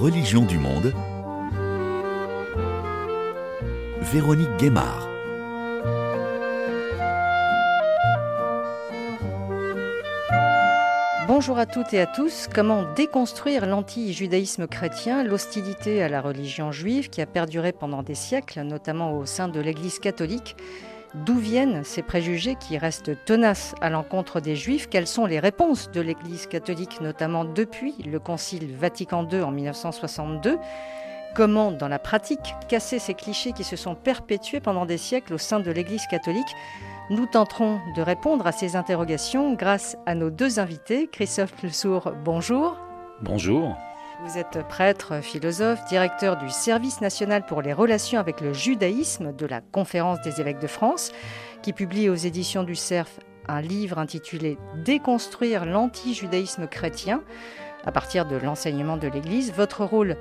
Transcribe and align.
Religion 0.00 0.46
du 0.46 0.56
monde, 0.56 0.94
Véronique 4.00 4.56
Guémard. 4.56 5.06
Bonjour 11.28 11.58
à 11.58 11.66
toutes 11.66 11.92
et 11.92 12.00
à 12.00 12.06
tous. 12.06 12.48
Comment 12.50 12.90
déconstruire 12.94 13.66
l'anti-judaïsme 13.66 14.66
chrétien, 14.66 15.22
l'hostilité 15.22 16.02
à 16.02 16.08
la 16.08 16.22
religion 16.22 16.72
juive 16.72 17.10
qui 17.10 17.20
a 17.20 17.26
perduré 17.26 17.72
pendant 17.72 18.02
des 18.02 18.14
siècles, 18.14 18.62
notamment 18.62 19.18
au 19.18 19.26
sein 19.26 19.48
de 19.48 19.60
l'Église 19.60 19.98
catholique? 19.98 20.56
D'où 21.14 21.38
viennent 21.38 21.82
ces 21.82 22.02
préjugés 22.02 22.54
qui 22.54 22.78
restent 22.78 23.24
tenaces 23.24 23.74
à 23.80 23.90
l'encontre 23.90 24.40
des 24.40 24.54
juifs? 24.54 24.88
Quelles 24.88 25.08
sont 25.08 25.26
les 25.26 25.40
réponses 25.40 25.90
de 25.90 26.00
l'Église 26.00 26.46
catholique, 26.46 27.00
notamment 27.00 27.44
depuis 27.44 27.94
le 28.04 28.20
Concile 28.20 28.76
Vatican 28.76 29.26
II 29.28 29.42
en 29.42 29.50
1962 29.50 30.58
Comment, 31.34 31.70
dans 31.70 31.88
la 31.88 32.00
pratique, 32.00 32.54
casser 32.68 32.98
ces 32.98 33.14
clichés 33.14 33.52
qui 33.52 33.62
se 33.62 33.76
sont 33.76 33.94
perpétués 33.94 34.60
pendant 34.60 34.84
des 34.84 34.98
siècles 34.98 35.34
au 35.34 35.38
sein 35.38 35.60
de 35.60 35.70
l'Église 35.70 36.06
catholique? 36.10 36.54
Nous 37.08 37.26
tenterons 37.26 37.80
de 37.96 38.02
répondre 38.02 38.46
à 38.46 38.52
ces 38.52 38.76
interrogations 38.76 39.54
grâce 39.54 39.96
à 40.06 40.14
nos 40.14 40.30
deux 40.30 40.60
invités. 40.60 41.08
Christophe 41.08 41.60
Lesourd, 41.62 42.12
bonjour. 42.24 42.76
Bonjour. 43.20 43.76
Vous 44.22 44.36
êtes 44.36 44.68
prêtre, 44.68 45.22
philosophe, 45.22 45.82
directeur 45.86 46.36
du 46.36 46.50
Service 46.50 47.00
national 47.00 47.46
pour 47.46 47.62
les 47.62 47.72
relations 47.72 48.20
avec 48.20 48.42
le 48.42 48.52
judaïsme 48.52 49.34
de 49.34 49.46
la 49.46 49.62
Conférence 49.62 50.20
des 50.20 50.42
évêques 50.42 50.60
de 50.60 50.66
France, 50.66 51.10
qui 51.62 51.72
publie 51.72 52.10
aux 52.10 52.14
éditions 52.14 52.62
du 52.62 52.74
CERF 52.74 53.18
un 53.48 53.62
livre 53.62 53.98
intitulé 53.98 54.58
Déconstruire 54.84 55.64
l'anti-judaïsme 55.64 56.66
chrétien 56.66 57.22
à 57.86 57.92
partir 57.92 58.26
de 58.26 58.36
l'enseignement 58.36 58.98
de 58.98 59.08
l'Église. 59.08 59.54
Votre 59.54 59.86
rôle 59.86 60.18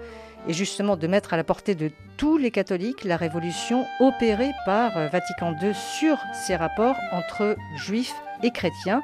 est 0.48 0.54
justement 0.54 0.96
de 0.96 1.08
mettre 1.08 1.34
à 1.34 1.38
la 1.38 1.44
portée 1.44 1.76
de 1.76 1.92
tous 2.16 2.38
les 2.38 2.52
catholiques 2.52 3.04
la 3.04 3.18
révolution 3.18 3.86
opérée 4.00 4.52
par 4.66 4.92
Vatican 5.10 5.54
II 5.62 5.74
sur 5.74 6.18
ces 6.48 6.56
rapports 6.56 6.96
entre 7.12 7.58
juifs 7.76 8.16
et 8.44 8.52
chrétiens. 8.52 9.04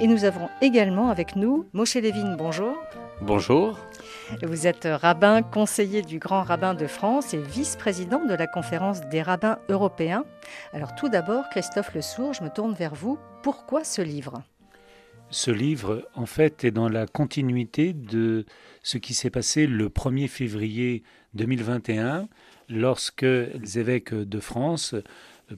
Et 0.00 0.06
nous 0.06 0.24
avons 0.24 0.50
également 0.60 1.08
avec 1.08 1.34
nous 1.34 1.66
Moshe 1.72 1.94
Levin, 1.96 2.36
bonjour. 2.36 2.76
Bonjour. 3.22 3.76
Vous 4.42 4.66
êtes 4.66 4.86
rabbin 4.90 5.42
conseiller 5.42 6.02
du 6.02 6.18
Grand 6.18 6.42
Rabbin 6.42 6.74
de 6.74 6.86
France 6.86 7.32
et 7.32 7.40
vice-président 7.40 8.24
de 8.26 8.34
la 8.34 8.46
conférence 8.46 9.00
des 9.08 9.22
rabbins 9.22 9.58
européens. 9.70 10.24
Alors 10.74 10.94
tout 10.94 11.08
d'abord, 11.08 11.48
Christophe 11.48 11.94
Le 11.94 12.02
Sourd, 12.02 12.34
je 12.34 12.44
me 12.44 12.50
tourne 12.50 12.74
vers 12.74 12.94
vous. 12.94 13.18
Pourquoi 13.42 13.84
ce 13.84 14.02
livre? 14.02 14.42
Ce 15.30 15.50
livre, 15.50 16.06
en 16.14 16.26
fait, 16.26 16.64
est 16.64 16.70
dans 16.70 16.88
la 16.88 17.06
continuité 17.06 17.94
de 17.94 18.44
ce 18.82 18.98
qui 18.98 19.14
s'est 19.14 19.30
passé 19.30 19.66
le 19.66 19.88
1er 19.88 20.28
février 20.28 21.02
2021, 21.34 22.28
lorsque 22.68 23.22
les 23.22 23.78
évêques 23.78 24.14
de 24.14 24.40
France, 24.40 24.94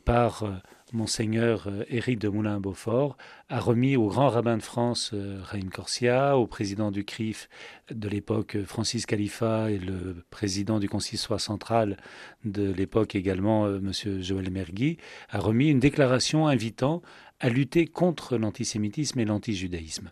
par 0.04 0.44
Monseigneur 0.92 1.66
euh, 1.66 1.84
Éric 1.88 2.18
de 2.18 2.28
Moulin-Beaufort 2.28 3.16
a 3.48 3.60
remis 3.60 3.96
au 3.96 4.08
grand 4.08 4.28
rabbin 4.28 4.56
de 4.56 4.62
France, 4.62 5.10
euh, 5.14 5.40
Raïm 5.42 5.70
Corsia, 5.70 6.36
au 6.36 6.46
président 6.46 6.90
du 6.90 7.04
CRIF 7.04 7.48
de 7.90 8.08
l'époque, 8.08 8.58
Francis 8.64 9.06
Khalifa, 9.06 9.70
et 9.70 9.78
le 9.78 10.24
président 10.30 10.78
du 10.78 10.88
consistoire 10.88 11.40
central 11.40 11.96
de 12.44 12.70
l'époque 12.70 13.14
également, 13.14 13.66
euh, 13.66 13.78
M. 13.78 14.20
Joël 14.22 14.50
Mergui, 14.50 14.98
a 15.30 15.38
remis 15.38 15.68
une 15.68 15.80
déclaration 15.80 16.46
invitant 16.46 17.02
à 17.40 17.48
lutter 17.48 17.86
contre 17.86 18.36
l'antisémitisme 18.36 19.18
et 19.20 19.24
l'antijudaïsme. 19.24 20.10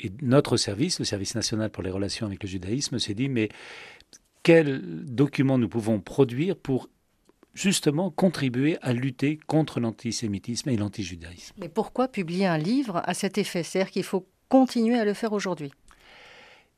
Et 0.00 0.12
notre 0.22 0.56
service, 0.56 0.98
le 0.98 1.04
service 1.04 1.34
national 1.34 1.70
pour 1.70 1.82
les 1.82 1.90
relations 1.90 2.26
avec 2.26 2.42
le 2.42 2.48
judaïsme, 2.48 2.98
s'est 2.98 3.14
dit, 3.14 3.28
mais 3.28 3.48
quels 4.42 5.04
documents 5.04 5.58
nous 5.58 5.68
pouvons 5.68 6.00
produire 6.00 6.56
pour 6.56 6.88
justement 7.58 8.10
contribuer 8.10 8.78
à 8.82 8.92
lutter 8.92 9.38
contre 9.46 9.80
l'antisémitisme 9.80 10.68
et 10.70 10.76
l'antijudaïsme. 10.76 11.54
Mais 11.58 11.68
pourquoi 11.68 12.08
publier 12.08 12.46
un 12.46 12.58
livre 12.58 13.02
à 13.04 13.14
cet 13.14 13.36
effet 13.36 13.62
C'est-à-dire 13.62 13.90
qu'il 13.90 14.04
faut 14.04 14.28
continuer 14.48 14.98
à 14.98 15.04
le 15.04 15.14
faire 15.14 15.32
aujourd'hui? 15.32 15.72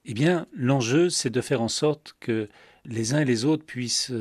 Eh 0.06 0.14
bien, 0.14 0.46
l'enjeu, 0.54 1.10
c'est 1.10 1.30
de 1.30 1.40
faire 1.42 1.60
en 1.60 1.68
sorte 1.68 2.14
que 2.20 2.48
les 2.86 3.12
uns 3.12 3.20
et 3.20 3.26
les 3.26 3.44
autres 3.44 3.64
puissent 3.64 4.12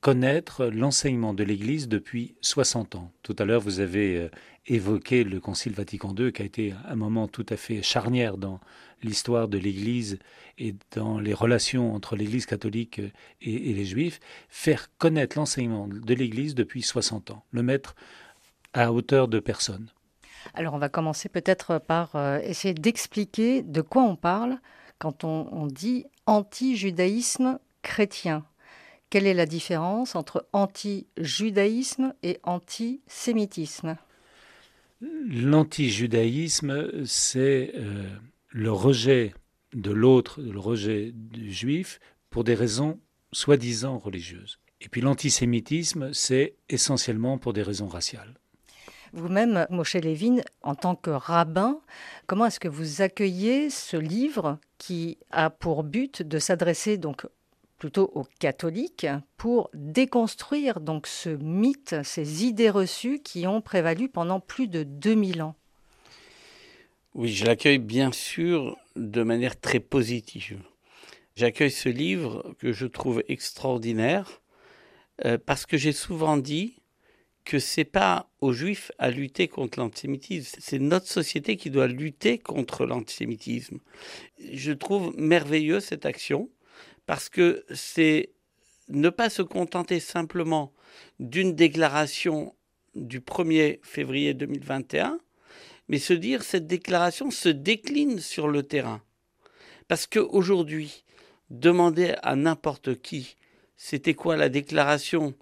connaître 0.00 0.66
l'enseignement 0.66 1.32
de 1.32 1.44
l'Église 1.44 1.86
depuis 1.86 2.34
60 2.40 2.96
ans. 2.96 3.12
Tout 3.22 3.36
à 3.38 3.44
l'heure, 3.44 3.60
vous 3.60 3.80
avez 3.80 4.16
euh, 4.16 4.28
évoqué 4.70 5.24
le 5.24 5.40
Concile 5.40 5.72
Vatican 5.72 6.14
II, 6.16 6.32
qui 6.32 6.42
a 6.42 6.44
été 6.44 6.74
un 6.88 6.94
moment 6.94 7.26
tout 7.26 7.46
à 7.48 7.56
fait 7.56 7.82
charnière 7.82 8.38
dans 8.38 8.60
l'histoire 9.02 9.48
de 9.48 9.58
l'Église 9.58 10.18
et 10.58 10.76
dans 10.92 11.18
les 11.18 11.34
relations 11.34 11.92
entre 11.92 12.14
l'Église 12.14 12.46
catholique 12.46 13.00
et, 13.40 13.72
les 13.72 13.84
Juifs, 13.84 14.20
faire 14.48 14.88
connaître 14.98 15.36
l'enseignement 15.36 15.88
de 15.88 16.14
l'Église 16.14 16.54
depuis 16.54 16.82
60 16.82 17.32
ans, 17.32 17.44
le 17.50 17.62
mettre 17.62 17.96
à 18.72 18.92
hauteur 18.92 19.26
de 19.26 19.40
personne. 19.40 19.90
Alors 20.54 20.74
on 20.74 20.78
va 20.78 20.88
commencer 20.88 21.28
peut-être 21.28 21.78
par 21.78 22.14
euh, 22.14 22.38
essayer 22.38 22.72
d'expliquer 22.72 23.62
de 23.62 23.80
quoi 23.80 24.02
on 24.02 24.16
parle 24.16 24.58
quand 24.98 25.24
on, 25.24 25.48
on 25.52 25.66
dit 25.66 26.06
anti-judaïsme 26.26 27.58
chrétien. 27.82 28.44
Quelle 29.10 29.26
est 29.26 29.34
la 29.34 29.46
différence 29.46 30.14
entre 30.14 30.46
anti-judaïsme 30.52 32.14
et 32.22 32.38
antisémitisme? 32.44 33.96
L'anti-judaïsme, 35.00 37.04
c'est 37.06 37.72
euh, 37.74 38.04
le 38.48 38.72
rejet 38.72 39.34
de 39.72 39.90
l'autre, 39.90 40.42
le 40.42 40.58
rejet 40.58 41.12
du 41.14 41.52
juif, 41.52 42.00
pour 42.28 42.44
des 42.44 42.54
raisons 42.54 43.00
soi-disant 43.32 43.98
religieuses. 43.98 44.58
Et 44.80 44.88
puis 44.88 45.00
l'antisémitisme, 45.00 46.12
c'est 46.12 46.54
essentiellement 46.68 47.38
pour 47.38 47.52
des 47.52 47.62
raisons 47.62 47.88
raciales. 47.88 48.34
Vous-même, 49.12 49.66
Moshe 49.70 49.96
Levin, 49.96 50.36
en 50.62 50.74
tant 50.74 50.94
que 50.94 51.10
rabbin, 51.10 51.80
comment 52.26 52.46
est-ce 52.46 52.60
que 52.60 52.68
vous 52.68 53.02
accueillez 53.02 53.68
ce 53.68 53.96
livre 53.96 54.58
qui 54.78 55.18
a 55.30 55.50
pour 55.50 55.82
but 55.82 56.22
de 56.22 56.38
s'adresser 56.38 56.96
donc 56.96 57.26
plutôt 57.80 58.12
aux 58.14 58.26
catholiques 58.38 59.08
pour 59.36 59.70
déconstruire 59.74 60.78
donc 60.80 61.08
ce 61.08 61.30
mythe, 61.30 61.96
ces 62.04 62.44
idées 62.44 62.70
reçues 62.70 63.18
qui 63.18 63.48
ont 63.48 63.60
prévalu 63.60 64.08
pendant 64.08 64.38
plus 64.38 64.68
de 64.68 64.84
2000 64.84 65.42
ans 65.42 65.56
oui, 67.14 67.32
je 67.32 67.44
l'accueille 67.44 67.78
bien 67.78 68.12
sûr 68.12 68.76
de 68.94 69.24
manière 69.24 69.58
très 69.58 69.80
positive. 69.80 70.62
J'accueille 71.34 71.72
ce 71.72 71.88
livre 71.88 72.54
que 72.60 72.72
je 72.72 72.86
trouve 72.86 73.24
extraordinaire 73.26 74.40
euh, 75.24 75.36
parce 75.44 75.66
que 75.66 75.76
j'ai 75.76 75.92
souvent 75.92 76.36
dit 76.36 76.76
que 77.44 77.58
c'est 77.58 77.84
pas 77.84 78.30
aux 78.40 78.52
juifs 78.52 78.92
à 78.98 79.10
lutter 79.10 79.48
contre 79.48 79.80
l'antisémitisme, 79.80 80.56
c'est 80.60 80.78
notre 80.78 81.08
société 81.08 81.56
qui 81.56 81.70
doit 81.70 81.88
lutter 81.88 82.38
contre 82.38 82.86
l'antisémitisme. 82.86 83.78
Je 84.52 84.70
trouve 84.70 85.12
merveilleux 85.16 85.80
cette 85.80 86.06
action 86.06 86.48
parce 87.10 87.28
que 87.28 87.64
c'est 87.74 88.30
ne 88.88 89.08
pas 89.08 89.30
se 89.30 89.42
contenter 89.42 89.98
simplement 89.98 90.72
d'une 91.18 91.56
déclaration 91.56 92.54
du 92.94 93.18
1er 93.18 93.80
février 93.82 94.32
2021, 94.32 95.18
mais 95.88 95.98
se 95.98 96.12
dire 96.12 96.44
cette 96.44 96.68
déclaration 96.68 97.32
se 97.32 97.48
décline 97.48 98.20
sur 98.20 98.46
le 98.46 98.62
terrain. 98.62 99.02
Parce 99.88 100.06
qu'aujourd'hui, 100.06 101.02
demander 101.50 102.14
à 102.22 102.36
n'importe 102.36 103.02
qui 103.02 103.36
c'était 103.76 104.14
quoi 104.14 104.36
la 104.36 104.48
déclaration 104.48 105.34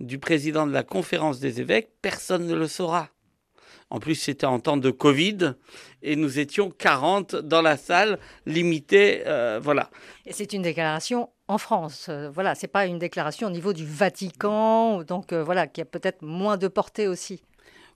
du 0.00 0.18
président 0.18 0.66
de 0.66 0.72
la 0.72 0.82
conférence 0.82 1.40
des 1.40 1.58
évêques, 1.58 1.88
personne 2.02 2.46
ne 2.46 2.54
le 2.54 2.68
saura. 2.68 3.08
En 3.90 4.00
plus, 4.00 4.14
c'était 4.14 4.46
en 4.46 4.60
temps 4.60 4.76
de 4.76 4.90
Covid 4.90 5.54
et 6.02 6.16
nous 6.16 6.38
étions 6.38 6.70
40 6.70 7.36
dans 7.36 7.62
la 7.62 7.76
salle, 7.76 8.18
limitée, 8.46 9.22
euh, 9.26 9.60
voilà. 9.62 9.90
Et 10.26 10.32
c'est 10.32 10.52
une 10.52 10.62
déclaration 10.62 11.30
en 11.48 11.58
France. 11.58 12.06
Euh, 12.08 12.30
voilà, 12.30 12.54
c'est 12.54 12.68
pas 12.68 12.86
une 12.86 12.98
déclaration 12.98 13.48
au 13.48 13.50
niveau 13.50 13.72
du 13.72 13.86
Vatican, 13.86 15.02
donc 15.02 15.32
euh, 15.32 15.44
voilà, 15.44 15.66
qui 15.66 15.80
a 15.80 15.84
peut-être 15.84 16.22
moins 16.22 16.56
de 16.56 16.68
portée 16.68 17.08
aussi. 17.08 17.42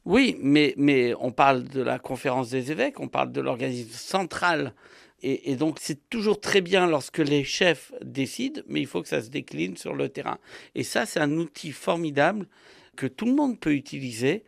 Oui, 0.04 0.36
mais, 0.40 0.74
mais 0.76 1.14
on 1.20 1.32
parle 1.32 1.64
de 1.64 1.82
la 1.82 1.98
conférence 1.98 2.50
des 2.50 2.70
évêques, 2.70 3.00
on 3.00 3.08
parle 3.08 3.32
de 3.32 3.40
l'organisme 3.40 3.90
central. 3.90 4.74
Et, 5.20 5.56
donc 5.56 5.78
c'est 5.80 6.08
toujours 6.08 6.40
très 6.40 6.60
bien 6.60 6.86
lorsque 6.86 7.18
les 7.18 7.42
chefs 7.42 7.92
décident, 8.02 8.62
mais 8.68 8.80
il 8.80 8.86
faut 8.86 9.02
que 9.02 9.08
ça 9.08 9.20
se 9.20 9.30
décline 9.30 9.76
sur 9.76 9.94
le 9.94 10.08
terrain. 10.08 10.38
Et 10.76 10.84
ça, 10.84 11.06
c'est 11.06 11.18
un 11.18 11.32
outil 11.32 11.72
formidable 11.72 12.46
que 12.94 13.06
tout 13.06 13.26
le 13.26 13.34
monde 13.34 13.58
peut 13.58 13.74
utiliser 13.74 14.44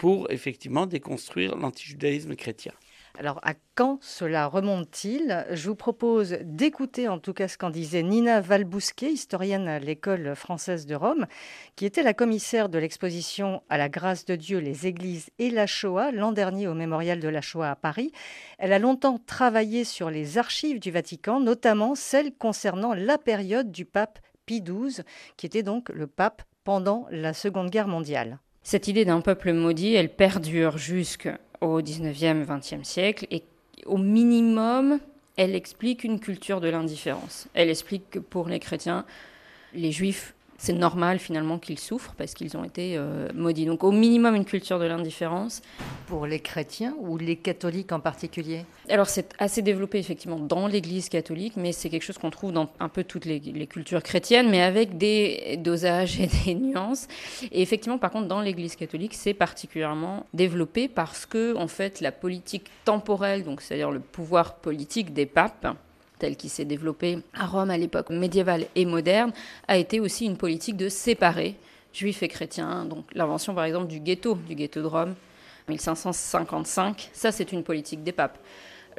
pour 0.00 0.30
effectivement 0.30 0.86
déconstruire 0.86 1.56
l'antijudaïsme 1.56 2.34
chrétien. 2.34 2.72
Alors, 3.18 3.38
à 3.42 3.52
quand 3.74 3.98
cela 4.00 4.46
remonte-t-il? 4.46 5.44
Je 5.50 5.68
vous 5.68 5.74
propose 5.74 6.38
d'écouter 6.40 7.06
en 7.06 7.18
tout 7.18 7.34
cas 7.34 7.48
ce 7.48 7.58
qu'en 7.58 7.68
disait 7.68 8.02
Nina 8.02 8.40
Valbousquet, 8.40 9.12
historienne 9.12 9.68
à 9.68 9.78
l'école 9.78 10.34
française 10.34 10.86
de 10.86 10.94
Rome, 10.94 11.26
qui 11.76 11.84
était 11.84 12.02
la 12.02 12.14
commissaire 12.14 12.70
de 12.70 12.78
l'exposition 12.78 13.62
à 13.68 13.76
la 13.76 13.90
grâce 13.90 14.24
de 14.24 14.36
Dieu, 14.36 14.58
les 14.58 14.86
églises 14.86 15.28
et 15.38 15.50
la 15.50 15.66
Shoah 15.66 16.12
l'an 16.12 16.32
dernier 16.32 16.66
au 16.66 16.72
mémorial 16.72 17.20
de 17.20 17.28
la 17.28 17.42
Shoah 17.42 17.72
à 17.72 17.76
Paris. 17.76 18.10
Elle 18.56 18.72
a 18.72 18.78
longtemps 18.78 19.18
travaillé 19.18 19.84
sur 19.84 20.08
les 20.08 20.38
archives 20.38 20.80
du 20.80 20.90
Vatican, 20.90 21.40
notamment 21.40 21.94
celles 21.94 22.32
concernant 22.32 22.94
la 22.94 23.18
période 23.18 23.70
du 23.70 23.84
pape 23.84 24.18
Pie 24.46 24.62
XII, 24.62 25.04
qui 25.36 25.44
était 25.44 25.62
donc 25.62 25.90
le 25.90 26.06
pape 26.06 26.40
pendant 26.64 27.06
la 27.10 27.34
Seconde 27.34 27.68
Guerre 27.68 27.86
mondiale. 27.86 28.38
Cette 28.62 28.88
idée 28.88 29.04
d'un 29.04 29.20
peuple 29.20 29.52
maudit, 29.52 29.94
elle 29.94 30.10
perdure 30.10 30.78
jusqu'au 30.78 31.80
19e, 31.80 32.44
20e 32.44 32.84
siècle 32.84 33.26
et 33.30 33.42
au 33.86 33.96
minimum, 33.96 35.00
elle 35.36 35.54
explique 35.54 36.04
une 36.04 36.20
culture 36.20 36.60
de 36.60 36.68
l'indifférence. 36.68 37.48
Elle 37.54 37.70
explique 37.70 38.10
que 38.10 38.18
pour 38.18 38.48
les 38.48 38.60
chrétiens, 38.60 39.04
les 39.72 39.92
juifs 39.92 40.34
c'est 40.60 40.74
normal 40.74 41.18
finalement 41.18 41.58
qu'ils 41.58 41.78
souffrent 41.78 42.12
parce 42.18 42.34
qu'ils 42.34 42.54
ont 42.58 42.64
été 42.64 42.94
euh, 42.98 43.28
maudits. 43.34 43.64
Donc 43.64 43.82
au 43.82 43.92
minimum 43.92 44.34
une 44.34 44.44
culture 44.44 44.78
de 44.78 44.84
l'indifférence. 44.84 45.62
Pour 46.06 46.26
les 46.26 46.40
chrétiens 46.40 46.94
ou 47.00 47.16
les 47.16 47.36
catholiques 47.36 47.92
en 47.92 48.00
particulier? 48.00 48.66
Alors 48.90 49.08
c'est 49.08 49.32
assez 49.38 49.62
développé 49.62 49.98
effectivement 49.98 50.38
dans 50.38 50.66
l'Église 50.66 51.08
catholique, 51.08 51.54
mais 51.56 51.72
c'est 51.72 51.88
quelque 51.88 52.02
chose 52.02 52.18
qu'on 52.18 52.30
trouve 52.30 52.52
dans 52.52 52.68
un 52.78 52.90
peu 52.90 53.04
toutes 53.04 53.24
les, 53.24 53.40
cultures 53.66 54.02
chrétiennes, 54.02 54.50
mais 54.50 54.60
avec 54.60 54.98
des 54.98 55.56
dosages 55.58 56.20
et 56.20 56.28
des 56.44 56.54
nuances. 56.54 57.08
Et 57.52 57.62
effectivement 57.62 57.96
par 57.96 58.10
contre 58.10 58.28
dans 58.28 58.42
l'Église 58.42 58.76
catholique 58.76 59.14
c'est 59.14 59.34
particulièrement 59.34 60.26
développé 60.34 60.88
parce 60.88 61.24
que 61.24 61.56
en 61.56 61.68
fait 61.68 62.02
la 62.02 62.12
politique 62.12 62.66
temporelle, 62.84 63.44
donc 63.44 63.62
c'est-à-dire 63.62 63.90
le 63.90 64.00
pouvoir 64.00 64.56
politique 64.56 65.14
des 65.14 65.26
papes, 65.26 65.74
tel 66.20 66.36
qui 66.36 66.48
s'est 66.48 66.64
développé 66.64 67.18
à 67.34 67.46
Rome 67.46 67.70
à 67.70 67.78
l'époque 67.78 68.10
médiévale 68.10 68.66
et 68.76 68.84
moderne, 68.84 69.32
a 69.66 69.76
été 69.76 69.98
aussi 69.98 70.26
une 70.26 70.36
politique 70.36 70.76
de 70.76 70.88
séparer 70.88 71.56
juifs 71.92 72.22
et 72.22 72.28
chrétiens. 72.28 72.84
Donc 72.84 73.06
l'invention 73.14 73.54
par 73.54 73.64
exemple 73.64 73.88
du 73.88 73.98
ghetto, 73.98 74.36
du 74.46 74.54
ghetto 74.54 74.80
de 74.80 74.86
Rome, 74.86 75.14
1555, 75.68 77.10
ça 77.12 77.32
c'est 77.32 77.50
une 77.52 77.64
politique 77.64 78.04
des 78.04 78.12
papes. 78.12 78.38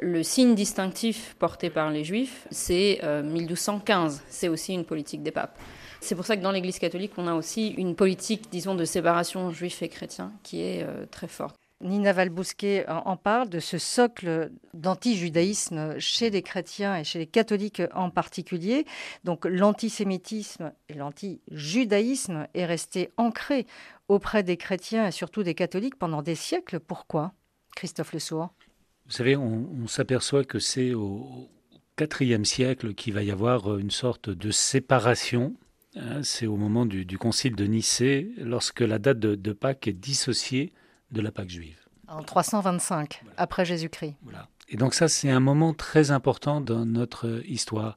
Le 0.00 0.22
signe 0.22 0.54
distinctif 0.54 1.36
porté 1.38 1.70
par 1.70 1.90
les 1.90 2.04
juifs, 2.04 2.46
c'est 2.50 3.00
1215, 3.24 4.16
euh, 4.16 4.18
c'est 4.28 4.48
aussi 4.48 4.74
une 4.74 4.84
politique 4.84 5.22
des 5.22 5.30
papes. 5.30 5.56
C'est 6.00 6.16
pour 6.16 6.26
ça 6.26 6.36
que 6.36 6.42
dans 6.42 6.50
l'Église 6.50 6.80
catholique, 6.80 7.12
on 7.16 7.28
a 7.28 7.34
aussi 7.34 7.68
une 7.68 7.94
politique, 7.94 8.50
disons, 8.50 8.74
de 8.74 8.84
séparation 8.84 9.52
juifs 9.52 9.82
et 9.82 9.88
chrétiens 9.88 10.32
qui 10.42 10.60
est 10.62 10.82
euh, 10.82 11.06
très 11.08 11.28
forte. 11.28 11.61
Nina 11.82 12.12
Valbousquet 12.12 12.86
en 12.88 13.16
parle 13.16 13.48
de 13.48 13.58
ce 13.58 13.78
socle 13.78 14.50
d'anti-judaïsme 14.74 15.98
chez 15.98 16.30
les 16.30 16.42
chrétiens 16.42 16.96
et 16.96 17.04
chez 17.04 17.18
les 17.18 17.26
catholiques 17.26 17.82
en 17.94 18.10
particulier. 18.10 18.86
Donc 19.24 19.44
l'antisémitisme 19.44 20.72
et 20.88 20.94
l'anti-judaïsme 20.94 22.46
est 22.54 22.66
resté 22.66 23.10
ancré 23.16 23.66
auprès 24.08 24.42
des 24.42 24.56
chrétiens 24.56 25.08
et 25.08 25.10
surtout 25.10 25.42
des 25.42 25.54
catholiques 25.54 25.96
pendant 25.96 26.22
des 26.22 26.34
siècles. 26.34 26.80
Pourquoi 26.80 27.32
Christophe 27.74 28.12
Le 28.12 28.18
Sourd 28.20 28.54
Vous 29.06 29.12
savez, 29.12 29.36
on, 29.36 29.86
s'aperçoit 29.86 30.44
que 30.44 30.58
c'est 30.58 30.94
au 30.94 31.48
IVe 32.20 32.44
siècle 32.44 32.94
qu'il 32.94 33.14
va 33.14 33.22
y 33.22 33.30
avoir 33.30 33.78
une 33.78 33.90
sorte 33.90 34.28
de 34.28 34.50
séparation 34.50 35.54
hein. 35.96 36.22
c'est 36.22 36.46
au 36.46 36.56
moment 36.56 36.84
du, 36.84 37.18
concile 37.18 37.54
de 37.54 37.64
Nicée, 37.64 38.32
lorsque 38.38 38.80
la 38.80 38.98
date 38.98 39.18
de 39.18 39.52
Pâques 39.52 39.88
est 39.88 39.92
dissociée 39.92 40.72
de 41.12 41.20
la 41.20 41.30
Pâque 41.30 41.50
juive. 41.50 41.78
En 42.08 42.22
325, 42.22 43.22
après 43.36 43.64
Jésus-Christ. 43.64 44.16
Voilà. 44.22 44.48
Et 44.68 44.76
donc 44.76 44.94
ça, 44.94 45.08
c'est 45.08 45.30
un 45.30 45.40
moment 45.40 45.74
très 45.74 46.10
important 46.10 46.60
dans 46.60 46.84
notre 46.84 47.42
histoire. 47.46 47.96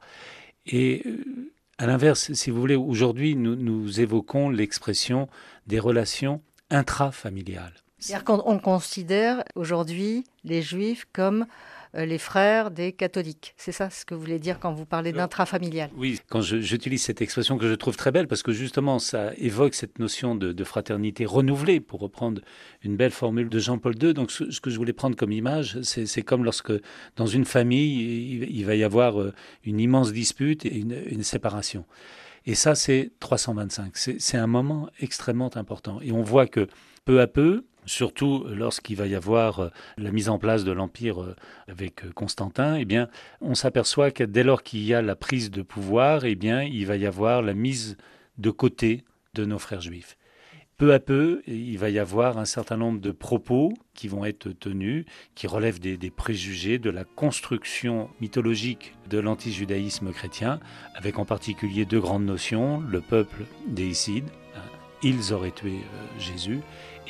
Et 0.65 1.03
euh, 1.05 1.51
à 1.77 1.87
l'inverse, 1.87 2.33
si 2.33 2.49
vous 2.49 2.59
voulez, 2.59 2.75
aujourd'hui, 2.75 3.35
nous, 3.35 3.55
nous 3.55 3.99
évoquons 3.99 4.49
l'expression 4.49 5.27
des 5.67 5.79
relations 5.79 6.41
intrafamiliales. 6.69 7.73
C'est-à-dire 7.97 8.25
qu'on 8.25 8.59
considère 8.59 9.43
aujourd'hui 9.55 10.25
les 10.43 10.61
juifs 10.61 11.07
comme 11.11 11.45
les 11.95 12.17
frères 12.17 12.71
des 12.71 12.91
catholiques. 12.91 13.53
C'est 13.57 13.71
ça 13.71 13.89
ce 13.89 14.05
que 14.05 14.13
vous 14.13 14.21
voulez 14.21 14.39
dire 14.39 14.59
quand 14.59 14.73
vous 14.73 14.85
parlez 14.85 15.11
d'intrafamilial? 15.13 15.89
Oui, 15.95 16.19
quand 16.29 16.41
j'utilise 16.41 17.03
cette 17.03 17.21
expression 17.21 17.57
que 17.57 17.69
je 17.69 17.73
trouve 17.73 17.95
très 17.95 18.11
belle, 18.11 18.27
parce 18.27 18.43
que 18.43 18.51
justement, 18.51 18.99
ça 18.99 19.31
évoque 19.37 19.73
cette 19.73 19.99
notion 19.99 20.35
de, 20.35 20.63
fraternité 20.63 21.25
renouvelée, 21.25 21.79
pour 21.79 21.99
reprendre 21.99 22.41
une 22.83 22.95
belle 22.95 23.11
formule 23.11 23.49
de 23.49 23.59
Jean-Paul 23.59 23.95
II. 24.01 24.13
Donc, 24.13 24.31
ce, 24.31 24.59
que 24.59 24.69
je 24.69 24.77
voulais 24.77 24.93
prendre 24.93 25.15
comme 25.15 25.31
image, 25.31 25.79
c'est 25.81 26.21
comme 26.23 26.43
lorsque 26.43 26.73
dans 27.15 27.27
une 27.27 27.45
famille, 27.45 28.47
il, 28.49 28.65
va 28.65 28.75
y 28.75 28.83
avoir 28.83 29.21
euh, 29.21 29.33
une 29.63 29.79
immense 29.79 30.11
dispute 30.11 30.65
et 30.65 30.75
une, 30.75 30.97
une 31.05 31.23
séparation. 31.23 31.85
Et 32.45 32.55
ça, 32.55 32.75
c'est 32.75 33.11
325. 33.19 33.95
C'est 33.95 34.37
un 34.37 34.47
moment 34.47 34.89
extrêmement 34.99 35.55
important. 35.55 35.99
Et 36.01 36.11
on 36.11 36.21
voit 36.21 36.47
que 36.47 36.67
peu 37.05 37.21
à 37.21 37.27
peu, 37.27 37.65
surtout 37.85 38.45
lorsqu'il 38.49 38.97
va 38.97 39.07
y 39.07 39.15
avoir 39.15 39.59
euh, 39.59 39.69
la 39.97 40.11
mise 40.11 40.29
en 40.29 40.39
place 40.39 40.63
de 40.63 40.71
l'Empire 40.71 41.21
euh, 41.21 41.35
avec 41.67 42.05
euh, 42.05 42.11
Constantin, 42.13 42.75
eh 42.75 42.85
bien, 42.85 43.09
on 43.41 43.55
s'aperçoit 43.55 44.11
que 44.11 44.23
dès 44.23 44.43
lors 44.43 44.63
qu'il 44.63 44.83
y 44.83 44.93
a 44.93 45.01
la 45.01 45.15
prise 45.15 45.51
de 45.51 45.61
pouvoir, 45.61 46.25
eh 46.25 46.35
bien, 46.35 46.63
il 46.63 46.85
va 46.85 46.97
y 46.97 47.05
avoir 47.05 47.41
la 47.41 47.53
mise 47.53 47.97
de 48.37 48.49
côté 48.49 49.03
de 49.33 49.45
nos 49.45 49.59
frères 49.59 49.81
juifs. 49.81 50.17
Peu 50.77 50.93
à 50.93 50.99
peu, 50.99 51.41
il 51.47 51.77
va 51.77 51.89
y 51.89 51.99
avoir 51.99 52.37
un 52.37 52.43
certain 52.43 52.75
nombre 52.75 52.99
de 52.99 53.11
propos 53.11 53.71
qui 53.93 54.09
vont 54.09 54.25
être 54.25 54.49
tenus, 54.49 55.05
qui 55.33 55.47
relèvent 55.47 55.79
des, 55.79 55.97
préjugés 56.09 56.79
de 56.79 56.89
la 56.89 57.05
construction 57.05 58.09
mythologique 58.19 58.93
de 59.09 59.17
l'antijudaïsme 59.19 60.11
chrétien, 60.11 60.59
avec 60.93 61.17
en 61.17 61.23
particulier 61.23 61.85
deux 61.85 62.01
grandes 62.01 62.25
notions, 62.25 62.81
le 62.81 62.99
peuple 62.99 63.45
déicide, 63.67 64.25
hein, 64.53 64.59
ils 65.01 65.31
auraient 65.31 65.51
tué 65.51 65.79
Jésus, 66.19 66.59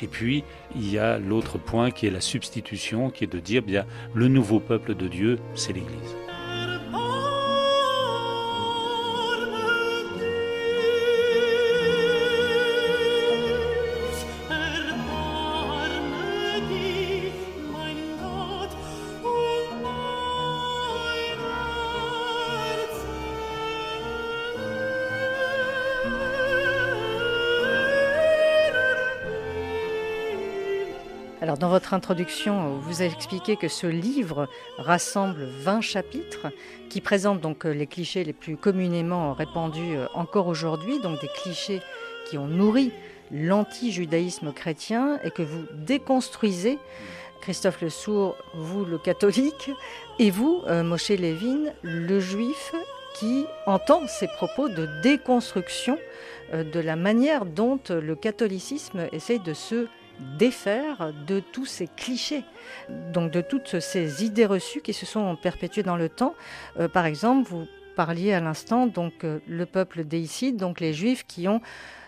et 0.00 0.06
puis, 0.06 0.44
il 0.74 0.90
y 0.90 0.98
a 0.98 1.18
l'autre 1.18 1.58
point 1.58 1.90
qui 1.90 2.06
est 2.06 2.10
la 2.10 2.20
substitution, 2.20 3.10
qui 3.10 3.24
est 3.24 3.32
de 3.32 3.40
dire, 3.40 3.62
bien, 3.62 3.86
le 4.14 4.28
nouveau 4.28 4.60
peuple 4.60 4.94
de 4.94 5.08
Dieu, 5.08 5.38
c'est 5.54 5.72
l'Église. 5.72 6.25
Dans 31.60 31.70
votre 31.70 31.94
introduction, 31.94 32.76
vous 32.82 33.00
avez 33.00 33.12
expliqué 33.12 33.56
que 33.56 33.68
ce 33.68 33.86
livre 33.86 34.46
rassemble 34.76 35.44
20 35.44 35.80
chapitres 35.80 36.48
qui 36.90 37.00
présentent 37.00 37.40
donc 37.40 37.64
euh, 37.64 37.70
les 37.70 37.86
clichés 37.86 38.24
les 38.24 38.34
plus 38.34 38.58
communément 38.58 39.32
répandus 39.32 39.96
euh, 39.96 40.06
encore 40.12 40.48
aujourd'hui, 40.48 41.00
donc 41.00 41.18
des 41.20 41.28
clichés 41.28 41.80
qui 42.28 42.36
ont 42.36 42.46
nourri 42.46 42.92
l'anti-judaïsme 43.32 44.52
chrétien 44.52 45.18
et 45.24 45.30
que 45.30 45.42
vous 45.42 45.64
déconstruisez. 45.72 46.78
Christophe 47.40 47.80
Le 47.80 47.90
Sourd, 47.90 48.36
vous 48.54 48.84
le 48.84 48.98
catholique, 48.98 49.70
et 50.18 50.30
vous, 50.30 50.62
euh, 50.66 50.82
Moshe 50.82 51.10
Levin, 51.10 51.72
le 51.82 52.20
juif 52.20 52.74
qui 53.14 53.46
entend 53.64 54.06
ces 54.08 54.26
propos 54.26 54.68
de 54.68 54.86
déconstruction 55.02 55.98
de 56.52 56.80
la 56.80 56.96
manière 56.96 57.46
dont 57.46 57.80
le 57.88 58.14
catholicisme 58.14 59.08
essaye 59.10 59.40
de 59.40 59.54
se 59.54 59.86
défaire 60.38 61.12
de 61.26 61.40
tous 61.40 61.66
ces 61.66 61.88
clichés, 61.88 62.44
donc 63.12 63.30
de 63.30 63.40
toutes 63.40 63.80
ces 63.80 64.24
idées 64.24 64.46
reçues 64.46 64.80
qui 64.80 64.92
se 64.92 65.06
sont 65.06 65.36
perpétuées 65.36 65.82
dans 65.82 65.96
le 65.96 66.08
temps. 66.08 66.34
Euh, 66.78 66.88
par 66.88 67.06
exemple, 67.06 67.48
vous 67.48 67.66
parliez 67.94 68.32
à 68.32 68.40
l'instant 68.40 68.86
donc 68.86 69.24
euh, 69.24 69.40
le 69.46 69.66
peuple 69.66 70.04
déicide, 70.04 70.56
donc 70.56 70.80
les 70.80 70.92
Juifs 70.92 71.26
qui 71.26 71.48
ont 71.48 71.60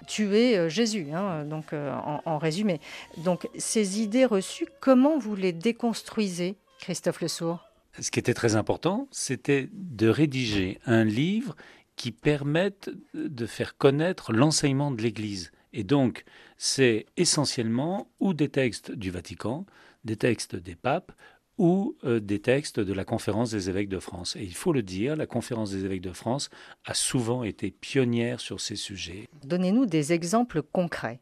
tué 0.06 0.56
euh, 0.56 0.68
Jésus, 0.68 1.08
hein, 1.12 1.44
donc 1.44 1.72
en, 1.72 2.38
résumé. 2.38 2.80
Donc 3.18 3.48
ces 3.56 4.00
idées 4.00 4.24
reçues, 4.26 4.66
comment 4.80 5.18
vous 5.18 5.34
les 5.36 5.52
déconstruisez, 5.52 6.56
Christophe 6.80 7.20
Le 7.20 7.28
Sourd? 7.28 7.64
Ce 8.00 8.10
qui 8.10 8.20
était 8.20 8.34
très 8.34 8.54
important, 8.54 9.08
c'était 9.10 9.68
de 9.72 10.08
rédiger 10.08 10.78
un 10.86 11.04
livre 11.04 11.56
qui 11.96 12.12
permette 12.12 12.90
de 13.12 13.46
faire 13.46 13.76
connaître 13.76 14.32
l'enseignement 14.32 14.92
de 14.92 15.02
l'Église. 15.02 15.50
Et 15.78 15.85
donc, 15.85 16.25
c'est 16.56 17.06
essentiellement 17.16 18.11
ou 18.18 18.35
des 18.35 18.49
textes 18.49 18.90
du 18.90 19.12
Vatican, 19.12 19.64
des 20.02 20.16
textes 20.16 20.56
des 20.56 20.75
papes, 20.75 21.12
ou 21.56 21.97
euh, 22.02 22.18
des 22.18 22.40
textes 22.40 22.80
de 22.80 22.92
la 22.92 23.04
conférence 23.04 23.52
des 23.52 23.70
évêques 23.70 23.88
de 23.88 24.00
France. 24.00 24.35
Et 24.35 24.42
il 24.42 24.56
faut 24.56 24.73
le 24.73 24.82
dire, 24.82 25.14
la 25.14 25.28
conférence 25.28 25.70
des 25.70 25.85
évêques 25.85 26.00
de 26.00 26.12
France 26.12 26.50
a 26.85 26.94
souvent 26.94 27.44
été 27.44 27.70
pionnière 27.70 28.40
sur 28.40 28.61
ces 28.61 28.75
sujets. 28.75 29.28
Donnez-nous 29.44 29.87
des 29.87 30.12
exemples 30.12 30.62
concrets. 30.62 31.20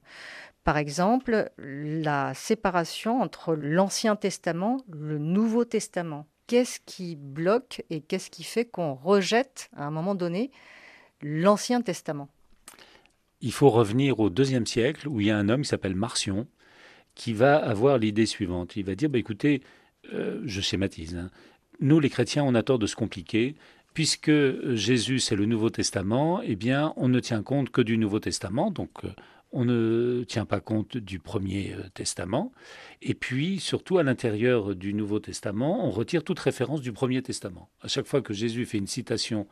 par 0.64 0.78
exemple, 0.78 1.50
la 1.58 2.32
séparation 2.32 3.20
entre 3.20 3.54
l'Ancien 3.54 4.16
Testament, 4.16 4.78
le 4.90 5.18
Nouveau 5.18 5.66
Testament. 5.66 6.26
Qu'est-ce 6.46 6.80
qui 6.86 7.14
bloque 7.14 7.84
et 7.90 8.00
qu'est-ce 8.00 8.30
qui 8.30 8.42
fait 8.42 8.64
qu'on 8.64 8.94
rejette 8.94 9.68
à 9.76 9.84
un 9.84 9.90
moment 9.90 10.14
donné 10.14 10.50
l'Ancien 11.20 11.82
Testament? 11.82 12.30
Il 13.46 13.52
faut 13.52 13.70
revenir 13.70 14.18
au 14.18 14.28
deuxième 14.28 14.66
siècle 14.66 15.06
où 15.06 15.20
il 15.20 15.28
y 15.28 15.30
a 15.30 15.38
un 15.38 15.48
homme 15.48 15.62
qui 15.62 15.68
s'appelle 15.68 15.94
Marcion 15.94 16.48
qui 17.14 17.32
va 17.32 17.56
avoir 17.56 17.96
l'idée 17.96 18.26
suivante. 18.26 18.74
Il 18.74 18.84
va 18.84 18.96
dire, 18.96 19.08
bah, 19.08 19.18
écoutez, 19.18 19.62
euh, 20.12 20.42
je 20.44 20.60
schématise, 20.60 21.14
hein. 21.14 21.30
nous 21.78 22.00
les 22.00 22.10
chrétiens, 22.10 22.42
on 22.42 22.56
a 22.56 22.64
tort 22.64 22.80
de 22.80 22.88
se 22.88 22.96
compliquer. 22.96 23.54
Puisque 23.94 24.32
Jésus 24.74 25.20
c'est 25.20 25.36
le 25.36 25.46
Nouveau 25.46 25.70
Testament, 25.70 26.42
eh 26.42 26.56
bien, 26.56 26.92
on 26.96 27.08
ne 27.08 27.20
tient 27.20 27.44
compte 27.44 27.70
que 27.70 27.80
du 27.80 27.98
Nouveau 27.98 28.18
Testament, 28.18 28.72
donc 28.72 28.90
euh, 29.04 29.10
on 29.52 29.64
ne 29.64 30.24
tient 30.24 30.44
pas 30.44 30.58
compte 30.58 30.96
du 30.96 31.20
Premier 31.20 31.72
euh, 31.72 31.88
Testament. 31.94 32.50
Et 33.00 33.14
puis, 33.14 33.60
surtout, 33.60 33.98
à 33.98 34.02
l'intérieur 34.02 34.74
du 34.74 34.92
Nouveau 34.92 35.20
Testament, 35.20 35.86
on 35.86 35.92
retire 35.92 36.24
toute 36.24 36.40
référence 36.40 36.80
du 36.80 36.92
Premier 36.92 37.22
Testament. 37.22 37.70
À 37.80 37.86
chaque 37.86 38.06
fois 38.06 38.22
que 38.22 38.34
Jésus 38.34 38.66
fait 38.66 38.78
une 38.78 38.88
citation 38.88 39.46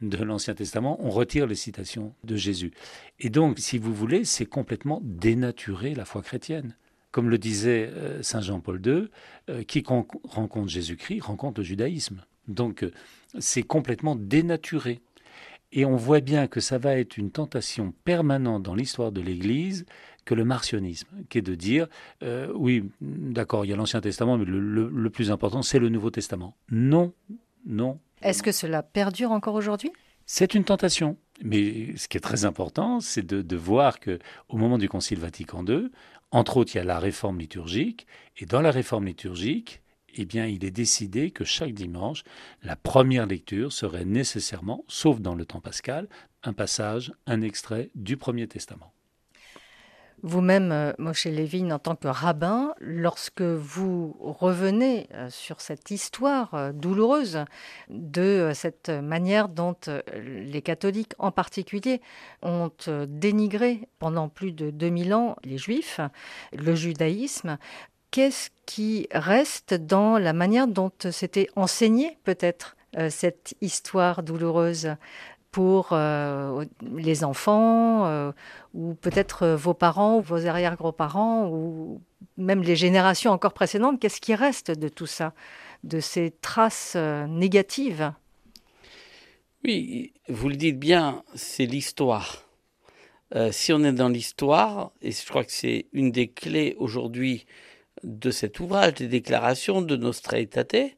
de 0.00 0.16
l'Ancien 0.22 0.54
Testament, 0.54 0.98
on 1.00 1.10
retire 1.10 1.46
les 1.46 1.54
citations 1.54 2.14
de 2.24 2.36
Jésus. 2.36 2.72
Et 3.18 3.30
donc, 3.30 3.58
si 3.58 3.78
vous 3.78 3.94
voulez, 3.94 4.24
c'est 4.24 4.46
complètement 4.46 5.00
dénaturer 5.04 5.94
la 5.94 6.04
foi 6.04 6.22
chrétienne. 6.22 6.76
Comme 7.10 7.28
le 7.28 7.38
disait 7.38 7.90
euh, 7.92 8.22
Saint 8.22 8.40
Jean-Paul 8.40 8.80
II, 8.84 9.08
euh, 9.48 9.62
quiconque 9.64 10.12
rencontre 10.24 10.68
Jésus-Christ 10.68 11.20
rencontre 11.20 11.60
le 11.60 11.64
judaïsme. 11.64 12.22
Donc, 12.48 12.84
c'est 13.38 13.62
complètement 13.62 14.16
dénaturé. 14.16 15.00
Et 15.72 15.84
on 15.84 15.96
voit 15.96 16.20
bien 16.20 16.48
que 16.48 16.60
ça 16.60 16.78
va 16.78 16.96
être 16.96 17.16
une 17.16 17.30
tentation 17.30 17.94
permanente 18.04 18.62
dans 18.62 18.74
l'histoire 18.74 19.12
de 19.12 19.20
l'Église 19.20 19.86
que 20.24 20.34
le 20.34 20.44
martionnisme, 20.44 21.08
qui 21.28 21.38
est 21.38 21.42
de 21.42 21.54
dire, 21.54 21.86
euh, 22.22 22.52
oui, 22.54 22.84
d'accord, 23.00 23.64
il 23.64 23.68
y 23.68 23.72
a 23.72 23.76
l'Ancien 23.76 24.00
Testament, 24.00 24.36
mais 24.36 24.44
le, 24.46 25.10
plus 25.10 25.30
important, 25.30 25.62
c'est 25.62 25.78
le 25.78 25.88
Nouveau 25.88 26.10
Testament. 26.10 26.56
Non, 26.70 27.12
non. 27.66 27.98
Est-ce 28.22 28.42
que 28.42 28.52
cela 28.52 28.82
perdure 28.82 29.32
encore 29.32 29.54
aujourd'hui? 29.54 29.92
C'est 30.26 30.54
une 30.54 30.64
tentation. 30.64 31.16
Mais 31.42 31.96
ce 31.96 32.06
qui 32.06 32.16
est 32.16 32.20
très 32.20 32.44
important, 32.44 33.00
c'est 33.00 33.26
de, 33.26 33.56
voir 33.56 33.98
que 33.98 34.18
au 34.48 34.56
moment 34.56 34.78
du 34.78 34.88
Concile 34.88 35.18
Vatican 35.18 35.64
II, 35.66 35.90
entre 36.30 36.58
autres, 36.58 36.74
il 36.74 36.78
y 36.78 36.80
a 36.80 36.84
la 36.84 36.98
réforme 36.98 37.38
liturgique, 37.38 38.06
et 38.36 38.46
dans 38.46 38.60
la 38.60 38.70
réforme 38.70 39.06
liturgique, 39.06 39.82
eh 40.14 40.24
bien, 40.24 40.46
il 40.46 40.64
est 40.64 40.70
décidé 40.70 41.30
que 41.30 41.44
chaque 41.44 41.72
dimanche, 41.72 42.22
la 42.62 42.76
première 42.76 43.26
lecture 43.26 43.72
serait 43.72 44.04
nécessairement, 44.04 44.84
sauf 44.86 45.20
dans 45.20 45.34
le 45.34 45.44
temps 45.44 45.60
pascal, 45.60 46.08
un 46.42 46.52
passage, 46.52 47.12
un 47.26 47.42
extrait 47.42 47.90
du 47.94 48.16
Premier 48.16 48.46
Testament. 48.46 48.92
Vous-même, 50.22 50.70
euh, 50.70 50.92
Moshe 50.98 51.24
Levin, 51.26 51.70
en 51.70 51.78
tant 51.78 51.96
que 51.96 52.08
rabbin, 52.08 52.74
lorsque 52.80 53.40
vous 53.40 54.14
revenez 54.20 55.08
euh, 55.14 55.30
sur 55.30 55.62
cette 55.62 55.90
histoire 55.90 56.52
euh, 56.52 56.72
douloureuse 56.72 57.44
de 57.88 58.52
cette 58.54 58.90
manière 58.90 59.48
dont 59.48 59.76
les 60.14 60.62
catholiques 60.62 61.14
en 61.18 61.30
particulier 61.30 62.00
ont 62.42 62.70
dénigré 63.08 63.88
pendant 63.98 64.28
plus 64.28 64.52
de 64.52 64.70
2000 64.70 65.14
ans 65.14 65.36
les 65.44 65.58
juifs, 65.58 66.00
le 66.52 66.74
judaïsme, 66.74 67.58
qu'est-ce 68.10 68.50
qui 68.66 69.08
reste 69.12 69.74
dans 69.74 70.18
la 70.18 70.32
manière 70.32 70.66
dont 70.66 70.92
s'était 71.10 71.48
enseignée 71.56 72.18
peut-être 72.24 72.76
cette 73.08 73.54
histoire 73.60 74.22
douloureuse? 74.22 74.96
Pour 75.50 75.88
euh, 75.92 76.64
les 76.82 77.24
enfants 77.24 78.06
euh, 78.06 78.32
ou 78.74 78.94
peut-être 78.94 79.48
vos 79.48 79.74
parents 79.74 80.18
ou 80.18 80.20
vos 80.20 80.46
arrière-grands-parents 80.46 81.48
ou 81.48 82.00
même 82.36 82.62
les 82.62 82.76
générations 82.76 83.32
encore 83.32 83.52
précédentes 83.52 84.00
Qu'est-ce 84.00 84.20
qui 84.20 84.34
reste 84.34 84.70
de 84.70 84.88
tout 84.88 85.06
ça, 85.06 85.32
de 85.84 86.00
ces 86.00 86.32
traces 86.40 86.96
négatives? 87.28 88.12
Oui, 89.64 90.12
vous 90.28 90.48
le 90.48 90.56
dites 90.56 90.78
bien, 90.78 91.22
c'est 91.34 91.66
l'histoire. 91.66 92.46
si 93.50 93.72
on 93.72 93.84
est 93.84 93.92
dans 93.92 94.08
l'histoire, 94.08 94.92
et 95.02 95.12
je 95.12 95.26
crois 95.26 95.44
que 95.44 95.52
c'est 95.52 95.86
une 95.92 96.12
des 96.12 96.28
clés 96.28 96.76
aujourd'hui 96.78 97.46
de 98.04 98.30
cet 98.30 98.60
ouvrage, 98.60 98.94
des 98.94 99.08
déclarations 99.08 99.82
de 99.82 99.96
Nostra 99.96 100.38
Aetate, 100.38 100.96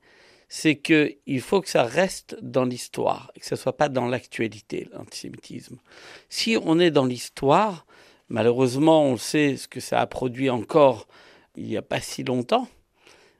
c'est 0.54 0.76
qu'il 0.76 1.40
faut 1.40 1.62
que 1.62 1.71
ça 1.71 1.82
reste 1.82 2.37
dans 2.42 2.66
l'histoire, 2.66 3.32
que 3.40 3.47
ça 3.47 3.54
ne 3.54 3.59
soit 3.59 3.75
pas 3.75 3.88
dans 3.88 4.04
l'actualité, 4.04 4.87
l'antisémitisme. 4.92 5.78
Si 6.28 6.59
on 6.62 6.78
est 6.78 6.90
dans 6.90 7.06
l'histoire, 7.06 7.87
malheureusement, 8.28 9.02
on 9.02 9.16
sait 9.16 9.56
ce 9.56 9.66
que 9.66 9.80
ça 9.80 9.99
a 9.99 10.06
produit 10.06 10.50
encore 10.50 11.09
il 11.56 11.64
n'y 11.64 11.78
a 11.78 11.82
pas 11.82 12.02
si 12.02 12.23
longtemps, 12.23 12.68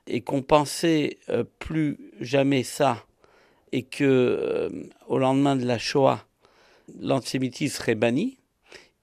et 0.07 0.21
qu'on 0.21 0.41
pensait 0.41 1.19
euh, 1.29 1.43
plus 1.59 1.99
jamais 2.19 2.63
ça, 2.63 3.05
et 3.71 3.83
que 3.83 4.03
euh, 4.03 4.69
au 5.07 5.19
lendemain 5.19 5.55
de 5.55 5.65
la 5.65 5.77
Shoah, 5.77 6.25
l'antisémitisme 6.99 7.77
serait 7.77 7.93
banni, 7.93 8.39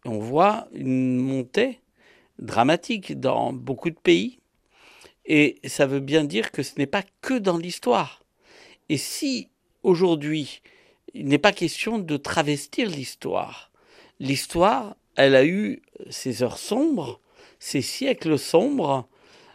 on 0.05 0.19
voit 0.19 0.67
une 0.73 1.17
montée 1.17 1.79
dramatique 2.41 3.21
dans 3.21 3.53
beaucoup 3.53 3.91
de 3.91 4.01
pays 4.03 4.40
et 5.27 5.59
ça 5.65 5.87
veut 5.87 6.01
bien 6.01 6.25
dire 6.25 6.51
que 6.51 6.63
ce 6.63 6.73
n'est 6.79 6.87
pas 6.87 7.05
que 7.21 7.35
dans 7.35 7.59
l'histoire. 7.59 8.23
Et 8.89 8.97
si 8.97 9.49
aujourd'hui, 9.83 10.63
il 11.15 11.27
n'est 11.27 11.39
pas 11.39 11.53
question 11.53 11.99
de 11.99 12.17
travestir 12.17 12.89
l'histoire, 12.89 13.71
l'histoire, 14.19 14.97
elle 15.17 15.35
a 15.35 15.45
eu 15.45 15.83
ses 16.09 16.43
heures 16.43 16.59
sombres, 16.59 17.21
ses 17.59 17.83
siècles 17.83 18.39
sombres, 18.39 19.09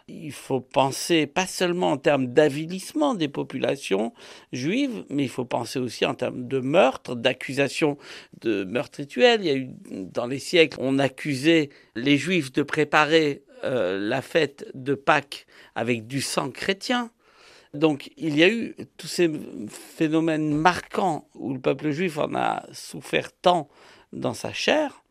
il 0.08 0.32
faut 0.32 0.60
penser 0.60 1.26
pas 1.26 1.46
seulement 1.46 1.90
en 1.90 1.96
termes 1.96 2.28
d'avilissement 2.28 3.14
des 3.14 3.28
populations 3.28 4.12
juives, 4.52 5.04
mais 5.10 5.24
il 5.24 5.28
faut 5.28 5.44
penser 5.44 5.80
aussi 5.80 6.06
en 6.06 6.14
termes 6.14 6.46
de 6.46 6.60
meurtre, 6.60 7.16
d'accusation 7.16 7.98
de 8.40 8.62
meurtre 8.64 8.98
rituel. 8.98 9.40
Il 9.40 9.46
y 9.46 9.50
a 9.50 9.56
eu 9.56 9.68
dans 9.90 10.26
les 10.26 10.38
siècles, 10.38 10.78
on 10.80 11.00
accusait 11.00 11.70
les 11.96 12.16
juifs 12.16 12.52
de 12.52 12.62
préparer 12.62 13.42
euh, 13.66 13.98
la 13.98 14.22
fête 14.22 14.66
de 14.74 14.94
Pâques 14.94 15.46
avec 15.74 16.06
du 16.06 16.20
sang 16.20 16.50
chrétien. 16.50 17.10
Donc 17.74 18.10
il 18.16 18.36
y 18.36 18.42
a 18.42 18.48
eu 18.48 18.74
tous 18.96 19.06
ces 19.06 19.30
phénomènes 19.68 20.54
marquants 20.54 21.28
où 21.34 21.52
le 21.52 21.60
peuple 21.60 21.90
juif 21.90 22.16
en 22.18 22.34
a 22.34 22.64
souffert 22.72 23.32
tant 23.32 23.68
dans 24.12 24.34
sa 24.34 24.52
chair. 24.52 25.02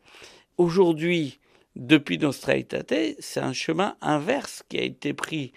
Aujourd'hui, 0.56 1.38
depuis 1.76 2.18
Nostra 2.18 2.56
Aetate, 2.56 3.16
c'est 3.18 3.40
un 3.40 3.52
chemin 3.52 3.96
inverse 4.00 4.62
qui 4.68 4.78
a 4.78 4.82
été 4.82 5.12
pris. 5.12 5.52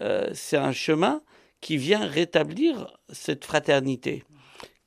Euh, 0.00 0.30
c'est 0.34 0.56
un 0.56 0.72
chemin 0.72 1.22
qui 1.60 1.76
vient 1.76 2.04
rétablir 2.04 2.98
cette 3.10 3.44
fraternité 3.44 4.24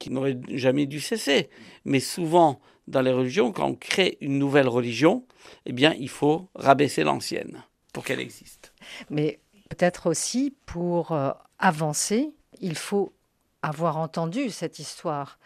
qui 0.03 0.09
n'aurait 0.09 0.37
jamais 0.49 0.85
dû 0.85 0.99
cesser. 0.99 1.49
Mais 1.85 2.01
souvent, 2.01 2.59
dans 2.87 3.01
les 3.01 3.11
religions, 3.11 3.51
quand 3.51 3.67
on 3.67 3.75
crée 3.75 4.17
une 4.21 4.37
nouvelle 4.37 4.67
religion, 4.67 5.25
eh 5.65 5.73
bien, 5.73 5.93
il 5.97 6.09
faut 6.09 6.49
rabaisser 6.55 7.03
l'ancienne 7.03 7.63
pour 7.93 8.03
qu'elle 8.03 8.19
existe. 8.19 8.73
Mais 9.09 9.39
peut-être 9.69 10.09
aussi 10.09 10.55
pour 10.65 11.11
euh, 11.11 11.31
avancer, 11.59 12.31
il 12.59 12.75
faut 12.75 13.13
avoir 13.61 13.97
entendu 13.97 14.49
cette 14.49 14.79
histoire. 14.79 15.39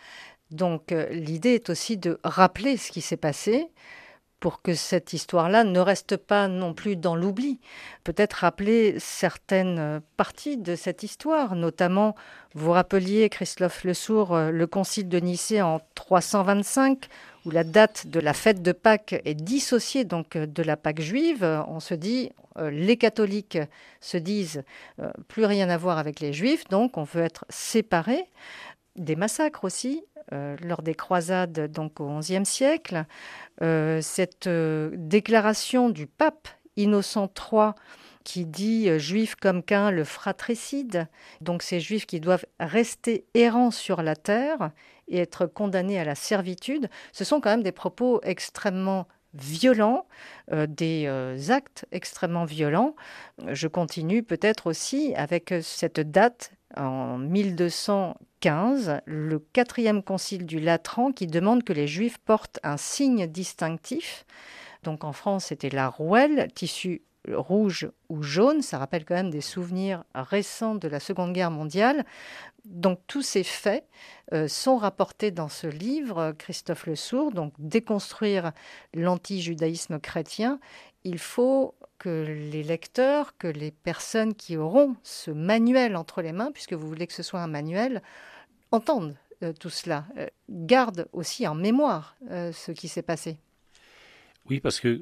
Donc 0.51 0.91
euh, 0.91 1.07
l'idée 1.09 1.55
est 1.55 1.69
aussi 1.69 1.97
de 1.97 2.19
rappeler 2.23 2.77
ce 2.77 2.91
qui 2.91 3.01
s'est 3.01 3.17
passé, 3.17 3.67
pour 4.39 4.61
que 4.61 4.73
cette 4.73 5.13
histoire-là 5.13 5.63
ne 5.63 5.79
reste 5.79 6.17
pas 6.17 6.47
non 6.47 6.73
plus 6.73 6.95
dans 6.95 7.15
l'oubli. 7.15 7.59
Peut-être 8.03 8.33
rappeler 8.33 8.95
certaines 8.99 10.01
parties 10.15 10.57
de 10.57 10.75
cette 10.75 11.03
histoire, 11.03 11.55
notamment, 11.55 12.15
vous 12.53 12.71
rappeliez, 12.71 13.29
Christophe 13.29 13.83
Le 13.83 13.93
Sourd, 13.93 14.37
le 14.37 14.67
concile 14.67 15.09
de 15.09 15.19
Nicée 15.19 15.61
en 15.61 15.81
325, 15.95 17.07
où 17.45 17.51
la 17.51 17.63
date 17.63 18.07
de 18.07 18.19
la 18.19 18.33
fête 18.33 18.61
de 18.61 18.71
Pâques 18.71 19.19
est 19.25 19.33
dissociée 19.33 20.03
donc 20.03 20.37
de 20.37 20.63
la 20.63 20.77
Pâque 20.77 21.01
juive. 21.01 21.63
On 21.67 21.79
se 21.79 21.93
dit, 21.93 22.31
euh, 22.57 22.69
les 22.69 22.97
catholiques 22.97 23.59
se 24.01 24.17
disent 24.17 24.63
euh, 24.99 25.11
plus 25.27 25.45
rien 25.45 25.69
à 25.69 25.77
voir 25.77 25.97
avec 25.97 26.19
les 26.19 26.33
juifs, 26.33 26.67
donc 26.69 26.97
on 26.97 27.03
veut 27.03 27.23
être 27.23 27.45
séparés. 27.49 28.25
Des 28.97 29.15
massacres 29.15 29.63
aussi, 29.63 30.03
euh, 30.33 30.57
lors 30.61 30.81
des 30.81 30.93
croisades 30.93 31.71
donc 31.71 32.01
au 32.01 32.19
XIe 32.19 32.45
siècle. 32.45 33.05
Euh, 33.61 34.01
cette 34.01 34.47
euh, 34.47 34.91
déclaration 34.97 35.89
du 35.89 36.05
pape 36.05 36.49
Innocent 36.75 37.31
III 37.51 37.71
qui 38.25 38.45
dit 38.45 38.99
juif 38.99 39.35
comme 39.35 39.63
qu'un 39.63 39.89
le 39.89 40.03
fratricide, 40.03 41.07
donc 41.39 41.63
ces 41.63 41.79
juifs 41.79 42.05
qui 42.05 42.19
doivent 42.19 42.45
rester 42.59 43.25
errants 43.35 43.71
sur 43.71 44.01
la 44.01 44.17
terre 44.17 44.71
et 45.07 45.19
être 45.19 45.45
condamnés 45.45 45.97
à 45.97 46.03
la 46.03 46.13
servitude, 46.13 46.89
ce 47.13 47.23
sont 47.23 47.39
quand 47.39 47.51
même 47.51 47.63
des 47.63 47.71
propos 47.71 48.19
extrêmement 48.23 49.07
violents, 49.33 50.07
des 50.51 51.07
actes 51.51 51.85
extrêmement 51.93 52.43
violents. 52.43 52.97
Je 53.47 53.69
continue 53.69 54.23
peut-être 54.23 54.67
aussi 54.67 55.15
avec 55.15 55.53
cette 55.61 56.01
date 56.01 56.51
en 56.75 57.17
1215, 58.43 59.01
le 59.05 59.39
quatrième 59.39 60.03
concile 60.03 60.45
du 60.45 60.59
Latran 60.59 61.11
qui 61.11 61.27
demande 61.27 61.63
que 61.63 61.73
les 61.73 61.87
Juifs 61.87 62.17
portent 62.19 62.59
un 62.63 62.77
signe 62.77 63.27
distinctif 63.27 64.25
Donc 64.83 65.03
en 65.03 65.13
France, 65.13 65.45
c'était 65.45 65.69
la 65.69 65.89
rouelle, 65.89 66.51
tissu 66.53 67.01
rouge 67.33 67.89
ou 68.09 68.21
jaune. 68.21 68.61
Ça 68.61 68.77
rappelle 68.77 69.05
quand 69.05 69.15
même 69.15 69.29
des 69.29 69.41
souvenirs 69.41 70.03
récents 70.13 70.75
de 70.75 70.87
la 70.87 70.99
Seconde 70.99 71.33
Guerre 71.33 71.51
mondiale. 71.51 72.05
Donc 72.65 72.99
tous 73.07 73.21
ces 73.21 73.43
faits 73.43 73.85
euh, 74.33 74.47
sont 74.47 74.77
rapportés 74.77 75.31
dans 75.31 75.49
ce 75.49 75.67
livre, 75.67 76.33
Christophe 76.37 76.85
Le 76.85 76.95
Sourd, 76.95 77.31
donc 77.31 77.53
déconstruire 77.59 78.51
l'anti-judaïsme 78.93 79.99
chrétien. 79.99 80.59
Il 81.03 81.17
faut 81.17 81.75
que 82.07 82.25
les 82.51 82.63
lecteurs, 82.63 83.37
que 83.37 83.47
les 83.47 83.71
personnes 83.71 84.33
qui 84.33 84.55
auront 84.55 84.95
ce 85.03 85.29
manuel 85.29 85.97
entre 85.97 86.21
les 86.21 86.31
mains, 86.31 86.51
puisque 86.53 86.71
vous 86.73 86.87
voulez 86.87 87.05
que 87.05 87.13
ce 87.13 87.23
soit 87.23 87.41
un 87.41 87.47
manuel, 87.47 88.01
entendent 88.71 89.17
euh, 89.43 89.51
tout 89.51 89.69
cela, 89.69 90.05
euh, 90.17 90.27
gardent 90.49 91.09
aussi 91.11 91.45
en 91.47 91.55
mémoire 91.55 92.15
ce 92.29 92.71
qui 92.71 92.87
s'est 92.87 93.01
passé. 93.01 93.37
Oui, 94.49 94.61
parce 94.61 94.79
que 94.79 95.01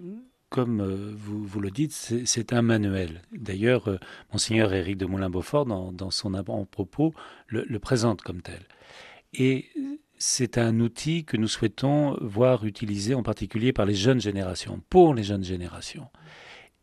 comme 0.49 0.81
euh, 0.81 1.13
vous, 1.15 1.43
vous, 1.43 1.59
le 1.59 1.69
dites, 1.69 1.91
c'est 1.91 2.53
un 2.53 2.61
manuel. 2.61 3.21
D'ailleurs, 3.31 3.89
euh, 3.89 3.99
monseigneur 4.31 4.73
Éric 4.73 4.97
de 4.97 5.05
Moulin-Beaufort, 5.05 5.65
dans, 5.65 6.11
son 6.11 6.29
le, 6.29 7.65
le, 7.67 7.79
présente 7.79 8.21
comme 8.21 8.41
tel. 8.41 8.61
Et 9.33 9.69
c'est 10.17 10.57
un 10.57 10.79
outil 10.79 11.25
que 11.25 11.35
nous 11.37 11.47
souhaitons 11.47 12.17
voir 12.21 12.65
utilisé 12.65 13.15
en 13.15 13.23
particulier 13.23 13.73
par 13.73 13.85
les 13.85 13.95
jeunes 13.95 14.21
générations, 14.21 14.81
pour 14.89 15.13
les 15.13 15.23
jeunes 15.23 15.43
générations. 15.43 16.07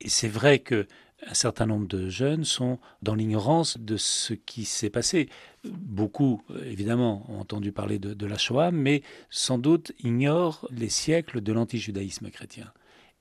Et 0.00 0.08
c'est 0.08 0.28
vrai 0.28 0.58
que 0.58 0.86
un 1.26 1.34
certain 1.34 1.66
nombre 1.66 1.86
de 1.86 2.08
jeunes 2.08 2.44
sont 2.44 2.78
dans 3.02 3.14
l'ignorance 3.14 3.78
de 3.78 3.96
ce 3.96 4.34
qui 4.34 4.64
s'est 4.64 4.90
passé. 4.90 5.28
Beaucoup, 5.64 6.42
évidemment, 6.64 7.24
ont 7.28 7.38
entendu 7.38 7.72
parler 7.72 7.98
de, 7.98 8.26
la 8.26 8.38
Shoah, 8.38 8.70
mais 8.70 9.02
sans 9.30 9.58
doute 9.58 9.92
ignorent 10.02 10.66
les 10.70 10.88
siècles 10.88 11.40
de 11.40 11.52
l'antijudaïsme 11.52 12.30
chrétien. 12.30 12.72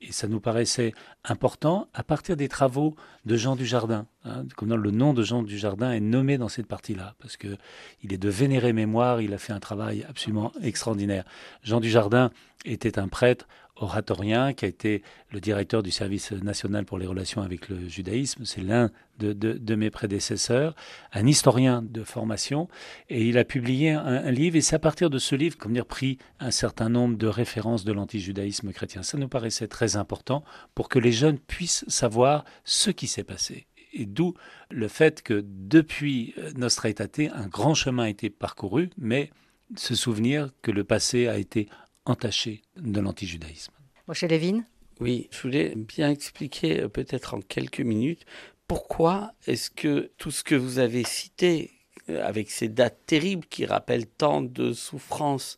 Et 0.03 0.11
ça 0.11 0.27
nous 0.27 0.39
paraissait 0.39 0.93
important 1.23 1.87
à 1.93 2.01
partir 2.01 2.35
des 2.35 2.47
travaux 2.47 2.95
de 3.25 3.35
Jean 3.35 3.55
Dujardin. 3.55 4.07
Hein, 4.25 4.45
comme 4.55 4.73
le 4.73 4.89
nom 4.89 5.13
de 5.13 5.21
Jean 5.21 5.43
Dujardin 5.43 5.91
est 5.91 5.99
nommé 5.99 6.39
dans 6.39 6.49
cette 6.49 6.65
partie-là, 6.65 7.13
parce 7.19 7.37
que 7.37 7.55
il 8.01 8.11
est 8.11 8.17
de 8.17 8.29
vénérée 8.29 8.73
mémoire, 8.73 9.21
il 9.21 9.31
a 9.31 9.37
fait 9.37 9.53
un 9.53 9.59
travail 9.59 10.03
absolument 10.09 10.53
extraordinaire. 10.63 11.23
Jean 11.61 11.79
Dujardin 11.79 12.31
était 12.65 12.97
un 12.97 13.09
prêtre 13.09 13.47
oratorien 13.81 14.53
qui 14.53 14.65
a 14.65 14.67
été 14.67 15.03
le 15.31 15.39
directeur 15.39 15.83
du 15.83 15.91
service 15.91 16.31
national 16.31 16.85
pour 16.85 16.97
les 16.97 17.07
relations 17.07 17.41
avec 17.41 17.69
le 17.69 17.87
judaïsme. 17.87 18.45
C'est 18.45 18.61
l'un 18.61 18.91
de, 19.19 19.75
mes 19.75 19.91
prédécesseurs, 19.91 20.75
un 21.13 21.27
historien 21.27 21.83
de 21.83 22.03
formation, 22.03 22.67
et 23.09 23.27
il 23.27 23.37
a 23.37 23.43
publié 23.43 23.91
un, 23.91 24.31
livre, 24.31 24.55
et 24.55 24.61
c'est 24.61 24.75
à 24.75 24.79
partir 24.79 25.09
de 25.09 25.19
ce 25.19 25.35
livre, 25.35 25.57
comme 25.57 25.73
dire, 25.73 25.85
pris 25.85 26.17
un 26.39 26.51
certain 26.51 26.89
nombre 26.89 27.17
de 27.17 27.27
références 27.27 27.83
de 27.83 27.91
l'antijudaïsme 27.91 28.71
chrétien. 28.71 29.03
Ça 29.03 29.17
nous 29.17 29.27
paraissait 29.27 29.67
très 29.67 29.95
important 29.95 30.43
pour 30.73 30.89
que 30.89 30.99
les 30.99 31.11
jeunes 31.11 31.37
puissent 31.37 31.85
savoir 31.87 32.45
ce 32.63 32.89
qui 32.89 33.07
s'est 33.07 33.23
passé. 33.23 33.67
Et 33.93 34.05
d'où 34.05 34.33
le 34.69 34.87
fait 34.87 35.21
que 35.21 35.43
depuis 35.45 36.33
Nostra 36.55 36.89
Aetate, 36.89 37.31
un 37.33 37.47
grand 37.47 37.73
chemin 37.73 38.03
a 38.03 38.09
été 38.09 38.29
parcouru, 38.29 38.89
mais 38.97 39.29
se 39.75 39.95
souvenir 39.95 40.49
que 40.61 40.71
le 40.71 40.83
passé 40.83 41.27
a 41.27 41.37
été 41.37 41.67
entaché 42.05 42.61
de 42.77 42.99
l'antijudaïsme. 42.99 43.73
Moshe 44.07 44.23
Levin 44.23 44.63
Oui, 44.99 45.27
je 45.31 45.41
voulais 45.41 45.73
bien 45.75 46.09
expliquer 46.09 46.81
euh, 46.81 46.87
peut-être 46.87 47.33
en 47.33 47.41
quelques 47.41 47.81
minutes 47.81 48.25
pourquoi 48.71 49.33
est-ce 49.47 49.69
que 49.69 50.11
tout 50.17 50.31
ce 50.31 50.45
que 50.45 50.55
vous 50.55 50.79
avez 50.79 51.03
cité 51.03 51.71
euh, 52.09 52.25
avec 52.25 52.49
ces 52.49 52.69
dates 52.69 53.05
terribles 53.05 53.45
qui 53.47 53.65
rappellent 53.65 54.07
tant 54.07 54.41
de 54.41 54.71
souffrances 54.71 55.57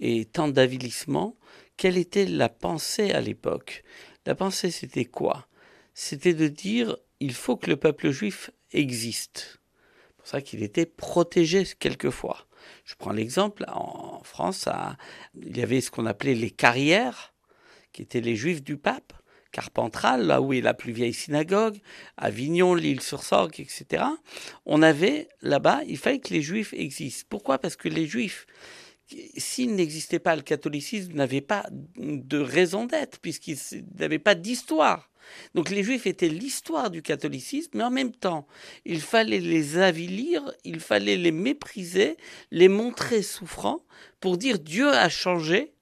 et 0.00 0.24
tant 0.24 0.48
d'avilissement, 0.48 1.36
quelle 1.76 1.98
était 1.98 2.24
la 2.24 2.48
pensée 2.48 3.12
à 3.12 3.20
l'époque? 3.20 3.84
La 4.24 4.34
pensée, 4.34 4.70
c'était 4.70 5.04
quoi? 5.04 5.46
C'était 5.92 6.32
de 6.32 6.48
dire 6.48 6.96
il 7.20 7.34
faut 7.34 7.56
que 7.56 7.68
le 7.68 7.76
peuple 7.76 8.10
juif 8.10 8.50
existe. 8.72 9.60
C'est 10.08 10.16
pour 10.16 10.26
ça 10.26 10.40
qu'il 10.40 10.62
était 10.62 10.86
protégé 10.86 11.64
quelquefois. 11.78 12.46
Je 12.84 12.94
prends 12.96 13.12
l'exemple, 13.12 13.64
en 13.68 14.22
France, 14.24 14.68
il 15.34 15.56
y 15.56 15.62
avait 15.62 15.80
ce 15.80 15.90
qu'on 15.90 16.06
appelait 16.06 16.34
les 16.34 16.50
carrières, 16.50 17.34
qui 17.92 18.02
étaient 18.02 18.20
les 18.20 18.36
juifs 18.36 18.62
du 18.62 18.76
pape. 18.76 19.12
Carpentral, 19.52 20.26
là 20.26 20.40
où 20.42 20.52
est 20.52 20.60
la 20.60 20.74
plus 20.74 20.92
vieille 20.92 21.14
synagogue, 21.14 21.78
Avignon, 22.16 22.74
l'île-sur-Sorgue, 22.74 23.60
etc. 23.60 24.02
On 24.66 24.82
avait 24.82 25.28
là-bas, 25.42 25.82
il 25.86 25.96
fallait 25.96 26.18
que 26.18 26.34
les 26.34 26.42
juifs 26.42 26.72
existent. 26.72 27.26
Pourquoi? 27.30 27.60
Parce 27.60 27.76
que 27.76 27.88
les 27.88 28.08
juifs, 28.08 28.48
s'il 29.36 29.76
n'existait 29.76 30.18
pas 30.18 30.34
le 30.34 30.42
catholicisme, 30.42 31.12
n'avaient 31.12 31.40
pas 31.40 31.66
de 31.70 32.38
raison 32.38 32.86
d'être, 32.86 33.20
puisqu'ils 33.20 33.84
n'avaient 33.96 34.18
pas 34.18 34.34
d'histoire. 34.34 35.08
Donc 35.54 35.70
les 35.70 35.82
juifs 35.82 36.06
étaient 36.06 36.28
l'histoire 36.28 36.90
du 36.90 37.02
catholicisme, 37.02 37.70
mais 37.74 37.84
en 37.84 37.90
même 37.90 38.12
temps, 38.12 38.46
il 38.84 39.00
fallait 39.00 39.40
les 39.40 39.78
avilir, 39.78 40.52
il 40.64 40.80
fallait 40.80 41.16
les 41.16 41.32
mépriser, 41.32 42.16
les 42.50 42.68
montrer 42.68 43.22
souffrants, 43.22 43.84
pour 44.20 44.38
dire 44.38 44.58
Dieu 44.58 44.88
a 44.90 45.08
changé. 45.08 45.72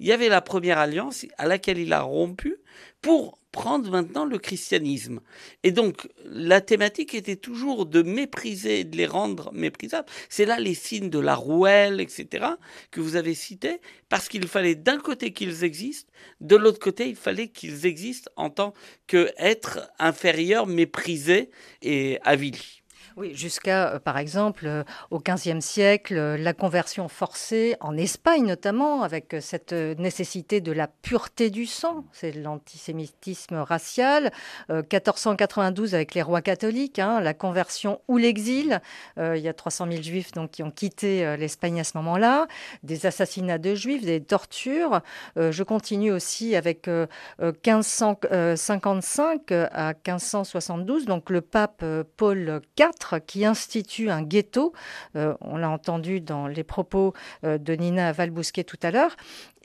Il 0.00 0.06
y 0.06 0.12
avait 0.12 0.28
la 0.28 0.40
première 0.40 0.78
alliance 0.78 1.24
à 1.38 1.46
laquelle 1.46 1.78
il 1.78 1.92
a 1.92 2.02
rompu 2.02 2.56
pour 3.00 3.38
prendre 3.54 3.88
maintenant 3.88 4.24
le 4.24 4.38
christianisme. 4.38 5.20
Et 5.62 5.70
donc, 5.70 6.08
la 6.24 6.60
thématique 6.60 7.14
était 7.14 7.36
toujours 7.36 7.86
de 7.86 8.02
mépriser, 8.02 8.82
de 8.82 8.96
les 8.96 9.06
rendre 9.06 9.52
méprisables. 9.52 10.08
C'est 10.28 10.44
là 10.44 10.58
les 10.58 10.74
signes 10.74 11.08
de 11.08 11.20
la 11.20 11.36
rouelle, 11.36 12.00
etc., 12.00 12.46
que 12.90 13.00
vous 13.00 13.14
avez 13.14 13.34
cités, 13.34 13.80
parce 14.08 14.28
qu'il 14.28 14.48
fallait 14.48 14.74
d'un 14.74 14.98
côté 14.98 15.32
qu'ils 15.32 15.62
existent, 15.62 16.10
de 16.40 16.56
l'autre 16.56 16.80
côté, 16.80 17.08
il 17.08 17.14
fallait 17.14 17.46
qu'ils 17.46 17.86
existent 17.86 18.30
en 18.34 18.50
tant 18.50 18.74
qu'êtres 19.06 19.88
inférieurs, 20.00 20.66
méprisés 20.66 21.50
et 21.80 22.18
avilis. 22.24 22.83
Oui, 23.16 23.32
jusqu'à, 23.32 23.90
euh, 23.90 24.00
par 24.00 24.18
exemple, 24.18 24.66
euh, 24.66 24.82
au 25.12 25.20
XVe 25.20 25.60
siècle, 25.60 26.18
euh, 26.18 26.36
la 26.36 26.52
conversion 26.52 27.06
forcée, 27.06 27.76
en 27.78 27.96
Espagne 27.96 28.44
notamment, 28.44 29.04
avec 29.04 29.36
cette 29.40 29.72
nécessité 29.72 30.60
de 30.60 30.72
la 30.72 30.88
pureté 30.88 31.50
du 31.50 31.66
sang, 31.66 32.04
c'est 32.10 32.32
l'antisémitisme 32.32 33.54
racial. 33.56 34.32
1492 34.68 35.94
avec 35.94 36.14
les 36.14 36.22
rois 36.22 36.42
catholiques, 36.42 36.98
hein, 36.98 37.20
la 37.20 37.34
conversion 37.34 38.00
ou 38.08 38.16
l'exil. 38.16 38.80
il 39.16 39.38
y 39.38 39.48
a 39.48 39.54
300 39.54 39.86
000 39.90 40.02
juifs 40.02 40.32
donc, 40.32 40.50
qui 40.50 40.62
ont 40.62 40.70
quitté 40.70 41.36
l'Espagne 41.36 41.80
à 41.80 41.84
ce 41.84 41.96
moment-là. 41.98 42.46
Des 42.82 43.04
assassinats 43.06 43.58
de 43.58 43.74
juifs, 43.74 44.04
des 44.04 44.22
tortures. 44.22 45.00
je 45.36 45.62
continue 45.62 46.12
aussi 46.12 46.56
avec 46.56 46.88
1555 46.88 49.52
à 49.52 49.94
1572, 49.94 51.06
donc 51.06 51.30
le 51.30 51.40
pape 51.40 51.84
Paul 52.16 52.60
IV 52.78 53.03
qui 53.26 53.44
institue 53.44 54.10
un 54.10 54.22
ghetto. 54.22 54.72
Euh, 55.16 55.34
on 55.40 55.56
l'a 55.56 55.70
entendu 55.70 56.20
dans 56.20 56.46
les 56.46 56.64
propos 56.64 57.12
euh, 57.44 57.58
de 57.58 57.74
Nina 57.74 58.12
Valbousquet 58.12 58.64
tout 58.64 58.78
à 58.82 58.90
l'heure. 58.90 59.16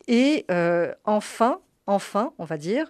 Et 0.08 0.46
euh, 0.52 0.94
enfin, 1.06 1.60
enfin, 1.88 2.34
on 2.38 2.46
va 2.46 2.58
dire, 2.58 2.88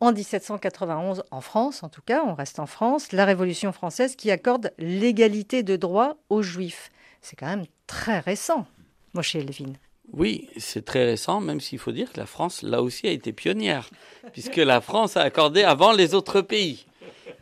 en 0.00 0.12
1791, 0.12 1.24
en 1.30 1.40
France 1.40 1.82
en 1.82 1.88
tout 1.88 2.02
cas, 2.02 2.22
on 2.24 2.34
reste 2.34 2.58
en 2.58 2.66
France, 2.66 3.12
la 3.12 3.24
Révolution 3.24 3.72
française 3.72 4.16
qui 4.16 4.30
accorde 4.30 4.72
l'égalité 4.78 5.62
de 5.62 5.76
droit 5.76 6.16
aux 6.28 6.42
Juifs. 6.42 6.90
C'est 7.20 7.36
quand 7.36 7.46
même 7.46 7.66
très 7.86 8.18
récent, 8.18 8.66
Moshe 9.14 9.34
Levin. 9.34 9.74
Oui, 10.12 10.48
c'est 10.58 10.84
très 10.84 11.04
récent, 11.04 11.40
même 11.40 11.60
s'il 11.60 11.78
faut 11.78 11.92
dire 11.92 12.12
que 12.12 12.20
la 12.20 12.26
France, 12.26 12.62
là 12.62 12.82
aussi, 12.82 13.06
a 13.06 13.10
été 13.10 13.32
pionnière, 13.32 13.88
puisque 14.32 14.56
la 14.56 14.80
France 14.80 15.16
a 15.16 15.22
accordé 15.22 15.62
avant 15.62 15.92
les 15.92 16.14
autres 16.14 16.42
pays. 16.42 16.86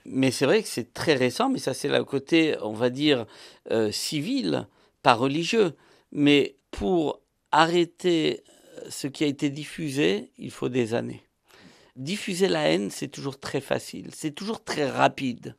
Mais 0.04 0.30
c'est 0.30 0.46
vrai 0.46 0.62
que 0.62 0.68
c'est 0.68 0.92
très 0.92 1.14
récent, 1.14 1.48
mais 1.48 1.58
ça 1.58 1.74
c'est 1.74 1.88
le 1.88 2.04
côté, 2.04 2.56
on 2.62 2.72
va 2.72 2.90
dire, 2.90 3.26
euh, 3.70 3.90
civil, 3.92 4.66
pas 5.02 5.14
religieux. 5.14 5.74
Mais 6.10 6.56
pour 6.70 7.20
arrêter 7.50 8.42
euh, 8.78 8.86
ce 8.90 9.06
qui 9.06 9.24
a 9.24 9.26
été 9.26 9.50
diffusé, 9.50 10.30
il 10.38 10.50
faut 10.50 10.68
des 10.68 10.94
années. 10.94 11.22
Diffuser 11.96 12.48
la 12.48 12.68
haine, 12.68 12.90
c'est 12.90 13.08
toujours 13.08 13.38
très 13.38 13.60
facile, 13.60 14.10
c'est 14.14 14.32
toujours 14.32 14.64
très 14.64 14.88
rapide. 14.88 15.56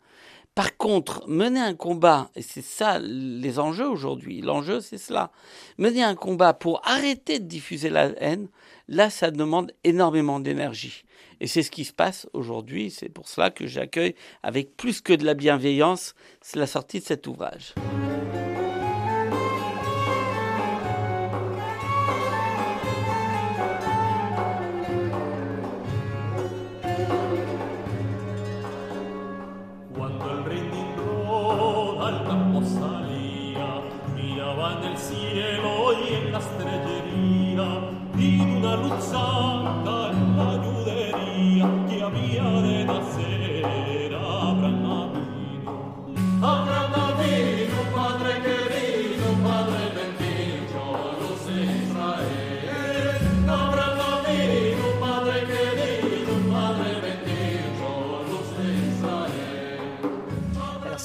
Par 0.55 0.77
contre, 0.77 1.27
mener 1.27 1.59
un 1.59 1.73
combat, 1.73 2.29
et 2.35 2.43
c'est 2.43 2.63
ça 2.63 2.99
les 2.99 3.57
enjeux 3.57 3.87
aujourd'hui, 3.87 4.41
l'enjeu 4.41 4.81
c'est 4.81 4.99
cela, 4.99 5.31
mener 5.79 6.03
un 6.03 6.13
combat 6.13 6.53
pour 6.53 6.81
arrêter 6.87 7.39
de 7.39 7.45
diffuser 7.45 7.89
la 7.89 8.09
haine, 8.21 8.49
là 8.87 9.09
ça 9.09 9.31
demande 9.31 9.71
énormément 9.83 10.39
d'énergie. 10.39 11.03
Et 11.39 11.47
c'est 11.47 11.63
ce 11.63 11.71
qui 11.71 11.85
se 11.85 11.93
passe 11.93 12.27
aujourd'hui, 12.33 12.89
c'est 12.89 13.09
pour 13.09 13.27
cela 13.27 13.49
que 13.49 13.67
j'accueille 13.67 14.15
avec 14.43 14.77
plus 14.77 15.01
que 15.01 15.13
de 15.13 15.25
la 15.25 15.33
bienveillance 15.33 16.15
la 16.55 16.67
sortie 16.67 16.99
de 16.99 17.05
cet 17.05 17.27
ouvrage. 17.27 17.73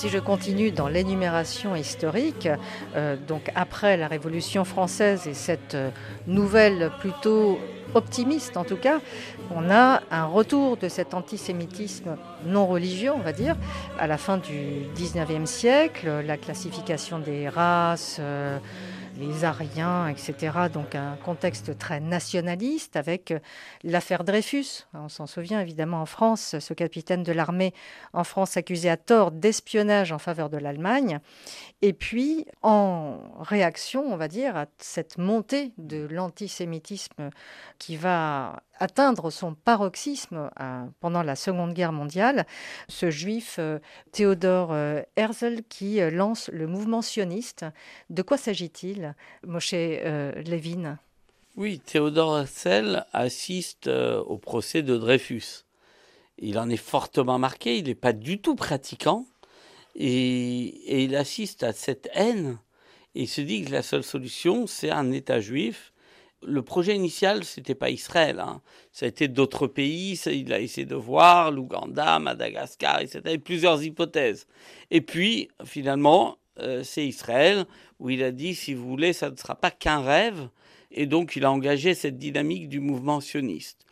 Je 0.09 0.19
continue 0.19 0.71
dans 0.71 0.89
l'énumération 0.89 1.77
historique, 1.77 2.49
euh, 2.97 3.17
donc 3.17 3.51
après 3.55 3.97
la 3.97 4.09
Révolution 4.09 4.65
française 4.65 5.27
et 5.27 5.35
cette 5.35 5.75
euh, 5.75 5.91
nouvelle 6.27 6.91
plutôt 7.01 7.59
optimiste 7.95 8.57
en 8.57 8.65
tout 8.65 8.77
cas, 8.77 9.01
on 9.55 9.71
a 9.71 10.03
un 10.11 10.25
retour 10.25 10.77
de 10.77 10.89
cet 10.89 11.15
antisémitisme 11.15 12.17
non 12.47 12.67
religieux, 12.67 13.13
on 13.15 13.21
va 13.21 13.33
dire, 13.33 13.57
à 13.99 14.07
la 14.07 14.19
fin 14.19 14.39
du 14.39 14.85
19e 14.97 15.47
siècle, 15.47 16.23
la 16.25 16.37
classification 16.37 17.19
des 17.19 17.49
races. 17.49 18.19
Euh, 18.21 18.59
les 19.19 19.45
Ariens, 19.45 20.09
etc. 20.09 20.35
Donc 20.73 20.95
un 20.95 21.17
contexte 21.17 21.77
très 21.77 22.01
nationaliste 22.01 22.97
avec 22.97 23.33
euh, 23.33 23.41
l'affaire 23.83 24.25
Dreyfus. 24.25 24.87
On 24.95 25.09
s'en 25.09 25.27
souvient 25.27 25.61
évidemment 25.61 26.03
en 26.03 26.07
France, 26.07 26.57
ce 26.59 26.75
capitaine 26.75 27.23
de 27.23 27.33
l'armée 27.33 27.75
en 28.13 28.25
France 28.25 28.57
accusé 28.57 28.89
à 28.89 28.97
tort 28.97 29.33
d'espionnage 29.33 30.13
en 30.13 30.19
faveur 30.19 30.51
de 30.51 30.57
l'Allemagne. 30.57 31.19
Et 31.83 31.93
puis, 31.93 32.47
en 32.63 33.19
réaction, 33.41 34.05
on 34.07 34.17
va 34.17 34.29
dire, 34.29 34.57
à 34.57 34.67
cette 34.79 35.19
montée 35.19 35.73
de 35.79 36.07
l'antisémitisme 36.11 37.31
qui 37.79 37.97
va 37.97 38.63
atteindre 38.79 39.31
son 39.31 39.55
paroxysme 39.55 40.51
euh, 40.61 40.85
pendant 41.01 41.23
la 41.23 41.37
Seconde 41.37 41.75
Guerre 41.75 41.93
mondiale, 41.93 42.47
ce 42.89 43.11
juif 43.11 43.57
euh, 43.59 43.79
Théodore 44.13 44.73
euh, 44.73 45.03
Herzl 45.17 45.63
qui 45.69 46.01
lance 46.11 46.51
le 46.53 46.67
mouvement 46.67 47.03
sioniste. 47.03 47.65
De 48.11 48.23
quoi 48.23 48.37
s'agit-il, 48.37 49.15
Moshe 49.47 49.73
Levin 49.73 50.99
Oui, 51.57 51.81
Théodore 51.81 52.39
Herzl 52.39 53.05
assiste 53.13 53.89
au 53.89 54.39
procès 54.39 54.83
de 54.83 54.97
Dreyfus. 54.97 55.65
Il 56.39 56.59
en 56.59 56.69
est 56.71 56.77
fortement 56.77 57.39
marqué, 57.39 57.79
il 57.79 57.87
n'est 57.87 57.95
pas 57.95 58.13
du 58.13 58.41
tout 58.41 58.55
pratiquant, 58.55 59.27
et, 59.97 61.03
il 61.05 61.17
assiste 61.17 61.65
à 61.65 61.73
cette 61.73 62.09
haine 62.15 62.59
il 63.15 63.29
se 63.29 63.41
dit 63.41 63.65
que 63.65 63.73
la 63.73 63.83
seule 63.83 64.05
solution, 64.05 64.67
c'est 64.67 64.91
un 64.91 65.11
État 65.11 65.41
juif. 65.41 65.93
Le 66.47 66.63
projet 66.63 66.95
initial, 66.95 67.45
c'était 67.45 67.75
pas 67.75 67.91
Israël. 67.91 68.39
Hein. 68.41 68.63
Ça 68.93 69.07
a 69.07 69.09
été 69.09 69.29
d'autres 69.29 69.67
pays. 69.67 70.21
il 70.27 70.53
a 70.53 70.61
essayé 70.61 70.87
de 70.87 70.95
voir 70.95 71.51
l'Ouganda, 71.51 72.19
Madagascar, 72.19 73.01
etc. 73.01 73.21
A 73.25 73.39
plusieurs 73.39 73.83
hypothèses. 73.83 74.47
Et 74.91 75.01
puis, 75.01 75.49
finalement, 75.65 76.39
euh, 76.61 76.83
c'est 76.85 77.07
Israël 77.07 77.67
où 77.99 78.11
il 78.11 78.23
a 78.23 78.31
dit, 78.31 78.55
si 78.55 78.75
vous 78.75 78.89
voulez, 78.89 79.13
ça 79.13 79.31
ne 79.31 79.37
sera 79.37 79.57
pas 79.57 79.71
qu'un 79.71 80.01
rêve. 80.01 80.49
Et 80.91 81.07
donc, 81.07 81.37
il 81.37 81.45
a 81.45 81.51
engagé 81.51 81.95
cette 81.95 82.19
dynamique 82.19 82.69
du 82.69 82.81
mouvement 82.81 83.21
sioniste. 83.21 83.85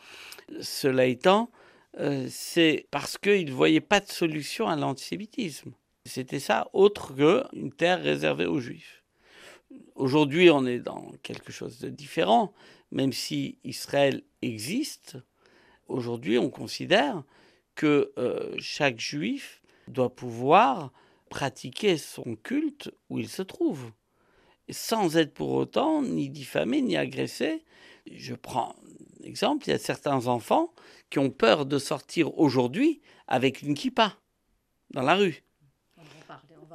Cela 0.61 1.06
étant, 1.06 1.50
euh, 1.98 2.26
c'est 2.30 2.87
parce 2.90 3.18
qu'il 3.18 3.46
ne 3.46 3.52
voyait 3.52 3.80
pas 3.80 4.00
de 4.00 4.09
solution 4.09 4.68
à 4.68 4.76
l'antisémitisme. 4.76 5.72
C'était 6.04 6.40
ça, 6.40 6.68
autre 6.72 7.14
qu'une 7.14 7.72
terre 7.72 8.02
réservée 8.02 8.46
aux 8.46 8.61
Juifs. 8.61 8.95
Aujourd'hui, 9.94 10.50
on 10.50 10.66
est 10.66 10.79
dans 10.79 11.12
quelque 11.22 11.52
chose 11.52 11.79
de 11.79 11.88
différent, 11.88 12.52
même 12.90 13.12
si 13.12 13.59
Israël 13.64 14.22
existe. 14.42 15.16
Aujourd'hui, 15.88 16.38
on 16.38 16.50
considère 16.50 17.24
que 17.74 18.12
euh, 18.18 18.55
chaque 18.59 19.00
Juif 19.00 19.62
doit 19.88 20.14
pouvoir 20.14 20.92
pratiquer 21.31 21.96
son 21.96 22.37
culte 22.37 22.90
où 23.11 23.18
il 23.18 23.29
se 23.29 23.42
trouve, 23.42 23.90
sans 24.70 25.16
être 25.16 25.35
pour 25.35 25.52
autant 25.52 26.02
ni 26.02 26.29
diffamé 26.29 26.81
ni 26.81 26.96
agressé. 26.96 27.64
Je 28.11 28.35
prends 28.35 28.76
un 29.20 29.24
exemple, 29.24 29.66
il 29.66 29.70
y 29.70 29.74
a 29.74 29.79
certains 29.79 30.26
enfants 30.26 30.72
qui 31.11 31.18
ont 31.18 31.31
peur 31.31 31.66
de 31.66 31.79
sortir 31.79 32.38
aujourd'hui 32.38 33.00
avec 33.26 33.62
une 33.62 33.74
kippa 33.74 34.16
dans 34.90 35.02
la 35.02 35.16
rue 35.16 35.45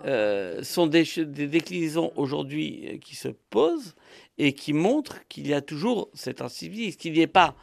euh, 0.05 0.63
sont 0.63 0.87
des, 0.87 1.05
déclinaisons 1.25 2.11
aujourd'hui 2.15 2.87
euh, 2.87 2.97
qui 2.97 3.15
se 3.15 3.27
posent 3.27 3.95
et 4.37 4.53
qui 4.53 4.73
montrent 4.73 5.27
qu'il 5.27 5.47
y 5.47 5.53
a 5.53 5.61
toujours 5.61 6.09
cet 6.13 6.41
incivisme, 6.41 6.97
qu'il 6.97 7.13
n'y 7.13 7.19
est 7.19 7.27
pas 7.27 7.55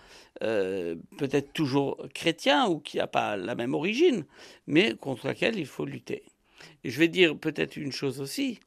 euh, 0.43 0.95
peut-être 1.17 1.53
toujours 1.53 1.99
chrétien 2.15 2.69
ou 2.69 2.79
qui 2.79 2.99
n'a 2.99 3.09
pas 3.09 3.37
la 3.37 3.55
même 3.55 3.75
origine, 3.75 4.25
mais 4.67 4.95
contre 4.95 5.27
laquelle 5.27 5.59
il 5.59 5.67
faut 5.67 5.85
lutter. 5.85 6.23
Je 6.85 6.99
vais 6.99 7.09
dire 7.09 7.37
peut-être 7.37 7.77
une 7.77 7.93
chose 7.93 8.21
aussi, 8.21 8.61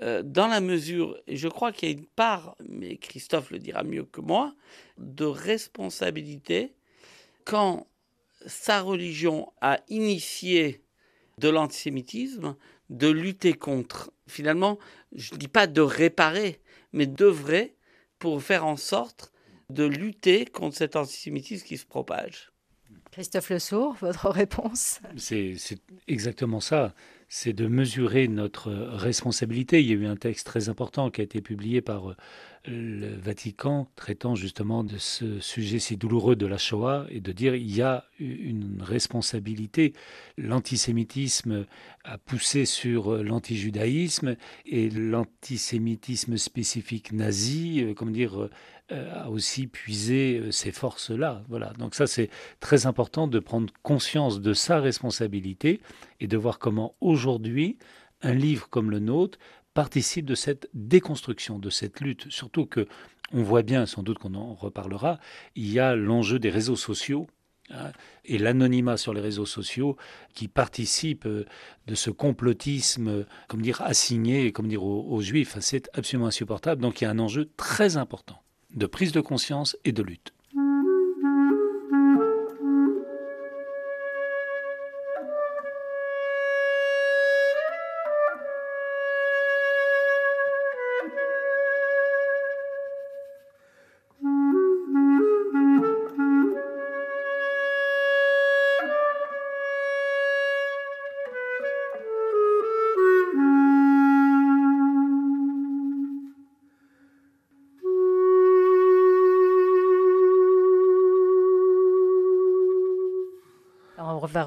dans 0.00 0.46
la 0.46 0.60
mesure, 0.60 1.18
et 1.26 1.36
je 1.36 1.48
crois 1.48 1.72
qu'il 1.72 1.88
y 1.88 1.92
a 1.92 1.94
une 1.96 2.06
part, 2.06 2.54
mais 2.68 2.98
Christophe 2.98 3.50
le 3.50 3.58
dira 3.58 3.82
mieux 3.82 4.04
que 4.04 4.20
moi, 4.20 4.54
de 4.96 5.24
responsabilité 5.24 6.72
quand 7.44 7.88
sa 8.46 8.80
religion 8.80 9.50
a 9.60 9.80
initié 9.88 10.82
de 11.38 11.48
l'antisémitisme, 11.48 12.56
de 12.90 13.08
lutter 13.08 13.52
contre. 13.52 14.12
Finalement, 14.26 14.78
je 15.14 15.34
ne 15.34 15.38
dis 15.38 15.48
pas 15.48 15.66
de 15.66 15.80
réparer, 15.80 16.60
mais 16.92 17.06
d'œuvrer 17.06 17.74
pour 18.18 18.42
faire 18.42 18.66
en 18.66 18.76
sorte 18.76 19.32
de 19.70 19.84
lutter 19.84 20.46
contre 20.46 20.76
cet 20.76 20.96
antisémitisme 20.96 21.66
qui 21.66 21.76
se 21.76 21.86
propage. 21.86 22.50
Christophe 23.10 23.50
Le 23.50 23.58
Sourd, 23.58 23.96
votre 24.00 24.28
réponse? 24.30 25.00
C'est 25.16 25.56
exactement 26.06 26.60
ça. 26.60 26.94
C'est 27.28 27.52
de 27.52 27.66
mesurer 27.66 28.28
notre 28.28 28.70
responsabilité. 28.72 29.80
Il 29.80 29.86
y 29.86 29.92
a 29.92 29.96
eu 29.96 30.06
un 30.06 30.16
texte 30.16 30.46
très 30.46 30.68
important 30.68 31.10
qui 31.10 31.20
a 31.20 31.24
été 31.24 31.40
publié 31.42 31.82
par 31.82 32.16
le 32.68 33.16
Vatican 33.16 33.88
traitant 33.96 34.34
justement 34.34 34.84
de 34.84 34.98
ce 34.98 35.40
sujet 35.40 35.78
si 35.78 35.96
douloureux 35.96 36.36
de 36.36 36.46
la 36.46 36.58
Shoah 36.58 37.06
et 37.08 37.20
de 37.20 37.32
dire 37.32 37.54
il 37.54 37.74
y 37.74 37.82
a 37.82 38.04
une 38.20 38.82
responsabilité. 38.82 39.94
L'antisémitisme 40.36 41.66
a 42.04 42.18
poussé 42.18 42.64
sur 42.66 43.22
l'antijudaïsme 43.22 44.36
et 44.66 44.90
l'antisémitisme 44.90 46.36
spécifique 46.36 47.12
nazi, 47.12 47.82
euh, 47.82 47.94
comment 47.94 48.10
dire, 48.10 48.48
euh, 48.92 49.22
a 49.22 49.30
aussi 49.30 49.66
puisé 49.66 50.38
euh, 50.38 50.50
ces 50.50 50.72
forces-là. 50.72 51.42
Voilà. 51.48 51.72
Donc 51.78 51.94
ça, 51.94 52.06
c'est 52.06 52.30
très 52.60 52.86
important 52.86 53.28
de 53.28 53.38
prendre 53.38 53.72
conscience 53.82 54.40
de 54.40 54.52
sa 54.52 54.80
responsabilité 54.80 55.80
et 56.20 56.26
de 56.26 56.36
voir 56.36 56.58
comment 56.58 56.94
aujourd'hui 57.00 57.78
un 58.22 58.34
livre 58.34 58.68
comme 58.68 58.90
le 58.90 58.98
nôtre 58.98 59.38
participe 59.78 60.26
de 60.26 60.34
cette 60.34 60.68
déconstruction, 60.74 61.60
de 61.60 61.70
cette 61.70 62.00
lutte. 62.00 62.28
Surtout 62.30 62.66
que 62.66 62.88
on 63.30 63.44
voit 63.44 63.62
bien, 63.62 63.86
sans 63.86 64.02
doute 64.02 64.18
qu'on 64.18 64.34
en 64.34 64.54
reparlera, 64.54 65.20
il 65.54 65.72
y 65.72 65.78
a 65.78 65.94
l'enjeu 65.94 66.40
des 66.40 66.50
réseaux 66.50 66.74
sociaux 66.74 67.28
hein, 67.70 67.92
et 68.24 68.38
l'anonymat 68.38 68.96
sur 68.96 69.14
les 69.14 69.20
réseaux 69.20 69.46
sociaux 69.46 69.96
qui 70.34 70.48
participe 70.48 71.26
euh, 71.26 71.46
de 71.86 71.94
ce 71.94 72.10
complotisme, 72.10 73.24
comme 73.46 73.62
dire, 73.62 73.80
assigné, 73.82 74.50
comme 74.50 74.66
dire, 74.66 74.82
aux, 74.82 75.06
aux 75.08 75.20
juifs. 75.20 75.56
C'est 75.60 75.88
absolument 75.96 76.26
insupportable. 76.26 76.82
Donc 76.82 77.00
il 77.00 77.04
y 77.04 77.06
a 77.06 77.10
un 77.10 77.20
enjeu 77.20 77.48
très 77.56 77.96
important 77.96 78.42
de 78.74 78.86
prise 78.86 79.12
de 79.12 79.20
conscience 79.20 79.76
et 79.84 79.92
de 79.92 80.02
lutte. 80.02 80.32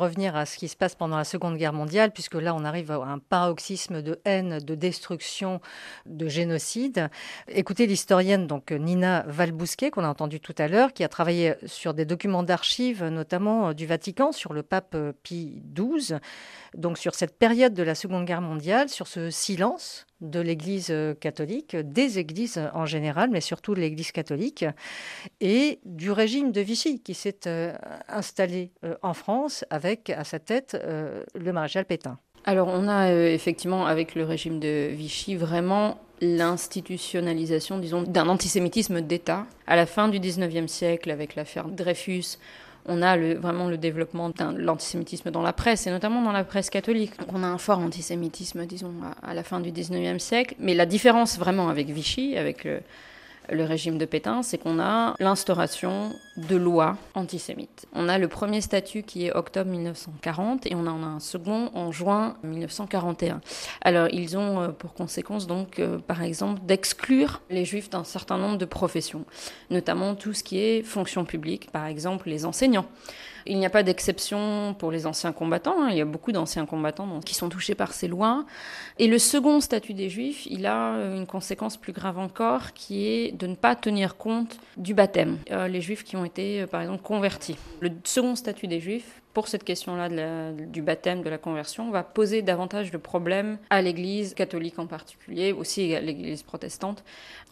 Revenir 0.01 0.35
à 0.35 0.45
ce 0.45 0.57
qui 0.57 0.67
se 0.67 0.75
passe 0.75 0.95
pendant 0.95 1.17
la 1.17 1.23
Seconde 1.23 1.57
Guerre 1.57 1.73
mondiale, 1.73 2.11
puisque 2.11 2.35
là, 2.35 2.53
on 2.53 2.65
arrive 2.65 2.91
à 2.91 2.95
un 2.95 3.19
paroxysme 3.19 4.01
de 4.01 4.19
haine, 4.25 4.59
de 4.59 4.75
destruction, 4.75 5.61
de 6.05 6.27
génocide. 6.27 7.09
Écoutez 7.47 7.87
l'historienne 7.87 8.47
donc 8.47 8.71
Nina 8.71 9.23
Valbousquet, 9.27 9.91
qu'on 9.91 10.03
a 10.03 10.09
entendu 10.09 10.39
tout 10.39 10.55
à 10.57 10.67
l'heure, 10.67 10.93
qui 10.93 11.03
a 11.03 11.09
travaillé 11.09 11.55
sur 11.65 11.93
des 11.93 12.05
documents 12.05 12.43
d'archives, 12.43 13.05
notamment 13.05 13.69
euh, 13.69 13.73
du 13.73 13.85
Vatican, 13.85 14.31
sur 14.31 14.53
le 14.53 14.63
pape 14.63 14.95
euh, 14.95 15.13
Pie 15.23 15.61
XII, 15.73 16.17
donc 16.75 16.97
sur 16.97 17.15
cette 17.15 17.37
période 17.37 17.73
de 17.73 17.83
la 17.83 17.95
Seconde 17.95 18.25
Guerre 18.25 18.41
mondiale, 18.41 18.89
sur 18.89 19.07
ce 19.07 19.29
silence 19.29 20.05
de 20.21 20.39
l'Église 20.39 20.87
euh, 20.91 21.13
catholique, 21.13 21.75
des 21.75 22.19
églises 22.19 22.61
en 22.73 22.85
général, 22.85 23.29
mais 23.31 23.41
surtout 23.41 23.73
de 23.73 23.79
l'Église 23.79 24.11
catholique, 24.11 24.65
et 25.39 25.79
du 25.83 26.11
régime 26.11 26.51
de 26.51 26.61
Vichy 26.61 27.01
qui 27.01 27.13
s'est 27.13 27.47
euh, 27.47 27.73
installé 28.07 28.71
euh, 28.85 28.95
en 29.01 29.13
France 29.13 29.65
avec 29.69 30.09
à 30.09 30.23
sa 30.23 30.39
tête 30.39 30.77
le 31.35 31.53
maréchal 31.53 31.85
Pétain. 31.85 32.17
Alors 32.45 32.67
on 32.67 32.87
a 32.87 33.11
effectivement 33.11 33.85
avec 33.85 34.15
le 34.15 34.23
régime 34.23 34.59
de 34.59 34.89
Vichy 34.91 35.35
vraiment 35.35 35.99
l'institutionnalisation, 36.21 37.79
disons, 37.79 38.03
d'un 38.03 38.27
antisémitisme 38.27 39.01
d'État. 39.01 39.45
À 39.67 39.75
la 39.75 39.85
fin 39.85 40.07
du 40.07 40.19
19e 40.19 40.67
siècle, 40.67 41.11
avec 41.11 41.35
l'affaire 41.35 41.67
Dreyfus, 41.67 42.37
on 42.85 43.01
a 43.01 43.17
vraiment 43.17 43.67
le 43.67 43.77
développement 43.77 44.29
de 44.29 44.57
l'antisémitisme 44.57 45.31
dans 45.31 45.41
la 45.41 45.53
presse, 45.53 45.87
et 45.87 45.91
notamment 45.91 46.21
dans 46.21 46.31
la 46.31 46.43
presse 46.43 46.69
catholique. 46.69 47.13
On 47.33 47.43
a 47.43 47.47
un 47.47 47.57
fort 47.57 47.79
antisémitisme, 47.79 48.65
disons, 48.65 48.93
à, 49.21 49.33
la 49.33 49.43
fin 49.43 49.59
du 49.59 49.71
19e 49.71 50.19
siècle. 50.19 50.55
Mais 50.59 50.73
la 50.73 50.85
différence 50.85 51.37
vraiment 51.37 51.69
avec 51.69 51.89
Vichy, 51.89 52.37
avec 52.37 52.63
le, 52.63 52.81
le 53.51 53.63
régime 53.63 53.97
de 53.97 54.05
Pétain, 54.05 54.43
c'est 54.43 54.57
qu'on 54.57 54.79
a 54.79 55.15
l'instauration 55.19 56.13
de 56.37 56.55
lois 56.55 56.97
antisémites. 57.13 57.85
On 57.93 58.07
a 58.07 58.17
le 58.17 58.27
premier 58.27 58.61
statut 58.61 59.03
qui 59.03 59.25
est 59.25 59.35
octobre 59.35 59.69
1940 59.69 60.65
et 60.67 60.75
on 60.75 60.87
en 60.87 61.03
a 61.03 61.05
un 61.05 61.19
second 61.19 61.69
en 61.73 61.91
juin 61.91 62.37
1941. 62.43 63.41
Alors 63.81 64.07
ils 64.11 64.37
ont 64.37 64.61
euh, 64.61 64.67
pour 64.69 64.93
conséquence 64.93 65.47
donc 65.47 65.79
euh, 65.79 65.99
par 65.99 66.23
exemple 66.23 66.61
d'exclure 66.65 67.41
les 67.49 67.65
juifs 67.65 67.89
d'un 67.89 68.03
certain 68.03 68.37
nombre 68.37 68.57
de 68.57 68.65
professions, 68.65 69.25
notamment 69.69 70.15
tout 70.15 70.33
ce 70.33 70.43
qui 70.43 70.59
est 70.59 70.83
fonction 70.83 71.25
publique, 71.25 71.71
par 71.71 71.85
exemple 71.85 72.29
les 72.29 72.45
enseignants. 72.45 72.85
Il 73.45 73.59
n'y 73.59 73.65
a 73.65 73.69
pas 73.69 73.83
d'exception 73.83 74.75
pour 74.77 74.91
les 74.91 75.05
anciens 75.05 75.31
combattants. 75.31 75.81
Hein. 75.81 75.89
Il 75.91 75.97
y 75.97 76.01
a 76.01 76.05
beaucoup 76.05 76.31
d'anciens 76.31 76.65
combattants 76.65 77.19
qui 77.21 77.35
sont 77.35 77.49
touchés 77.49 77.75
par 77.75 77.93
ces 77.93 78.07
lois. 78.07 78.45
Et 78.99 79.07
le 79.07 79.19
second 79.19 79.59
statut 79.59 79.93
des 79.93 80.09
Juifs, 80.09 80.45
il 80.45 80.65
a 80.65 80.93
une 81.15 81.25
conséquence 81.25 81.77
plus 81.77 81.93
grave 81.93 82.17
encore, 82.19 82.73
qui 82.73 83.07
est 83.07 83.31
de 83.31 83.47
ne 83.47 83.55
pas 83.55 83.75
tenir 83.75 84.17
compte 84.17 84.59
du 84.77 84.93
baptême. 84.93 85.37
Euh, 85.51 85.67
les 85.67 85.81
Juifs 85.81 86.03
qui 86.03 86.15
ont 86.15 86.25
été, 86.25 86.61
euh, 86.61 86.67
par 86.67 86.81
exemple, 86.81 87.01
convertis. 87.01 87.57
Le 87.79 87.91
second 88.03 88.35
statut 88.35 88.67
des 88.67 88.79
Juifs, 88.79 89.21
pour 89.33 89.47
cette 89.47 89.63
question-là 89.63 90.51
du 90.51 90.81
baptême, 90.81 91.21
de 91.21 91.29
la 91.29 91.37
conversion, 91.37 91.89
va 91.89 92.03
poser 92.03 92.41
davantage 92.41 92.91
de 92.91 92.97
problèmes 92.97 93.57
à 93.69 93.81
l'Église 93.81 94.33
catholique 94.33 94.77
en 94.77 94.87
particulier, 94.87 95.53
aussi 95.53 95.95
à 95.95 96.01
l'Église 96.01 96.43
protestante. 96.43 97.03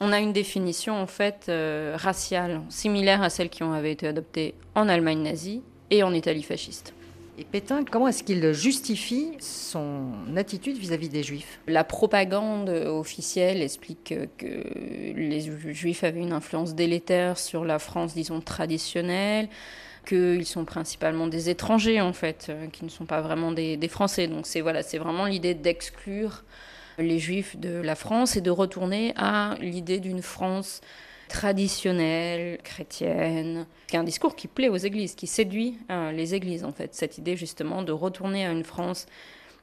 On 0.01 0.11
a 0.11 0.19
une 0.19 0.33
définition 0.33 1.01
en 1.01 1.07
fait 1.07 1.45
euh, 1.47 1.95
raciale 1.97 2.61
similaire 2.69 3.21
à 3.23 3.29
celle 3.29 3.49
qui 3.49 3.63
avait 3.63 3.91
été 3.91 4.07
adoptée 4.07 4.55
en 4.75 4.89
Allemagne 4.89 5.21
nazie 5.21 5.61
et 5.91 6.03
en 6.03 6.13
Italie 6.13 6.43
fasciste. 6.43 6.93
Et 7.37 7.45
Pétain, 7.45 7.85
comment 7.85 8.09
est-ce 8.09 8.23
qu'il 8.23 8.51
justifie 8.51 9.31
son 9.39 10.11
attitude 10.35 10.77
vis-à-vis 10.77 11.07
des 11.07 11.23
Juifs? 11.23 11.59
La 11.67 11.85
propagande 11.85 12.67
officielle 12.67 13.61
explique 13.61 14.13
que 14.37 15.13
les 15.15 15.49
Juifs 15.73 16.03
avaient 16.03 16.19
une 16.19 16.33
influence 16.33 16.75
délétère 16.75 17.37
sur 17.37 17.63
la 17.63 17.79
France, 17.79 18.13
disons, 18.13 18.41
traditionnelle, 18.41 19.47
qu'ils 20.05 20.45
sont 20.45 20.65
principalement 20.65 21.27
des 21.27 21.49
étrangers, 21.49 22.01
en 22.01 22.11
fait, 22.11 22.51
qui 22.73 22.83
ne 22.83 22.89
sont 22.89 23.05
pas 23.05 23.21
vraiment 23.21 23.53
des, 23.53 23.77
des 23.77 23.87
Français. 23.87 24.27
Donc 24.27 24.45
c'est 24.45 24.59
voilà, 24.59 24.83
c'est 24.83 24.97
vraiment 24.97 25.25
l'idée 25.25 25.53
d'exclure 25.53 26.43
les 26.97 27.19
Juifs 27.19 27.57
de 27.57 27.79
la 27.79 27.95
France 27.95 28.35
et 28.35 28.41
de 28.41 28.51
retourner 28.51 29.13
à 29.15 29.55
l'idée 29.61 29.99
d'une 29.99 30.21
France 30.21 30.81
traditionnelle, 31.29 32.57
chrétienne. 32.63 33.65
C'est 33.87 33.97
un 33.97 34.03
discours 34.03 34.35
qui 34.35 34.47
plaît 34.47 34.67
aux 34.67 34.75
églises, 34.75 35.15
qui 35.15 35.27
séduit 35.27 35.77
euh, 35.89 36.11
les 36.11 36.35
églises 36.35 36.65
en 36.65 36.73
fait. 36.73 36.93
Cette 36.93 37.17
idée 37.17 37.37
justement 37.37 37.83
de 37.83 37.93
retourner 37.93 38.45
à 38.45 38.51
une 38.51 38.65
France 38.65 39.05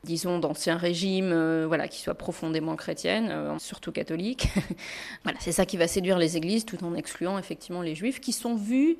disons, 0.04 0.38
d'ancien 0.38 0.76
régime, 0.76 1.32
euh, 1.32 1.64
voilà, 1.66 1.88
qui 1.88 1.98
soit 1.98 2.14
profondément 2.14 2.76
chrétienne, 2.76 3.28
euh, 3.28 3.58
surtout 3.58 3.90
catholique. 3.90 4.46
voilà, 5.24 5.36
c'est 5.40 5.50
ça 5.50 5.66
qui 5.66 5.76
va 5.76 5.88
séduire 5.88 6.16
les 6.16 6.36
églises, 6.36 6.64
tout 6.64 6.84
en 6.84 6.94
excluant 6.94 7.38
effectivement 7.38 7.82
les 7.82 7.96
juifs, 7.96 8.20
qui 8.20 8.30
sont 8.30 8.54
vus 8.54 8.98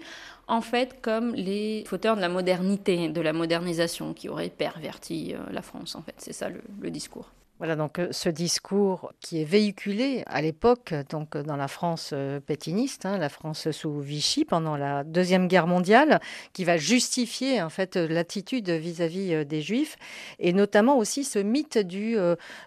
en 0.49 0.61
fait 0.61 1.01
comme 1.03 1.33
les 1.33 1.85
fauteurs 1.87 2.17
de 2.17 2.21
la 2.21 2.29
modernité, 2.29 3.09
de 3.09 3.21
la 3.21 3.33
modernisation, 3.33 4.15
qui 4.15 4.29
auraient 4.29 4.51
perverti 4.51 5.35
la 5.53 5.63
France, 5.63 5.95
en 5.95 6.03
fait. 6.03 6.15
C'est 6.19 6.33
ça 6.33 6.49
le 6.49 6.91
discours. 6.91 7.31
Voilà 7.59 7.75
donc 7.75 7.99
euh, 7.99 8.09
ce 8.11 8.29
discours 8.29 9.13
qui 9.21 9.41
est 9.41 9.45
véhiculé 9.45 10.23
à 10.27 10.43
l'époque, 10.43 10.93
donc 11.09 11.39
dans 11.39 11.57
la 11.57 11.69
France 11.69 12.11
euh, 12.13 12.39
pétiniste, 12.39 13.07
hein, 13.07 13.17
la 13.17 13.31
France 13.31 13.71
sous 13.71 13.99
Vichy 13.99 14.45
pendant 14.45 14.77
la 14.77 15.05
deuxième 15.05 15.49
guerre 15.49 15.67
mondiale, 15.67 16.21
qui 16.53 16.65
va 16.65 16.77
justifier 16.77 17.63
en 17.63 17.71
fait 17.71 17.97
l'attitude 17.97 18.69
vis-à-vis 18.69 19.33
euh, 19.33 19.45
des 19.45 19.63
Juifs, 19.63 19.97
et 20.39 20.53
notamment 20.53 20.99
aussi 20.99 21.25
ce 21.25 21.39
mythe 21.39 21.79
du 21.79 22.17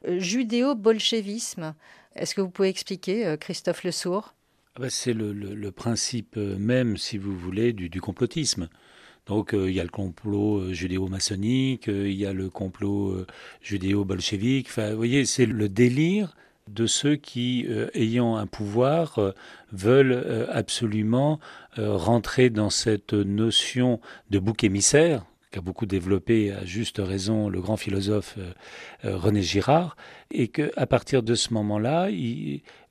judéo-bolchevisme. 0.08 1.76
Est-ce 2.16 2.34
que 2.34 2.42
vous 2.42 2.50
pouvez 2.50 2.70
expliquer, 2.70 3.36
Christophe 3.40 3.84
Le 3.84 3.92
Sourd 3.92 4.34
ah 4.76 4.82
ben, 4.82 4.90
C'est 4.90 5.14
le, 5.14 5.72
principe 5.72 6.36
même, 6.36 6.98
si 6.98 7.18
vous 7.18 7.38
voulez, 7.38 7.74
du 7.74 8.02
complotisme. 8.02 8.70
Donc 9.30 9.54
euh, 9.54 9.70
il 9.70 9.76
y 9.76 9.80
a 9.80 9.84
le 9.84 9.90
complot 9.90 10.58
euh, 10.58 10.74
judéo-maçonnique, 10.74 11.88
euh, 11.88 12.10
il 12.10 12.16
y 12.16 12.26
a 12.26 12.34
le 12.34 12.50
complot 12.50 13.26
judéo-bolchevique. 13.62 14.70
Vous 14.76 14.98
voyez, 14.98 15.24
c'est 15.26 15.46
le 15.46 15.70
délire 15.70 16.36
de 16.68 16.86
ceux 16.86 17.16
qui, 17.16 17.66
ayant 17.96 18.36
un 18.36 18.46
pouvoir, 18.46 19.20
veulent 19.72 20.48
absolument 20.52 21.40
rentrer 21.78 22.52
dans 22.52 22.70
cette 22.70 23.14
notion 23.14 24.00
de 24.30 24.38
bouc 24.38 24.64
émissaire 24.64 25.26
qu'a 25.50 25.62
beaucoup 25.62 25.88
développé 25.88 26.52
à 26.52 26.64
juste 26.66 27.02
raison 27.04 27.50
le 27.50 27.60
grand 27.60 27.76
philosophe 27.76 28.38
René 29.04 29.42
Girard, 29.42 29.98
et 30.30 30.50
qu'à 30.50 30.86
partir 30.86 31.24
de 31.24 31.34
ce 31.34 31.56
moment-là, 31.56 32.10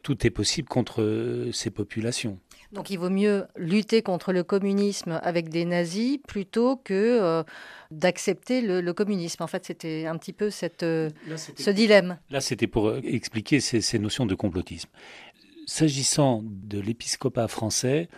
tout 0.02 0.26
est 0.26 0.30
possible 0.30 0.68
contre 0.68 1.46
ces 1.52 1.70
populations. 1.70 2.40
Donc 2.72 2.90
il 2.90 2.98
vaut 2.98 3.08
mieux 3.08 3.46
lutter 3.56 4.02
contre 4.02 4.32
le 4.32 4.44
communisme 4.44 5.20
avec 5.22 5.48
des 5.48 5.64
nazis 5.64 6.18
plutôt 6.26 6.76
que 6.76 7.18
euh, 7.20 7.42
d'accepter 7.90 8.60
le, 8.60 8.92
communisme. 8.92 9.42
En 9.42 9.46
fait, 9.46 9.64
c'était 9.64 10.06
un 10.06 10.18
petit 10.18 10.34
peu 10.34 10.50
cette, 10.50 10.82
euh, 10.82 11.08
ce 11.36 11.70
dilemme. 11.70 12.18
Là, 12.30 12.40
c'était 12.40 12.66
pour 12.66 12.88
euh, 12.88 13.00
expliquer 13.04 13.60
ces, 13.60 13.98
notions 13.98 14.26
de 14.26 14.34
complotisme. 14.34 14.90
S'agissant 15.66 16.42
de 16.44 16.78
l'épiscopat 16.78 17.48
français, 17.48 18.08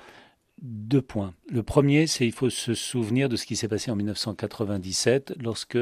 deux 0.63 1.03
points. 1.03 1.33
Le 1.49 1.63
premier, 1.63 2.07
c'est 2.09 2.25
qu'il 2.25 2.33
faut 2.33 2.51
se 2.51 2.75
souvenir 2.75 3.29
de 3.29 3.37
ce 3.37 3.47
qui 3.47 3.55
s'est 3.55 3.69
passé 3.69 3.91
en 3.91 3.97
1997, 3.97 5.35
lorsque, 5.41 5.79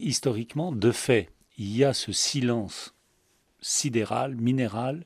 historiquement, 0.00 0.72
de 0.72 0.90
fait, 0.90 1.28
il 1.58 1.76
y 1.76 1.84
a 1.84 1.92
ce 1.92 2.12
silence 2.12 2.94
sidéral, 3.60 4.36
minéral, 4.36 5.04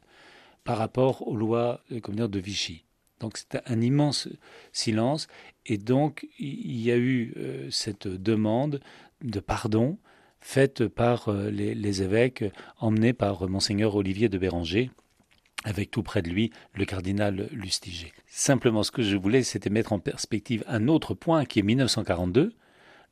par 0.65 0.79
rapport 0.79 1.27
aux 1.27 1.37
lois 1.37 1.81
de 1.91 2.39
Vichy. 2.39 2.85
Donc 3.21 3.37
c'était 3.37 3.61
un 3.67 3.81
immense 3.81 4.29
silence. 4.73 5.29
Et 5.67 5.79
donc 5.79 6.27
il 6.39 6.81
y 6.81 6.91
a 6.91 6.97
eu 6.97 7.35
euh, 7.37 7.69
cette 7.71 8.09
demande 8.09 8.81
de 9.23 9.41
pardon 9.41 9.99
faite 10.41 10.89
par 10.89 11.29
euh, 11.29 11.51
les, 11.51 12.03
évêques, 12.03 12.45
emmenés 12.79 13.13
par 13.13 13.49
monseigneur 13.49 13.95
Olivier 13.95 14.29
de 14.29 14.39
Béranger, 14.39 14.91
avec 15.65 15.91
tout 15.91 16.03
près 16.03 16.23
de 16.23 16.31
lui 16.31 16.51
le 16.75 16.87
cardinal 16.87 17.49
Lustiger. 17.53 18.13
Simplement 18.27 18.83
ce 18.83 18.91
que 18.91 19.03
je 19.03 19.17
voulais, 19.17 19.43
c'était 19.43 19.71
mettre 19.71 19.93
en 19.93 19.99
perspective 19.99 20.65
un 20.67 20.89
autre 20.89 21.15
point 21.15 21.45
qui 21.45 21.59
est 21.59 21.63
1942, 21.63 22.55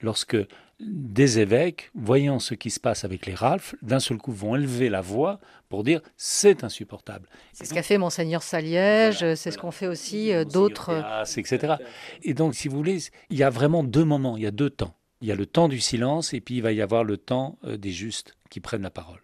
lorsque 0.01 0.37
des 0.81 1.41
évêques, 1.41 1.91
voyant 1.95 2.39
ce 2.39 2.55
qui 2.55 2.71
se 2.71 2.79
passe 2.79 3.05
avec 3.05 3.27
les 3.27 3.35
Ralphes, 3.35 3.75
d'un 3.83 3.99
seul 3.99 4.19
coup 4.19 4.33
vont 4.33 4.55
élever 4.55 4.89
la 4.89 5.01
voix 5.01 5.41
pour 5.69 5.83
dire 5.83 6.01
c'est 6.17 6.63
insupportable. 6.63 7.29
C'est 7.53 7.65
ce 7.65 7.75
qu'a 7.75 7.83
fait 7.83 7.99
monseigneur 7.99 8.43
Saliège, 8.43 9.35
c'est 9.35 9.51
ce 9.51 9.59
qu'ont 9.59 9.73
fait 9.73 9.89
aussi 9.89 10.33
euh, 10.33 10.45
d'autres, 10.45 10.91
etc. 11.37 11.75
Et 12.23 12.35
donc, 12.35 12.55
si 12.55 12.69
vous 12.69 12.77
voulez, 12.77 12.99
il 13.31 13.37
y 13.37 13.43
a 13.43 13.51
vraiment 13.51 13.83
deux 13.83 14.05
moments, 14.05 14.37
il 14.37 14.45
y 14.45 14.47
a 14.47 14.53
deux 14.53 14.71
temps. 14.71 14.95
Il 15.21 15.27
y 15.27 15.33
a 15.33 15.35
le 15.35 15.47
temps 15.47 15.67
du 15.67 15.81
silence 15.81 16.33
et 16.33 16.41
puis 16.41 16.57
il 16.57 16.63
va 16.63 16.71
y 16.71 16.81
avoir 16.81 17.03
le 17.03 17.17
temps 17.17 17.59
euh, 17.65 17.77
des 17.77 17.91
justes 17.91 18.37
qui 18.51 18.61
prennent 18.61 18.83
la 18.83 18.91
parole. 18.91 19.21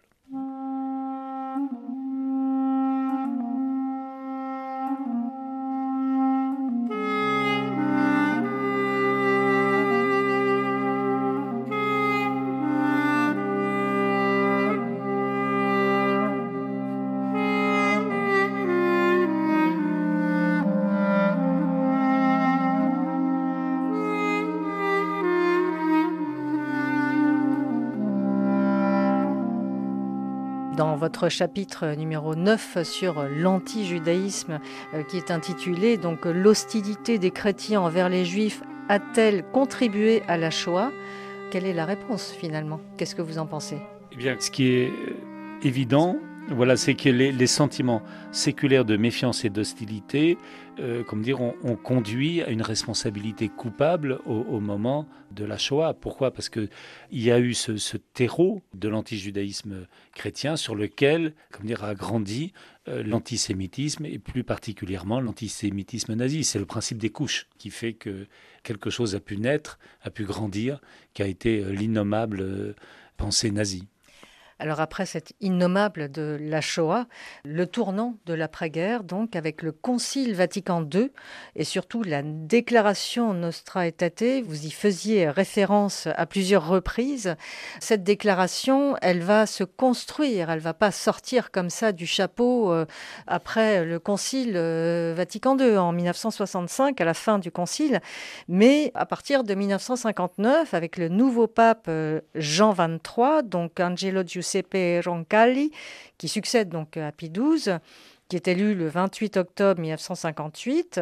Votre 31.05 31.29
chapitre 31.29 31.93
numéro 31.95 32.33
9 32.33 32.81
sur 32.81 33.27
l'anti-judaïsme 33.29 34.59
euh, 34.95 35.03
qui 35.03 35.17
est 35.17 35.29
intitulé 35.29 35.97
donc 35.97 36.25
l'hostilité 36.25 37.19
des 37.19 37.29
chrétiens 37.29 37.81
envers 37.81 38.09
les 38.09 38.25
juifs 38.25 38.63
a-t-elle 38.89 39.43
contribué 39.51 40.23
à 40.27 40.35
la 40.35 40.49
Shoah? 40.49 40.91
Quelle 41.51 41.67
est 41.67 41.75
la 41.75 41.85
réponse 41.85 42.31
finalement? 42.31 42.81
Qu'est-ce 42.97 43.13
que 43.13 43.21
vous 43.21 43.37
en 43.37 43.45
pensez? 43.45 43.77
Eh 44.13 44.15
bien, 44.15 44.35
ce 44.39 44.49
qui 44.49 44.69
est 44.69 44.91
évident, 45.61 46.17
Voilà, 46.49 46.77
c'est 46.77 46.93
que 46.93 47.09
les, 47.09 47.47
sentiments 47.47 48.03
séculaires 48.31 48.85
de 48.85 48.97
méfiance 48.97 49.45
et 49.45 49.49
d'hostilité, 49.49 50.37
euh, 50.79 51.03
dire, 51.15 51.41
ont, 51.41 51.75
conduit 51.75 52.43
à 52.43 52.49
une 52.49 52.61
responsabilité 52.61 53.49
coupable 53.49 54.19
au, 54.25 54.59
moment 54.59 55.07
de 55.31 55.43
la 55.43 55.57
Shoah. 55.57 55.95
Pourquoi? 55.95 56.31
Parce 56.31 56.49
qu'il 56.49 56.69
y 57.11 57.31
a 57.31 57.39
eu 57.39 57.55
ce, 57.55 57.97
terreau 57.97 58.61
de 58.75 58.87
l'antijudaïsme 58.87 59.87
chrétien 60.13 60.55
sur 60.55 60.75
lequel, 60.75 61.33
a 61.81 61.95
grandi 61.95 62.53
euh, 62.87 63.01
l'antisémitisme 63.01 64.05
et 64.05 64.19
plus 64.19 64.43
particulièrement 64.43 65.19
l'antisémitisme 65.19 66.13
nazi. 66.13 66.43
C'est 66.43 66.59
le 66.59 66.67
principe 66.67 66.99
des 66.99 67.09
couches 67.09 67.47
qui 67.57 67.71
fait 67.71 67.93
que 67.93 68.27
quelque 68.61 68.91
chose 68.91 69.15
a 69.15 69.19
pu 69.19 69.37
naître, 69.37 69.79
a 70.03 70.11
pu 70.11 70.25
grandir, 70.25 70.79
qui 71.15 71.23
a 71.23 71.27
été 71.27 71.63
euh, 71.63 71.71
l'innommable 71.71 72.75
pensée 73.17 73.49
nazie. 73.49 73.87
Alors 74.57 74.79
après 74.79 75.05
cette 75.05 75.33
innommable 75.41 76.09
de 76.09 76.37
la 76.39 76.61
Shoah, 76.61 77.07
le 77.43 77.67
tournant 77.67 78.15
de 78.25 78.33
l'après-guerre, 78.33 79.03
donc 79.03 79.35
avec 79.35 79.61
le 79.61 79.73
Concile 79.73 80.33
Vatican 80.33 80.87
II 80.93 81.11
et 81.57 81.65
surtout 81.65 82.03
la 82.03 82.21
déclaration 82.23 83.33
Nostra 83.33 83.85
Aetate, 83.85 84.45
vous 84.45 84.65
y 84.65 84.71
faisiez 84.71 85.29
référence 85.29 86.07
à 86.15 86.25
plusieurs 86.25 86.65
reprises. 86.65 87.35
Cette 87.81 88.03
déclaration, 88.03 88.95
elle 89.01 89.19
va 89.19 89.45
se 89.45 89.65
construire, 89.65 90.49
elle 90.49 90.59
va 90.59 90.73
pas 90.73 90.91
sortir 90.91 91.51
comme 91.51 91.69
ça 91.69 91.91
du 91.91 92.07
chapeau 92.07 92.71
euh, 92.71 92.85
après 93.27 93.83
le 93.83 93.99
Concile 93.99 94.53
euh, 94.55 95.13
Vatican 95.17 95.57
II 95.57 95.77
en 95.77 95.91
1965, 95.91 97.01
à 97.01 97.05
la 97.05 97.13
fin 97.13 97.39
du 97.39 97.51
Concile, 97.51 97.99
mais 98.47 98.93
à 98.95 99.05
partir 99.05 99.43
de 99.43 99.53
1959 99.53 100.73
avec 100.73 100.95
le 100.95 101.09
nouveau 101.09 101.47
pape 101.47 101.87
euh, 101.89 102.21
Jean 102.35 102.71
XXIII, 102.71 103.43
donc 103.43 103.81
Angelo 103.81 104.23
Giuseppe 104.25 104.44
Giuseppe 104.45 105.03
Roncalli, 105.05 105.71
qui 106.17 106.27
succède 106.27 106.69
donc 106.69 106.97
à 106.97 107.11
Pie 107.11 107.29
XII, 107.29 107.79
qui 108.27 108.35
est 108.35 108.47
élu 108.47 108.73
le 108.73 108.87
28 108.87 109.37
octobre 109.37 109.79
1958 109.79 110.99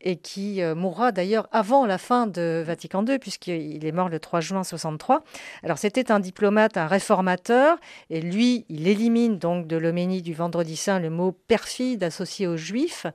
et 0.00 0.16
qui 0.16 0.62
euh, 0.62 0.74
mourra 0.74 1.12
d'ailleurs 1.12 1.48
avant 1.52 1.84
la 1.84 1.98
fin 1.98 2.26
de 2.26 2.62
Vatican 2.66 3.04
II, 3.04 3.18
puisqu'il 3.18 3.84
est 3.84 3.92
mort 3.92 4.08
le 4.08 4.18
3 4.18 4.40
juin 4.40 4.64
63. 4.64 5.22
Alors 5.62 5.78
c'était 5.78 6.10
un 6.10 6.20
diplomate, 6.20 6.76
un 6.76 6.86
réformateur, 6.86 7.78
et 8.08 8.20
lui, 8.22 8.64
il 8.68 8.88
élimine 8.88 9.38
donc 9.38 9.66
de 9.66 9.76
l'homénie 9.76 10.22
du 10.22 10.32
Vendredi 10.32 10.76
Saint 10.76 10.98
le 10.98 11.10
mot 11.10 11.32
perfide 11.32 12.02
associé 12.04 12.46
aux 12.46 12.56
Juifs. 12.56 13.06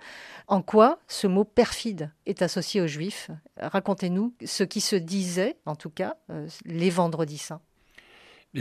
En 0.47 0.61
quoi 0.61 0.99
ce 1.07 1.27
mot 1.27 1.43
perfide 1.43 2.11
est 2.25 2.41
associé 2.41 2.79
aux 2.81 2.87
Juifs? 2.87 3.31
Racontez-nous 3.59 4.33
ce 4.45 4.63
qui 4.63 4.81
se 4.81 4.95
disait, 4.95 5.57
en 5.65 5.75
tout 5.75 5.89
cas, 5.89 6.15
euh, 6.29 6.47
les 6.65 6.89
Vendredis 6.89 7.39
Saints 7.39 7.61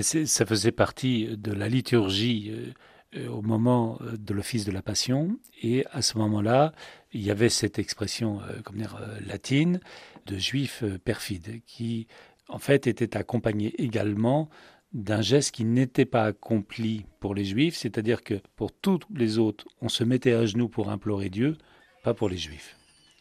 ça 0.03 0.47
faisait 0.47 0.73
partie 0.73 1.37
de 1.37 1.53
la 1.53 1.69
liturgie 1.69 2.51
euh, 2.51 2.73
euh, 3.17 3.29
au 3.29 3.43
moment 3.43 3.99
euh, 4.03 4.17
de 4.17 4.35
l'office 4.35 4.65
de 4.65 4.73
la 4.73 4.83
Passion. 4.83 5.39
Et 5.63 5.85
à 5.93 6.03
ce 6.03 6.19
moment-là, 6.19 6.73
il 7.13 7.23
y 7.23 7.31
avait 7.31 7.49
cette 7.49 7.79
expression 7.79 8.41
comme 8.65 8.77
dire, 8.77 9.01
latine 9.27 9.81
de 10.27 10.37
juifs 10.37 10.85
perfides 11.05 11.63
qui, 11.67 12.09
en 12.49 12.59
fait, 12.59 12.87
était 12.87 13.17
accompagnée 13.17 13.75
également 13.79 14.51
d'un 14.93 15.23
geste 15.23 15.55
qui 15.55 15.65
n'était 15.65 16.05
pas 16.05 16.25
accompli 16.25 17.07
pour 17.21 17.35
les 17.35 17.45
juifs, 17.45 17.77
c'est-à-dire 17.77 18.23
que 18.23 18.41
pour 18.55 18.73
tous 18.73 19.01
les 19.15 19.39
autres, 19.39 19.67
on 19.81 19.89
se 19.89 20.05
mettait 20.05 20.33
à 20.33 20.47
genoux 20.47 20.69
pour 20.69 20.91
implorer 20.91 21.31
Dieu, 21.31 21.57
pas 22.03 22.15
pour 22.15 22.29
les 22.29 22.37
juifs. 22.37 22.77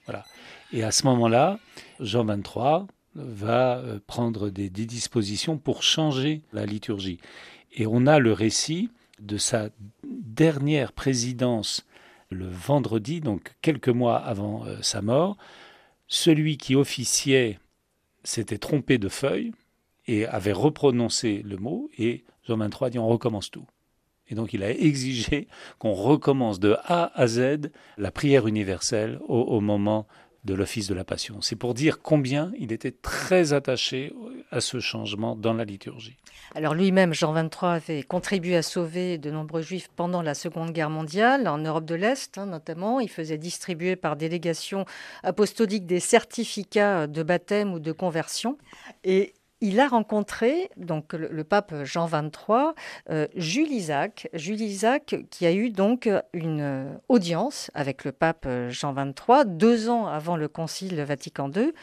Voilà. 0.06 0.26
Et 0.74 0.84
à 0.84 0.92
ce 0.92 1.06
moment-là, 1.06 1.60
Jean 2.00 2.26
23, 2.26 2.88
va 3.16 3.78
euh, 3.78 4.00
prendre 4.06 4.50
des, 4.50 4.70
dispositions 4.70 5.58
pour 5.58 5.84
changer 5.84 6.42
la 6.54 6.66
liturgie. 6.66 7.20
Et 7.74 7.88
on 7.88 8.08
a 8.08 8.20
le 8.20 8.34
récit 8.34 8.90
de 9.20 9.38
sa 9.38 9.70
dernière 10.04 10.92
présidence 10.92 11.86
le 12.30 12.48
vendredi, 12.48 13.22
donc 13.22 13.56
quelques 13.62 13.90
mois 13.90 14.18
avant 14.18 14.66
euh, 14.66 14.78
sa 14.82 15.02
mort. 15.02 15.38
Celui 16.08 16.58
qui 16.58 16.76
officiait 16.76 17.60
s'était 18.24 18.58
trompé 18.58 18.98
de 18.98 19.10
feuille 19.10 19.54
et 20.08 20.26
avait 20.26 20.52
reprononcé 20.52 21.42
le 21.44 21.58
mot, 21.58 21.90
et 21.98 22.24
Jean 22.48 22.58
23 22.58 22.90
dit 22.90 23.00
on 23.00 23.08
recommence 23.08 23.50
tout. 23.50 23.66
Et 24.28 24.36
donc 24.36 24.54
il 24.54 24.64
a 24.64 24.72
exigé 24.72 25.48
qu'on 25.78 25.94
recommence 25.94 26.60
de 26.60 26.76
A 26.84 27.12
à 27.20 27.28
Z 27.28 27.72
la 27.98 28.12
prière 28.12 28.48
universelle 28.48 29.20
au 29.28 29.62
moment 29.62 30.08
de 30.46 30.54
l'office 30.54 30.88
de 30.88 30.94
la 30.94 31.04
Passion. 31.04 31.42
C'est 31.42 31.56
pour 31.56 31.74
dire 31.74 32.02
combien 32.02 32.52
il 32.58 32.72
était 32.72 32.92
très 32.92 33.54
attaché 33.54 34.14
à 34.52 34.62
ce 34.62 34.80
changement 34.80 35.36
dans 35.36 35.54
la 35.54 35.66
liturgie. 35.66 36.18
Alors 36.54 36.76
lui-même, 36.76 37.14
Jean 37.14 37.34
XXIII, 37.34 37.50
avait 37.62 38.04
contribué 38.04 38.56
à 38.56 38.62
sauver 38.62 39.18
de 39.18 39.32
nombreux 39.32 39.62
juifs 39.62 39.90
pendant 39.96 40.22
la 40.22 40.36
Seconde 40.36 40.72
Guerre 40.72 40.92
mondiale, 40.92 41.48
en 41.48 41.58
Europe 41.58 41.86
de 41.86 41.96
l'Est 41.96 42.38
hein, 42.38 42.46
notamment. 42.46 43.00
Il 43.00 43.10
faisait 43.10 43.38
distribuer 43.38 43.96
par 43.96 44.16
délégation 44.16 44.86
apostolique 45.24 45.88
des 45.88 46.00
certificats 46.00 47.08
de 47.08 47.24
baptême 47.24 47.74
ou 47.74 47.80
de 47.80 47.92
conversion. 47.92 48.58
Et 49.04 49.34
il 49.66 49.80
a 49.80 49.88
rencontré 49.88 50.70
donc 50.78 51.14
le, 51.14 51.44
pape 51.44 51.74
Jean 51.84 52.06
XXIII, 52.06 52.74
euh, 53.10 53.28
Jules 53.36 53.72
Isaac, 53.72 54.30
Jules 54.34 54.62
Isaac 54.62 55.16
qui 55.32 55.48
a 55.48 55.52
eu 55.52 55.72
donc 55.72 56.08
une 56.34 57.00
audience 57.10 57.72
avec 57.74 58.06
le 58.06 58.12
pape 58.12 58.48
Jean 58.70 58.94
XXIII 58.94 59.46
deux 59.48 59.90
ans 59.90 60.06
avant 60.06 60.38
le 60.38 60.48
Concile 60.48 61.02
Vatican 61.02 61.52
II. 61.52 61.74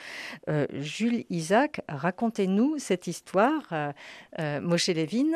Euh, 0.48 0.66
Jules 0.78 1.24
Isaac, 1.28 1.80
racontez-nous 1.88 2.78
cette 2.78 3.08
histoire, 3.08 3.62
euh, 3.72 4.60
Moshe 4.60 4.88
Levin. 4.88 5.32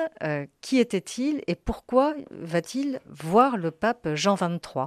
qui 0.61 0.78
était-il 0.78 1.42
et 1.48 1.56
pourquoi 1.56 2.14
va-t-il 2.30 3.00
voir 3.09 3.56
le 3.56 3.72
pape 3.72 4.09
Jean 4.14 4.35
XXIII 4.35 4.87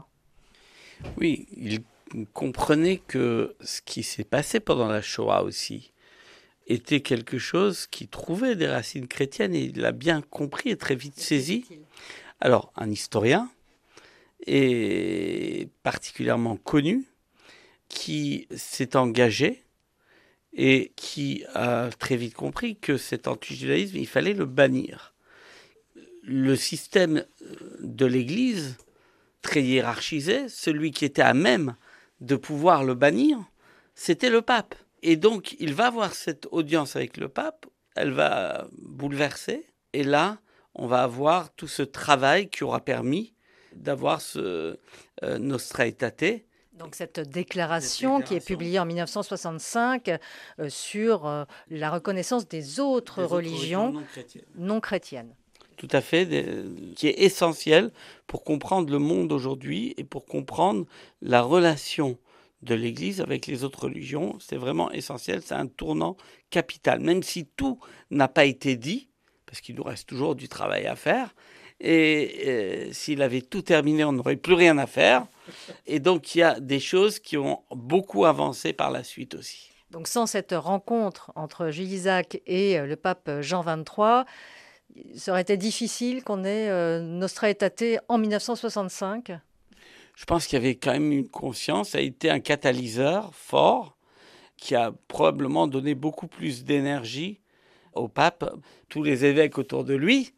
Oui, 1.17 1.45
il 1.57 1.81
comprenait 2.33 3.01
que 3.05 3.55
ce 3.59 3.81
qui 3.81 4.03
s'est 4.03 4.23
passé 4.23 4.61
pendant 4.61 4.87
la 4.87 5.01
Shoah 5.01 5.43
aussi, 5.43 5.91
était 6.69 7.01
quelque 7.01 7.37
chose 7.37 7.87
qui 7.87 8.07
trouvait 8.07 8.55
des 8.55 8.67
racines 8.67 9.07
chrétiennes 9.07 9.55
et 9.55 9.63
il 9.63 9.81
l'a 9.81 9.91
bien 9.91 10.21
compris 10.21 10.69
et 10.69 10.77
très 10.77 10.95
vite 10.95 11.19
saisi. 11.19 11.65
Alors, 12.39 12.71
un 12.77 12.89
historien, 12.89 13.49
et 14.45 15.67
particulièrement 15.83 16.55
connu, 16.55 17.05
qui 17.89 18.47
s'est 18.55 18.95
engagé 18.95 19.63
et 20.53 20.93
qui 20.95 21.43
a 21.53 21.89
très 21.97 22.15
vite 22.15 22.35
compris 22.35 22.77
que 22.77 22.97
cet 22.97 23.27
antijudaïsme, 23.27 23.97
il 23.97 24.07
fallait 24.07 24.33
le 24.33 24.45
bannir. 24.45 25.13
Le 26.23 26.55
système 26.55 27.25
de 27.79 28.05
l'Église, 28.05 28.77
très 29.41 29.63
hiérarchisé, 29.63 30.47
celui 30.49 30.91
qui 30.91 31.05
était 31.05 31.21
à 31.21 31.33
même 31.33 31.75
de 32.21 32.35
pouvoir 32.35 32.83
le 32.83 32.93
bannir, 32.93 33.39
c'était 33.95 34.29
le 34.29 34.41
pape. 34.41 34.75
Et 35.01 35.15
donc, 35.15 35.55
il 35.59 35.73
va 35.73 35.87
avoir 35.87 36.13
cette 36.13 36.47
audience 36.51 36.95
avec 36.95 37.17
le 37.17 37.29
pape, 37.29 37.65
elle 37.95 38.11
va 38.11 38.67
bouleverser, 38.81 39.67
et 39.93 40.03
là, 40.03 40.39
on 40.75 40.87
va 40.87 41.03
avoir 41.03 41.51
tout 41.53 41.67
ce 41.67 41.83
travail 41.83 42.49
qui 42.49 42.63
aura 42.63 42.79
permis 42.79 43.33
d'avoir 43.75 44.21
ce 44.21 44.77
euh, 45.23 45.37
Nostra 45.37 45.87
Aetate. 45.87 46.43
Donc 46.73 46.95
cette 46.95 47.19
déclaration, 47.19 48.21
qui 48.21 48.35
est 48.35 48.45
publiée 48.45 48.79
en 48.79 48.85
1965 48.85 50.09
euh, 50.59 50.69
sur 50.69 51.27
euh, 51.27 51.43
la 51.69 51.91
reconnaissance 51.91 52.47
des 52.47 52.79
autres, 52.79 53.23
religions, 53.23 53.93
non 54.55 54.79
chrétiennes. 54.79 55.35
Tout 55.75 55.89
à 55.91 56.01
fait, 56.01 56.27
qui 56.95 57.07
est 57.07 57.21
essentielle 57.21 57.91
pour 58.27 58.43
comprendre 58.43 58.91
le 58.91 58.99
monde 58.99 59.31
aujourd'hui 59.31 59.93
et 59.97 60.03
pour 60.03 60.25
comprendre 60.25 60.85
la 61.21 61.41
relation 61.41 62.17
de 62.61 62.75
l'Église 62.75 63.21
avec 63.21 63.47
les 63.47 63.63
autres 63.63 63.83
religions. 63.83 64.37
C'est 64.39 64.57
vraiment 64.57 64.91
essentiel, 64.91 65.41
c'est 65.41 65.55
un 65.55 65.67
tournant 65.67 66.17
capital, 66.49 66.99
même 66.99 67.23
si 67.23 67.45
tout 67.45 67.79
n'a 68.11 68.27
pas 68.27 68.45
été 68.45 68.75
dit, 68.75 69.09
parce 69.45 69.61
qu'il 69.61 69.75
nous 69.75 69.83
reste 69.83 70.07
toujours 70.07 70.35
du 70.35 70.47
travail 70.47 70.85
à 70.85 70.95
faire. 70.95 71.33
Et 71.81 72.89
s'il 72.91 73.21
avait 73.21 73.41
tout 73.41 73.61
terminé, 73.61 74.03
on 74.03 74.11
n'aurait 74.11 74.35
plus 74.35 74.53
rien 74.53 74.77
à 74.77 74.85
faire. 74.85 75.25
Et 75.85 75.99
donc 75.99 76.35
il 76.35 76.39
y 76.39 76.43
a 76.43 76.59
des 76.59 76.79
choses 76.79 77.19
qui 77.19 77.37
ont 77.37 77.63
beaucoup 77.71 78.25
avancé 78.25 78.73
par 78.73 78.91
la 78.91 79.03
suite 79.03 79.35
aussi. 79.35 79.71
Donc 79.91 80.07
sans 80.07 80.27
cette 80.27 80.51
rencontre 80.51 81.31
entre 81.35 81.69
Jules 81.69 81.91
Isaac 81.91 82.41
et 82.45 82.77
euh, 82.77 82.85
le 82.85 82.95
pape 82.95 83.29
Jean 83.41 83.63
XXIII, 83.63 84.23
ça 85.15 85.31
aurait 85.31 85.41
été 85.41 85.57
difficile 85.57 86.23
qu'on 86.23 86.43
ait 86.43 86.69
euh, 86.69 87.01
Nostra 87.01 87.49
Aetate 87.49 87.99
en 88.07 88.17
1965 88.19 89.31
je 90.19 90.25
pense 90.25 90.47
qu'il 90.47 90.59
y 90.59 90.61
avait 90.61 90.75
quand 90.75 90.91
même 90.91 91.13
une 91.13 91.29
conscience, 91.29 91.91
ça 91.91 91.99
a 91.99 92.01
été 92.01 92.29
un 92.29 92.41
catalyseur 92.41 93.33
fort 93.33 93.95
qui 94.57 94.75
a 94.75 94.91
probablement 95.07 95.65
donné 95.65 95.95
beaucoup 95.95 96.27
plus 96.27 96.65
d'énergie 96.65 97.39
au 97.93 98.09
pape, 98.09 98.53
tous 98.89 99.01
les 99.01 99.23
évêques 99.23 99.57
autour 99.57 99.85
de 99.85 99.93
lui, 99.93 100.33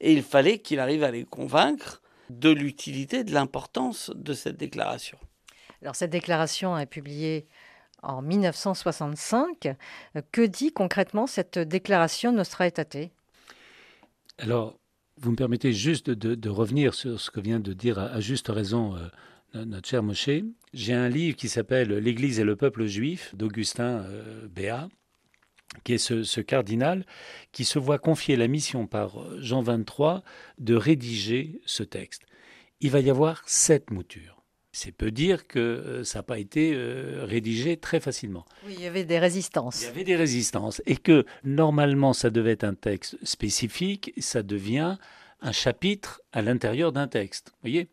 et 0.00 0.14
il 0.14 0.22
fallait 0.22 0.58
qu'il 0.60 0.80
arrive 0.80 1.04
à 1.04 1.10
les 1.10 1.24
convaincre 1.24 2.00
de 2.30 2.48
l'utilité, 2.48 3.24
de 3.24 3.34
l'importance 3.34 4.10
de 4.14 4.32
cette 4.32 4.56
déclaration. 4.56 5.18
Alors 5.82 5.96
cette 5.96 6.10
déclaration 6.10 6.78
est 6.78 6.86
publiée 6.86 7.46
en 8.02 8.22
1965. 8.22 9.76
Que 10.32 10.46
dit 10.46 10.72
concrètement 10.72 11.26
cette 11.26 11.58
déclaration 11.58 12.32
Nostra 12.32 12.68
Aetate? 12.68 13.10
Alors, 14.38 14.78
Vous 15.18 15.30
me 15.30 15.36
permettez 15.36 15.72
juste 15.72 16.10
de, 16.10 16.48
revenir 16.48 16.94
sur 16.94 17.18
ce 17.20 17.30
que 17.30 17.40
vient 17.40 17.60
de 17.60 17.72
dire 17.72 17.98
à, 17.98 18.20
juste 18.20 18.48
raison 18.48 18.96
euh, 18.96 19.64
notre 19.64 19.88
cher 19.88 20.02
Moshe. 20.02 20.28
J'ai 20.74 20.92
un 20.92 21.08
livre 21.08 21.36
qui 21.36 21.48
s'appelle 21.48 21.88
L'Église 21.88 22.38
et 22.38 22.44
le 22.44 22.54
peuple 22.54 22.84
juif 22.84 23.34
d'Augustin 23.34 24.04
euh, 24.04 24.46
Béat, 24.48 24.88
qui 25.84 25.94
est 25.94 25.98
ce, 25.98 26.40
cardinal 26.40 27.06
qui 27.52 27.64
se 27.64 27.78
voit 27.78 27.98
confier 27.98 28.36
la 28.36 28.46
mission 28.46 28.86
par 28.86 29.40
Jean 29.40 29.62
23 29.62 30.22
de 30.58 30.74
rédiger 30.74 31.60
ce 31.64 31.82
texte. 31.82 32.22
Il 32.80 32.90
va 32.90 33.00
y 33.00 33.08
avoir 33.08 33.42
sept 33.46 33.90
moutures. 33.90 34.35
C'est 34.78 34.92
peu 34.92 35.10
dire 35.10 35.46
que 35.46 35.58
euh, 35.58 36.04
ça 36.04 36.18
n'a 36.18 36.22
pas 36.22 36.38
été 36.38 36.74
euh, 36.74 37.24
rédigé 37.24 37.78
très 37.78 37.98
facilement. 37.98 38.44
Oui, 38.66 38.74
il 38.76 38.82
y 38.82 38.86
avait 38.86 39.06
des 39.06 39.18
résistances. 39.18 39.80
Il 39.80 39.84
y 39.86 39.88
avait 39.88 40.04
des 40.04 40.16
résistances. 40.16 40.82
Et 40.84 40.98
que 40.98 41.24
normalement, 41.44 42.12
ça 42.12 42.28
devait 42.28 42.50
être 42.50 42.64
un 42.64 42.74
texte 42.74 43.16
spécifique, 43.24 44.12
ça 44.18 44.42
devient 44.42 44.98
un 45.40 45.52
chapitre 45.52 46.20
à 46.32 46.42
l'intérieur 46.42 46.92
d'un 46.92 47.08
texte. 47.08 47.52
Vous 47.52 47.70
voyez? 47.70 47.88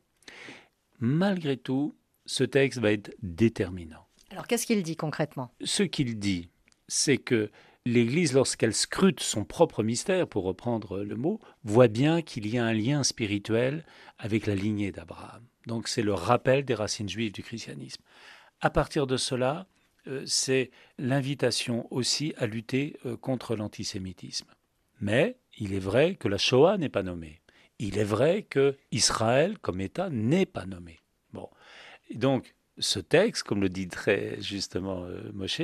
Malgré 1.00 1.56
tout, 1.56 1.96
ce 2.26 2.44
texte 2.44 2.80
va 2.80 2.92
être 2.92 3.16
déterminant. 3.22 4.06
Alors 4.30 4.46
qu'est-ce 4.46 4.66
qu'il 4.66 4.84
dit 4.84 4.98
concrètement? 4.98 5.52
Ce 5.64 5.84
qu'il 5.84 6.20
dit, 6.20 6.50
c'est 6.90 7.18
que 7.18 7.50
l'Église, 7.86 8.34
lorsqu'elle 8.34 8.74
scrute 8.74 9.22
son 9.22 9.46
propre 9.46 9.84
mystère, 9.84 10.28
pour 10.28 10.44
reprendre 10.44 11.00
le 11.00 11.16
mot, 11.16 11.40
voit 11.64 11.88
bien 11.88 12.22
qu'il 12.22 12.46
y 12.46 12.58
a 12.58 12.66
un 12.66 12.74
lien 12.74 13.04
spirituel 13.04 13.86
avec 14.20 14.48
la 14.48 14.56
lignée 14.56 14.92
d'Abraham. 14.92 15.44
Donc 15.68 15.88
c'est 15.88 16.01
le 16.01 16.14
rappel 16.14 16.66
des 16.66 16.74
racines 16.74 17.09
juives 17.09 17.32
du 17.32 17.43
christianisme. 17.43 18.01
À 18.61 18.70
partir 18.70 19.07
de 19.07 19.18
cela, 19.18 19.68
euh, 20.07 20.24
c'est 20.26 20.72
l'invitation 20.97 21.88
aussi 21.91 22.34
à 22.38 22.45
lutter 22.45 22.97
euh, 23.05 23.16
contre 23.16 23.55
l'antisémitisme. 23.55 24.47
Mais 24.99 25.38
il 25.57 25.74
est 25.74 25.80
vrai 25.80 26.16
que 26.16 26.28
la 26.28 26.38
Shoah 26.38 26.78
n'est 26.78 26.89
pas 26.89 27.03
nommée. 27.03 27.41
Il 27.80 27.97
est 27.97 28.03
vrai 28.03 28.43
que 28.43 28.78
Israël 28.91 29.57
comme 29.59 29.82
État 29.82 30.09
n'est 30.09 30.45
pas 30.45 30.66
nommé. 30.66 30.99
Bon. 31.32 31.49
donc 32.14 32.53
ce 32.78 32.99
texte, 32.99 33.43
comme 33.43 33.61
le 33.61 33.70
dit 33.70 33.88
très 33.88 34.41
justement 34.41 35.03
euh, 35.03 35.32
Moshe, 35.34 35.61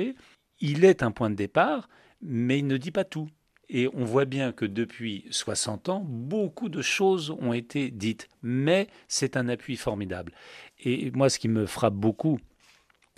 il 0.60 0.84
est 0.84 1.02
un 1.02 1.10
point 1.10 1.30
de 1.30 1.34
départ, 1.34 1.88
mais 2.20 2.58
il 2.58 2.66
ne 2.66 2.76
dit 2.76 2.90
pas 2.90 3.04
tout. 3.04 3.28
Et 3.72 3.88
on 3.94 4.04
voit 4.04 4.24
bien 4.24 4.50
que 4.50 4.64
depuis 4.64 5.26
60 5.30 5.88
ans, 5.90 6.04
beaucoup 6.04 6.68
de 6.68 6.82
choses 6.82 7.30
ont 7.30 7.52
été 7.52 7.92
dites, 7.92 8.28
mais 8.42 8.88
c'est 9.06 9.36
un 9.36 9.48
appui 9.48 9.76
formidable. 9.76 10.32
Et 10.80 11.12
moi, 11.12 11.30
ce 11.30 11.38
qui 11.38 11.48
me 11.48 11.66
frappe 11.66 11.94
beaucoup, 11.94 12.40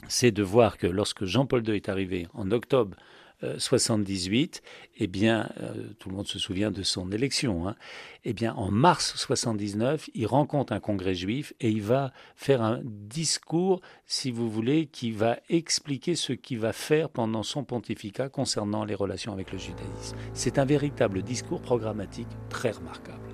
c'est 0.09 0.31
de 0.31 0.43
voir 0.43 0.77
que 0.77 0.87
lorsque 0.87 1.25
Jean-Paul 1.25 1.67
II 1.67 1.75
est 1.75 1.89
arrivé 1.89 2.27
en 2.35 2.51
octobre 2.51 2.99
78, 3.59 4.63
eh 4.99 5.07
bien, 5.07 5.51
euh, 5.61 5.93
tout 5.99 6.09
le 6.09 6.17
monde 6.17 6.27
se 6.27 6.39
souvient 6.39 6.71
de 6.71 6.83
son 6.83 7.11
élection. 7.11 7.69
Hein, 7.69 7.77
eh 8.25 8.33
bien, 8.33 8.55
en 8.55 8.71
mars 8.71 9.15
79, 9.17 10.11
il 10.15 10.27
rencontre 10.27 10.73
un 10.73 10.81
congrès 10.81 11.15
juif 11.15 11.53
et 11.61 11.71
il 11.71 11.83
va 11.83 12.13
faire 12.37 12.63
un 12.63 12.81
discours, 12.85 13.81
si 14.07 14.31
vous 14.31 14.51
voulez, 14.51 14.87
qui 14.87 15.11
va 15.11 15.39
expliquer 15.49 16.15
ce 16.15 16.33
qu'il 16.33 16.59
va 16.59 16.73
faire 16.73 17.09
pendant 17.09 17.43
son 17.43 17.65
pontificat 17.65 18.29
concernant 18.29 18.85
les 18.85 18.95
relations 18.95 19.33
avec 19.33 19.53
le 19.53 19.59
judaïsme. 19.59 20.17
C'est 20.35 20.59
un 20.59 20.65
véritable 20.65 21.23
discours 21.23 21.61
programmatique 21.61 22.29
très 22.49 22.71
remarquable. 22.71 23.31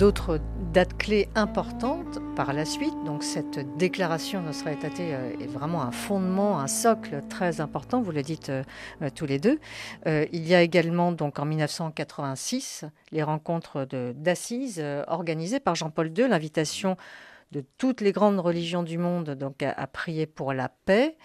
D'autres 0.00 0.40
dates 0.72 0.96
clés 0.96 1.28
importantes 1.34 2.20
par 2.34 2.54
la 2.54 2.64
suite. 2.64 2.94
Donc 3.04 3.22
cette 3.22 3.76
déclaration 3.76 4.40
Nostra 4.40 4.72
Aetate 4.72 5.00
euh, 5.00 5.38
est 5.38 5.46
vraiment 5.46 5.82
un 5.82 5.90
fondement, 5.90 6.58
un 6.58 6.68
socle 6.68 7.20
très 7.28 7.60
important, 7.60 8.00
vous 8.00 8.10
le 8.10 8.22
dites 8.22 8.48
euh, 8.48 8.62
euh, 9.02 9.10
tous 9.14 9.26
les 9.26 9.38
deux. 9.38 9.60
il 10.06 10.48
y 10.48 10.54
a 10.54 10.62
également 10.62 11.12
donc 11.12 11.38
en 11.38 11.44
1986 11.44 12.86
les 13.12 13.22
rencontres 13.22 13.86
d'Assise 14.14 14.82
organisées 15.06 15.60
par 15.60 15.74
Jean-Paul 15.74 16.16
II, 16.16 16.28
l'invitation 16.28 16.96
de 17.52 17.62
toutes 17.76 18.00
les 18.00 18.12
grandes 18.12 18.40
religions 18.40 18.82
du 18.82 18.96
monde 18.96 19.32
donc 19.32 19.62
à, 19.62 19.86
prier 19.86 20.24
pour 20.24 20.54
la 20.54 20.70
paix 20.70 21.18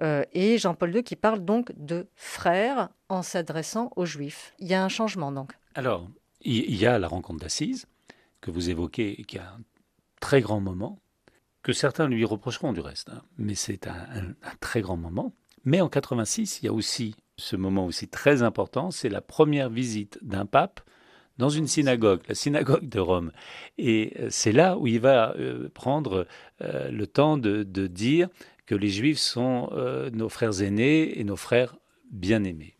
et 0.00 0.56
Jean-Paul 0.56 0.96
II 0.96 1.02
qui 1.02 1.16
parle 1.16 1.44
donc 1.44 1.70
de 1.76 2.08
frères 2.16 2.88
en 3.10 3.22
s'adressant 3.22 3.90
aux 3.96 4.06
juifs. 4.06 4.54
Il 4.58 4.68
y 4.68 4.74
a 4.74 4.82
un 4.82 4.88
changement 4.88 5.32
donc. 5.32 5.52
Alors, 5.74 6.08
il 6.40 6.74
y 6.74 6.86
a 6.86 6.98
la 6.98 7.08
rencontre 7.08 7.40
d'Assise 7.40 7.86
que 8.42 8.50
vous 8.50 8.68
évoquez, 8.68 9.24
qui 9.26 9.38
a 9.38 9.54
un 9.54 9.60
très 10.20 10.42
grand 10.42 10.60
moment, 10.60 11.00
que 11.62 11.72
certains 11.72 12.08
lui 12.08 12.24
reprocheront 12.24 12.74
du 12.74 12.80
reste, 12.80 13.08
hein. 13.08 13.22
mais 13.38 13.54
c'est 13.54 13.86
un, 13.86 14.34
très 14.60 14.82
grand 14.82 14.98
moment. 14.98 15.32
Mais 15.64 15.80
en 15.80 15.88
86, 15.88 16.60
il 16.60 16.66
y 16.66 16.68
a 16.68 16.72
aussi 16.72 17.14
ce 17.38 17.56
moment 17.56 17.86
aussi 17.86 18.08
très 18.08 18.42
important, 18.42 18.90
c'est 18.90 19.08
la 19.08 19.20
première 19.20 19.70
visite 19.70 20.18
d'un 20.22 20.44
pape 20.44 20.80
dans 21.38 21.48
une 21.48 21.66
synagogue, 21.66 22.20
la 22.28 22.34
synagogue 22.34 22.88
de 22.88 23.00
Rome. 23.00 23.32
Et 23.78 24.12
euh, 24.18 24.26
c'est 24.30 24.52
là 24.52 24.76
où 24.76 24.86
il 24.86 25.00
va 25.00 25.34
euh, 25.36 25.68
prendre 25.72 26.26
euh, 26.60 26.90
le 26.90 27.06
temps 27.06 27.38
de, 27.38 27.62
dire 27.86 28.28
que 28.66 28.74
les 28.74 28.88
Juifs 28.88 29.18
sont 29.18 29.70
nos 30.12 30.28
frères 30.28 30.62
aînés 30.62 31.18
et 31.18 31.24
nos 31.24 31.36
frères 31.36 31.76
bien-aimés. 32.10 32.76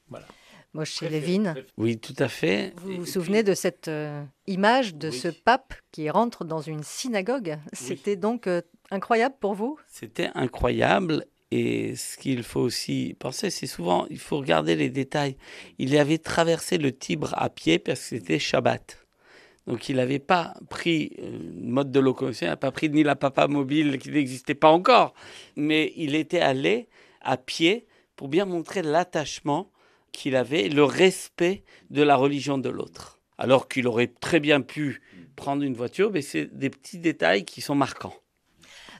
Moshe 0.75 1.03
Levin. 1.03 1.55
Oui, 1.77 1.99
tout 1.99 2.15
à 2.19 2.29
fait. 2.29 2.73
Vous 2.77 2.99
vous 2.99 3.07
souvenez 3.07 3.43
de 3.43 3.55
cette 3.55 3.89
euh, 3.89 4.25
image 4.47 4.95
de 4.95 5.11
ce 5.11 5.29
pape 5.29 5.75
qui 5.91 6.09
rentre 6.09 6.45
dans 6.45 6.61
une 6.61 6.83
synagogue? 6.83 7.59
C'était 7.73 8.17
donc 8.17 8.47
euh, 8.47 8.63
incroyable 8.91 9.35
pour 9.39 9.55
vous? 9.55 9.79
C'était 9.87 10.31
incroyable. 10.35 11.27
Et 11.51 11.97
ce 11.97 12.17
qu'il 12.17 12.43
faut 12.43 12.61
aussi 12.61 13.15
penser, 13.19 13.51
c'est 13.51 13.67
souvent, 13.67 14.07
il 14.09 14.19
faut 14.19 14.39
regarder 14.39 14.75
les 14.75 14.89
détails. 14.89 15.37
Il 15.79 15.95
avait 15.99 16.17
traversé 16.17 16.79
le 16.79 16.97
Tibre 16.97 17.35
à 17.37 17.51
pied 17.51 17.79
parce 17.79 18.01
que 18.01 18.07
c'était 18.07 18.39
Shabbat. 18.39 18.99
Donc 19.67 19.91
il 19.91 19.97
n'avait 19.97 20.19
pas 20.19 20.55
pris 20.71 21.13
euh, 21.19 21.39
mode 21.61 21.93
de 21.93 22.01
locomotion, 22.01 22.47
il 22.47 22.51
n'a 22.51 22.57
pas 22.57 22.73
pris 22.73 22.89
ni 22.89 23.03
la 23.03 23.17
papa 23.17 23.47
mobile 23.47 23.99
qui 23.99 24.11
n'existait 24.11 24.55
pas 24.55 24.71
encore, 24.71 25.15
mais 25.55 25.93
il 25.97 26.15
était 26.15 26.41
allé 26.41 26.89
à 27.21 27.37
pied 27.37 27.87
pour 28.17 28.29
bien 28.29 28.45
montrer 28.45 28.83
l'attachement 28.83 29.72
qu'il 30.13 30.37
avait 30.37 30.69
le 30.69 30.85
respect 30.85 31.65
de 31.91 32.03
la 32.03 32.17
religion 32.17 32.59
de 32.59 32.69
l'autre. 32.69 33.21
Alors 33.39 33.69
qu'il 33.69 33.87
aurait 33.89 34.13
très 34.21 34.41
bien 34.41 34.61
pu 34.61 35.03
prendre 35.37 35.63
une 35.63 35.75
voiture, 35.75 36.11
mais 36.13 36.23
c'est 36.23 36.47
des 36.57 36.71
petits 36.71 36.99
détails 36.99 37.45
qui 37.45 37.61
sont 37.61 37.75
marquants. 37.75 38.15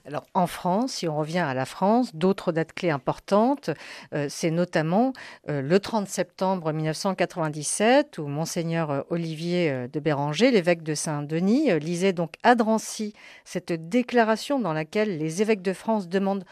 Alors 0.05 0.25
en 0.33 0.47
France, 0.47 0.93
si 0.95 1.07
on 1.07 1.17
revient 1.17 1.39
à 1.39 1.53
la 1.53 1.65
France, 1.65 2.13
d'autres 2.13 2.51
dates 2.51 2.73
clés 2.73 2.89
importantes, 2.89 3.69
euh, 4.13 4.27
c'est 4.29 4.51
notamment 4.51 5.13
euh, 5.49 5.61
le 5.61 5.79
30 5.79 6.09
septembre 6.09 6.73
1997 6.73 8.17
où 8.17 8.27
monseigneur 8.27 8.91
euh, 8.91 9.01
Olivier 9.09 9.87
de 9.87 9.99
Béranger, 10.01 10.51
l'évêque 10.51 10.83
de 10.83 10.93
Saint-Denis, 10.93 11.79
lisait 11.79 12.11
donc 12.11 12.33
à 12.43 12.55
Drancy 12.55 13.13
cette 13.45 13.71
déclaration 13.71 14.59
dans 14.59 14.73
laquelle 14.73 15.17
les 15.17 15.41
évêques 15.41 15.61
de 15.61 15.73
France 15.73 16.09
demandent 16.09 16.43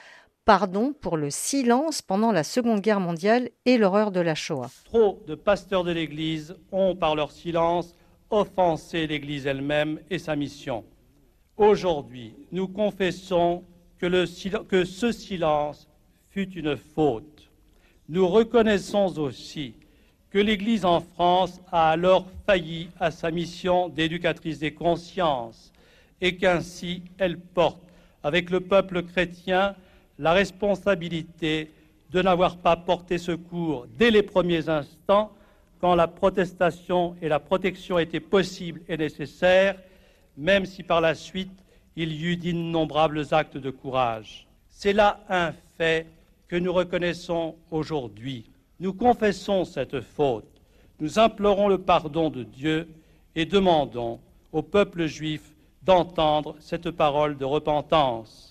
pardon 0.45 0.93
pour 0.93 1.17
le 1.17 1.29
silence 1.29 2.01
pendant 2.01 2.31
la 2.31 2.43
Seconde 2.43 2.81
Guerre 2.81 2.99
mondiale 2.99 3.49
et 3.65 3.77
l'horreur 3.77 4.11
de 4.11 4.19
la 4.19 4.35
Shoah. 4.35 4.69
Trop 4.85 5.21
de 5.27 5.35
pasteurs 5.35 5.83
de 5.83 5.91
l'Église 5.91 6.55
ont, 6.71 6.95
par 6.95 7.15
leur 7.15 7.31
silence, 7.31 7.95
offensé 8.29 9.07
l'Église 9.07 9.45
elle-même 9.45 9.99
et 10.09 10.19
sa 10.19 10.35
mission. 10.35 10.83
Aujourd'hui, 11.57 12.33
nous 12.51 12.67
confessons 12.67 13.63
que, 13.99 14.25
ce 14.25 15.11
silence 15.11 15.87
fut 16.29 16.51
une 16.53 16.75
faute. 16.75 17.49
Nous 18.09 18.27
reconnaissons 18.27 19.19
aussi 19.19 19.75
que 20.31 20.39
l'Église 20.39 20.85
en 20.85 21.01
France 21.01 21.61
a 21.71 21.91
alors 21.91 22.25
failli 22.45 22.89
à 22.99 23.11
sa 23.11 23.31
mission 23.31 23.89
d'éducatrice 23.89 24.59
des 24.59 24.73
consciences 24.73 25.71
et 26.19 26.35
qu'ainsi 26.37 27.03
elle 27.17 27.37
porte, 27.37 27.83
avec 28.23 28.49
le 28.49 28.61
peuple 28.61 29.03
chrétien, 29.03 29.75
la 30.21 30.33
responsabilité 30.33 31.71
de 32.11 32.21
n'avoir 32.21 32.57
pas 32.57 32.75
porté 32.75 33.17
secours 33.17 33.87
dès 33.97 34.11
les 34.11 34.21
premiers 34.21 34.69
instants 34.69 35.31
quand 35.79 35.95
la 35.95 36.07
protestation 36.07 37.15
et 37.23 37.27
la 37.27 37.39
protection 37.39 37.97
étaient 37.97 38.19
possibles 38.19 38.81
et 38.87 38.97
nécessaires, 38.97 39.75
même 40.37 40.67
si 40.67 40.83
par 40.83 41.01
la 41.01 41.15
suite 41.15 41.51
il 41.95 42.13
y 42.13 42.25
eut 42.25 42.37
d'innombrables 42.37 43.25
actes 43.31 43.57
de 43.57 43.71
courage. 43.71 44.47
C'est 44.69 44.93
là 44.93 45.21
un 45.27 45.53
fait 45.77 46.05
que 46.47 46.55
nous 46.55 46.71
reconnaissons 46.71 47.55
aujourd'hui. 47.71 48.45
Nous 48.79 48.93
confessons 48.93 49.65
cette 49.65 50.01
faute, 50.01 50.45
nous 50.99 51.17
implorons 51.17 51.67
le 51.67 51.79
pardon 51.79 52.29
de 52.29 52.43
Dieu 52.43 52.87
et 53.35 53.45
demandons 53.45 54.19
au 54.51 54.61
peuple 54.61 55.07
juif 55.07 55.41
d'entendre 55.81 56.55
cette 56.59 56.91
parole 56.91 57.37
de 57.37 57.45
repentance. 57.45 58.50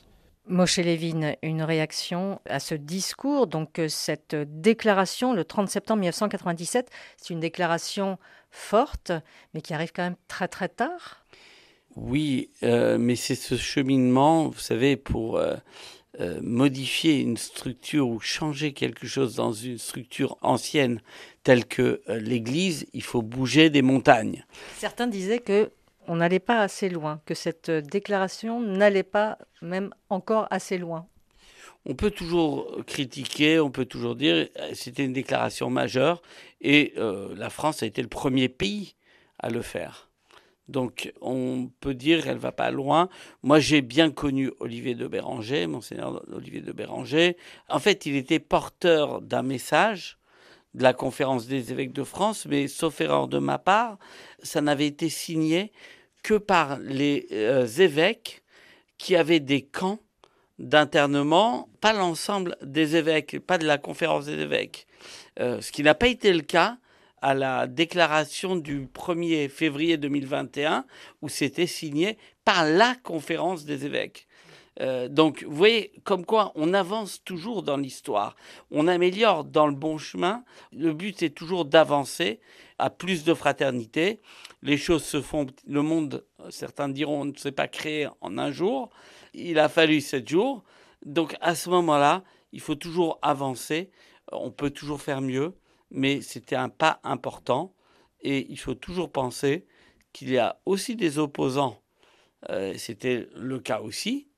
Moshe 0.50 0.78
Levin, 0.78 1.36
une 1.42 1.62
réaction 1.62 2.40
à 2.44 2.58
ce 2.58 2.74
discours, 2.74 3.46
donc 3.46 3.78
euh, 3.78 3.88
cette 3.88 4.34
déclaration 4.34 5.32
le 5.32 5.44
30 5.44 5.70
septembre 5.70 6.00
1997, 6.00 6.90
c'est 7.16 7.32
une 7.32 7.38
déclaration 7.38 8.18
forte, 8.50 9.12
mais 9.54 9.60
qui 9.60 9.74
arrive 9.74 9.92
quand 9.94 10.02
même 10.02 10.16
très 10.26 10.48
très 10.48 10.68
tard. 10.68 11.24
Oui, 11.94 12.50
euh, 12.64 12.98
mais 12.98 13.14
c'est 13.14 13.36
ce 13.36 13.56
cheminement, 13.56 14.48
vous 14.48 14.58
savez, 14.58 14.96
pour 14.96 15.38
euh, 15.38 15.54
modifier 16.42 17.20
une 17.20 17.36
structure 17.36 18.08
ou 18.08 18.18
changer 18.18 18.72
quelque 18.72 19.06
chose 19.06 19.36
dans 19.36 19.52
une 19.52 19.78
structure 19.78 20.36
ancienne 20.42 21.00
telle 21.44 21.64
que 21.64 22.02
l'Église, 22.08 22.86
il 22.92 23.04
faut 23.04 23.22
bouger 23.22 23.70
des 23.70 23.82
montagnes. 23.82 24.44
Certains 24.76 25.06
disaient 25.06 25.38
que 25.38 25.70
on 26.10 26.16
n'allait 26.16 26.40
pas 26.40 26.58
assez 26.58 26.88
loin, 26.88 27.20
que 27.24 27.34
cette 27.34 27.70
déclaration 27.70 28.60
n'allait 28.60 29.04
pas 29.04 29.38
même 29.62 29.94
encore 30.08 30.48
assez 30.50 30.76
loin. 30.76 31.06
On 31.86 31.94
peut 31.94 32.10
toujours 32.10 32.84
critiquer, 32.84 33.60
on 33.60 33.70
peut 33.70 33.84
toujours 33.84 34.16
dire 34.16 34.48
euh, 34.58 34.70
c'était 34.74 35.04
une 35.04 35.12
déclaration 35.12 35.70
majeure 35.70 36.20
et 36.60 36.94
euh, 36.96 37.32
la 37.36 37.48
France 37.48 37.84
a 37.84 37.86
été 37.86 38.02
le 38.02 38.08
premier 38.08 38.48
pays 38.48 38.96
à 39.38 39.50
le 39.50 39.62
faire. 39.62 40.10
Donc 40.66 41.12
on 41.20 41.70
peut 41.78 41.94
dire 41.94 42.24
qu'elle 42.24 42.38
va 42.38 42.50
pas 42.50 42.72
loin. 42.72 43.08
Moi 43.44 43.60
j'ai 43.60 43.80
bien 43.80 44.10
connu 44.10 44.50
Olivier 44.58 44.96
de 44.96 45.06
Béranger, 45.06 45.68
monseigneur 45.68 46.24
Olivier 46.32 46.60
de 46.60 46.72
Béranger. 46.72 47.36
En 47.68 47.78
fait, 47.78 48.04
il 48.04 48.16
était 48.16 48.40
porteur 48.40 49.22
d'un 49.22 49.42
message 49.42 50.18
de 50.74 50.82
la 50.82 50.92
conférence 50.92 51.46
des 51.46 51.70
évêques 51.70 51.92
de 51.92 52.04
France, 52.04 52.46
mais 52.46 52.66
sauf 52.66 53.00
erreur 53.00 53.28
de 53.28 53.38
ma 53.38 53.58
part, 53.58 53.98
ça 54.42 54.60
n'avait 54.60 54.86
été 54.86 55.08
signé 55.08 55.72
que 56.22 56.34
par 56.34 56.78
les 56.78 57.26
euh, 57.32 57.66
évêques 57.66 58.42
qui 58.98 59.16
avaient 59.16 59.40
des 59.40 59.62
camps 59.62 60.00
d'internement, 60.58 61.68
pas 61.80 61.92
l'ensemble 61.92 62.56
des 62.62 62.96
évêques, 62.96 63.38
pas 63.40 63.58
de 63.58 63.66
la 63.66 63.78
conférence 63.78 64.26
des 64.26 64.38
évêques. 64.38 64.86
Euh, 65.38 65.60
ce 65.60 65.72
qui 65.72 65.82
n'a 65.82 65.94
pas 65.94 66.08
été 66.08 66.32
le 66.32 66.42
cas 66.42 66.76
à 67.22 67.34
la 67.34 67.66
déclaration 67.66 68.56
du 68.56 68.86
1er 68.86 69.48
février 69.48 69.96
2021, 69.96 70.84
où 71.22 71.28
c'était 71.28 71.66
signé 71.66 72.18
par 72.44 72.64
la 72.66 72.94
conférence 73.02 73.64
des 73.64 73.84
évêques. 73.86 74.26
Euh, 74.80 75.08
donc, 75.08 75.42
vous 75.42 75.56
voyez, 75.56 75.92
comme 76.04 76.24
quoi 76.24 76.52
on 76.54 76.72
avance 76.72 77.22
toujours 77.24 77.62
dans 77.62 77.76
l'histoire, 77.76 78.36
on 78.70 78.86
améliore 78.86 79.44
dans 79.44 79.66
le 79.66 79.74
bon 79.74 79.98
chemin. 79.98 80.44
Le 80.72 80.92
but 80.92 81.22
est 81.22 81.36
toujours 81.36 81.64
d'avancer 81.64 82.40
à 82.78 82.88
plus 82.88 83.24
de 83.24 83.34
fraternité. 83.34 84.20
Les 84.62 84.76
choses 84.76 85.04
se 85.04 85.20
font, 85.20 85.46
le 85.66 85.82
monde, 85.82 86.24
certains 86.50 86.88
diront, 86.88 87.24
ne 87.24 87.36
s'est 87.36 87.52
pas 87.52 87.68
créé 87.68 88.08
en 88.20 88.38
un 88.38 88.52
jour. 88.52 88.90
Il 89.34 89.58
a 89.58 89.68
fallu 89.68 90.00
sept 90.00 90.28
jours. 90.28 90.64
Donc, 91.04 91.36
à 91.40 91.54
ce 91.54 91.68
moment-là, 91.70 92.22
il 92.52 92.60
faut 92.60 92.74
toujours 92.74 93.18
avancer. 93.22 93.90
On 94.32 94.50
peut 94.50 94.70
toujours 94.70 95.02
faire 95.02 95.20
mieux, 95.20 95.54
mais 95.90 96.20
c'était 96.20 96.56
un 96.56 96.68
pas 96.68 97.00
important. 97.02 97.74
Et 98.22 98.46
il 98.50 98.58
faut 98.58 98.74
toujours 98.74 99.10
penser 99.10 99.66
qu'il 100.12 100.30
y 100.30 100.38
a 100.38 100.60
aussi 100.64 100.94
des 100.96 101.18
opposants. 101.18 101.80
Euh, 102.48 102.74
c'était 102.76 103.28
le 103.34 103.58
cas 103.58 103.80
aussi 103.80 104.29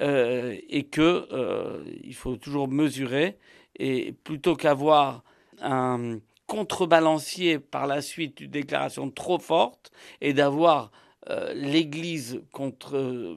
euh, 0.00 0.56
et 0.68 0.84
que 0.84 1.28
euh, 1.30 1.84
il 2.02 2.14
faut 2.14 2.36
toujours 2.36 2.68
mesurer 2.68 3.36
et 3.76 4.12
plutôt 4.24 4.56
qu'avoir 4.56 5.22
un 5.60 6.18
contrebalancier 6.46 7.58
par 7.58 7.86
la 7.86 8.00
suite 8.00 8.38
d'une 8.38 8.50
déclaration 8.50 9.10
trop 9.10 9.38
forte 9.38 9.92
et 10.20 10.32
d'avoir 10.32 10.90
euh, 11.28 11.52
l'Église 11.52 12.40
contre 12.50 13.36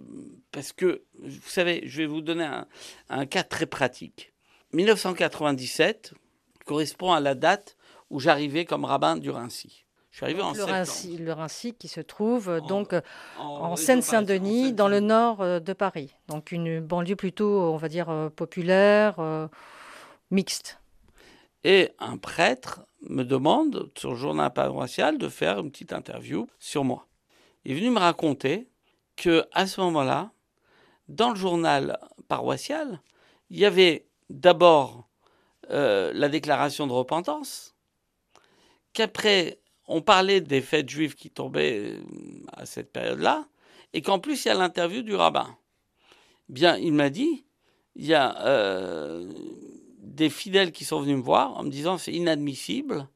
parce 0.52 0.72
que 0.72 1.04
vous 1.20 1.50
savez 1.50 1.82
je 1.86 1.98
vais 1.98 2.08
vous 2.08 2.22
donner 2.22 2.46
un, 2.46 2.66
un 3.10 3.26
cas 3.26 3.44
très 3.44 3.66
pratique. 3.66 4.32
1997 4.72 6.14
correspond 6.66 7.12
à 7.12 7.20
la 7.20 7.36
date 7.36 7.76
où 8.10 8.22
j'arrivais 8.22 8.64
comme 8.64 8.86
rabbin 8.86 9.18
du 9.18 9.30
Rincy 9.30 9.83
je 10.14 10.18
suis 10.18 10.26
arrivé 10.26 10.44
en 10.44 10.54
le 10.54 10.64
Rincy, 10.64 11.18
le 11.18 11.34
Rincy 11.34 11.74
qui 11.74 11.88
se 11.88 12.00
trouve 12.00 12.48
euh, 12.48 12.60
donc 12.62 12.94
en, 13.40 13.76
Seine-Saint-Denis, 13.76 14.72
dans 14.72 14.88
le 14.88 15.00
nord 15.00 15.42
euh, 15.42 15.60
de 15.60 15.74
Paris. 15.74 16.14
Donc 16.28 16.52
une 16.52 16.80
banlieue 16.80 17.16
plutôt, 17.16 17.74
on 17.74 17.78
va 17.78 17.90
dire, 17.90 18.12
euh, 18.12 18.30
populaire, 18.30 19.16
mixte. 20.30 20.80
Et 21.64 21.94
un 21.98 22.18
prêtre 22.18 22.86
me 23.10 23.24
demande, 23.24 23.90
sur 23.98 24.12
le 24.12 24.16
journal 24.16 24.54
paroissial, 24.54 25.18
de 25.18 25.28
faire 25.30 25.58
une 25.58 25.72
petite 25.72 25.94
interview 25.94 26.48
sur 26.60 26.84
moi. 26.84 27.08
Il 27.66 27.72
est 27.72 27.76
venu 27.76 27.90
me 27.90 28.00
raconter 28.00 28.70
que 29.16 29.48
à 29.52 29.66
ce 29.66 29.82
moment-là, 29.82 30.32
dans 31.08 31.32
le 31.32 31.36
journal 31.36 31.98
paroissial, 32.28 33.02
il 33.50 33.58
y 33.58 33.66
avait 33.66 34.06
d'abord 34.30 35.10
la 35.70 36.30
déclaration 36.30 36.86
de 36.86 36.92
repentance, 36.92 37.74
qu'après 38.92 39.63
on 39.88 40.02
parlait 40.02 40.42
des 40.42 40.62
fêtes 40.62 40.90
juives 40.90 41.16
qui 41.16 41.30
tombaient 41.30 41.80
euh, 41.80 42.00
à 42.54 42.66
cette 42.66 42.92
période-là, 42.92 43.46
et 43.94 44.02
qu'en 44.02 44.20
plus 44.20 44.46
il 44.46 44.48
y 44.48 44.52
a 44.52 44.56
l'interview 44.56 45.02
du 45.02 45.16
rabbin. 45.16 45.58
Bien, 46.50 46.78
il 46.78 46.94
m'a 46.94 47.10
dit, 47.10 47.46
il 47.96 48.06
y 48.06 48.14
a 48.14 48.46
euh, 48.46 49.32
des 50.00 50.30
fidèles 50.30 50.72
qui 50.72 50.86
sont 50.86 51.00
venus 51.00 51.18
me 51.18 51.22
voir 51.22 51.58
en 51.58 51.64
me 51.64 51.70
disant 51.70 51.98
c'est 51.98 52.14
inadmissible. 52.14 53.08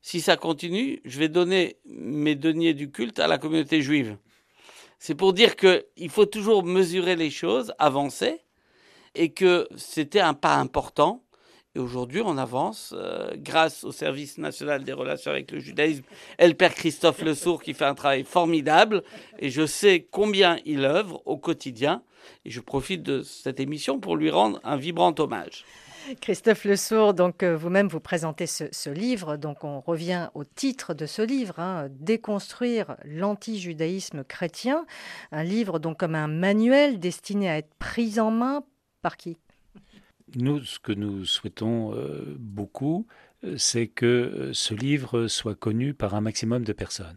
Si 0.00 0.20
ça 0.20 0.36
continue, 0.36 1.00
je 1.04 1.18
vais 1.18 1.28
donner 1.28 1.76
mes 1.84 2.34
deniers 2.34 2.74
du 2.74 2.90
culte 2.90 3.20
à 3.20 3.28
la 3.28 3.38
communauté 3.38 3.82
juive. 3.82 4.16
C'est 4.98 5.14
pour 5.14 5.32
dire 5.32 5.56
qu'il 5.56 6.10
faut 6.10 6.26
toujours 6.26 6.64
mesurer 6.64 7.14
les 7.14 7.30
choses, 7.30 7.72
avancer, 7.78 8.40
et 9.14 9.32
que 9.32 9.68
c'était 9.76 10.20
un 10.20 10.34
pas 10.34 10.56
important 10.56 11.22
et 11.74 11.78
aujourd'hui, 11.78 12.20
on 12.22 12.36
avance 12.36 12.92
euh, 12.94 13.30
grâce 13.36 13.82
au 13.82 13.92
service 13.92 14.36
national 14.36 14.84
des 14.84 14.92
relations 14.92 15.30
avec 15.30 15.50
le 15.50 15.58
judaïsme 15.58 16.02
père 16.58 16.74
Christophe 16.74 17.22
Le 17.22 17.34
Sourd 17.34 17.62
qui 17.62 17.72
fait 17.72 17.86
un 17.86 17.94
travail 17.94 18.24
formidable. 18.24 19.02
Et 19.38 19.48
je 19.48 19.64
sais 19.64 20.06
combien 20.10 20.58
il 20.66 20.84
œuvre 20.84 21.22
au 21.24 21.38
quotidien. 21.38 22.02
Et 22.44 22.50
je 22.50 22.60
profite 22.60 23.02
de 23.02 23.22
cette 23.22 23.58
émission 23.58 24.00
pour 24.00 24.16
lui 24.16 24.30
rendre 24.30 24.60
un 24.64 24.76
vibrant 24.76 25.14
hommage. 25.18 25.64
Christophe 26.20 26.64
Le 26.64 26.76
Sourd, 26.76 27.14
donc 27.14 27.42
euh, 27.42 27.56
vous-même 27.56 27.88
vous 27.88 28.00
présentez 28.00 28.46
ce, 28.46 28.90
livre, 28.90 29.36
donc 29.36 29.64
on 29.64 29.80
revient 29.80 30.28
au 30.34 30.44
titre 30.44 30.94
de 30.94 31.06
ce 31.06 31.22
livre, 31.22 31.58
hein, 31.60 31.88
Déconstruire 31.90 32.96
l'anti-judaïsme 33.04 34.24
chrétien, 34.24 34.84
un 35.30 35.44
livre 35.44 35.78
donc 35.78 35.98
comme 35.98 36.16
un 36.16 36.26
manuel 36.26 36.98
destiné 36.98 37.48
à 37.48 37.58
être 37.58 37.72
pris 37.78 38.18
en 38.18 38.32
main 38.32 38.64
par 39.00 39.16
qui? 39.16 39.38
Nous, 40.36 40.62
ce 40.64 40.78
que 40.78 40.92
nous 40.92 41.24
souhaitons 41.24 41.94
euh, 41.94 42.36
beaucoup, 42.38 43.06
euh, 43.44 43.56
c'est 43.58 43.86
que 43.86 44.06
euh, 44.06 44.52
ce 44.52 44.74
livre 44.74 45.26
soit 45.26 45.54
connu 45.54 45.94
par 45.94 46.14
un 46.14 46.20
maximum 46.20 46.64
de 46.64 46.72
personnes. 46.72 47.16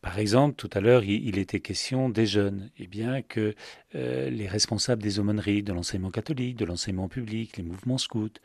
Par 0.00 0.18
exemple, 0.18 0.56
tout 0.56 0.70
à 0.72 0.80
l'heure, 0.80 1.04
il, 1.04 1.38
était 1.38 1.60
question 1.60 2.08
des 2.08 2.26
jeunes. 2.26 2.70
Eh 2.76 2.88
bien, 2.88 3.22
que 3.22 3.54
les 3.94 4.48
responsables 4.48 5.00
des 5.00 5.20
aumôneries, 5.20 5.62
de 5.62 5.72
l'enseignement 5.72 6.10
catholique, 6.10 6.56
de 6.56 6.64
l'enseignement 6.64 7.06
public, 7.06 7.56
les 7.56 7.62
mouvements 7.62 7.98
scouts, 7.98 8.40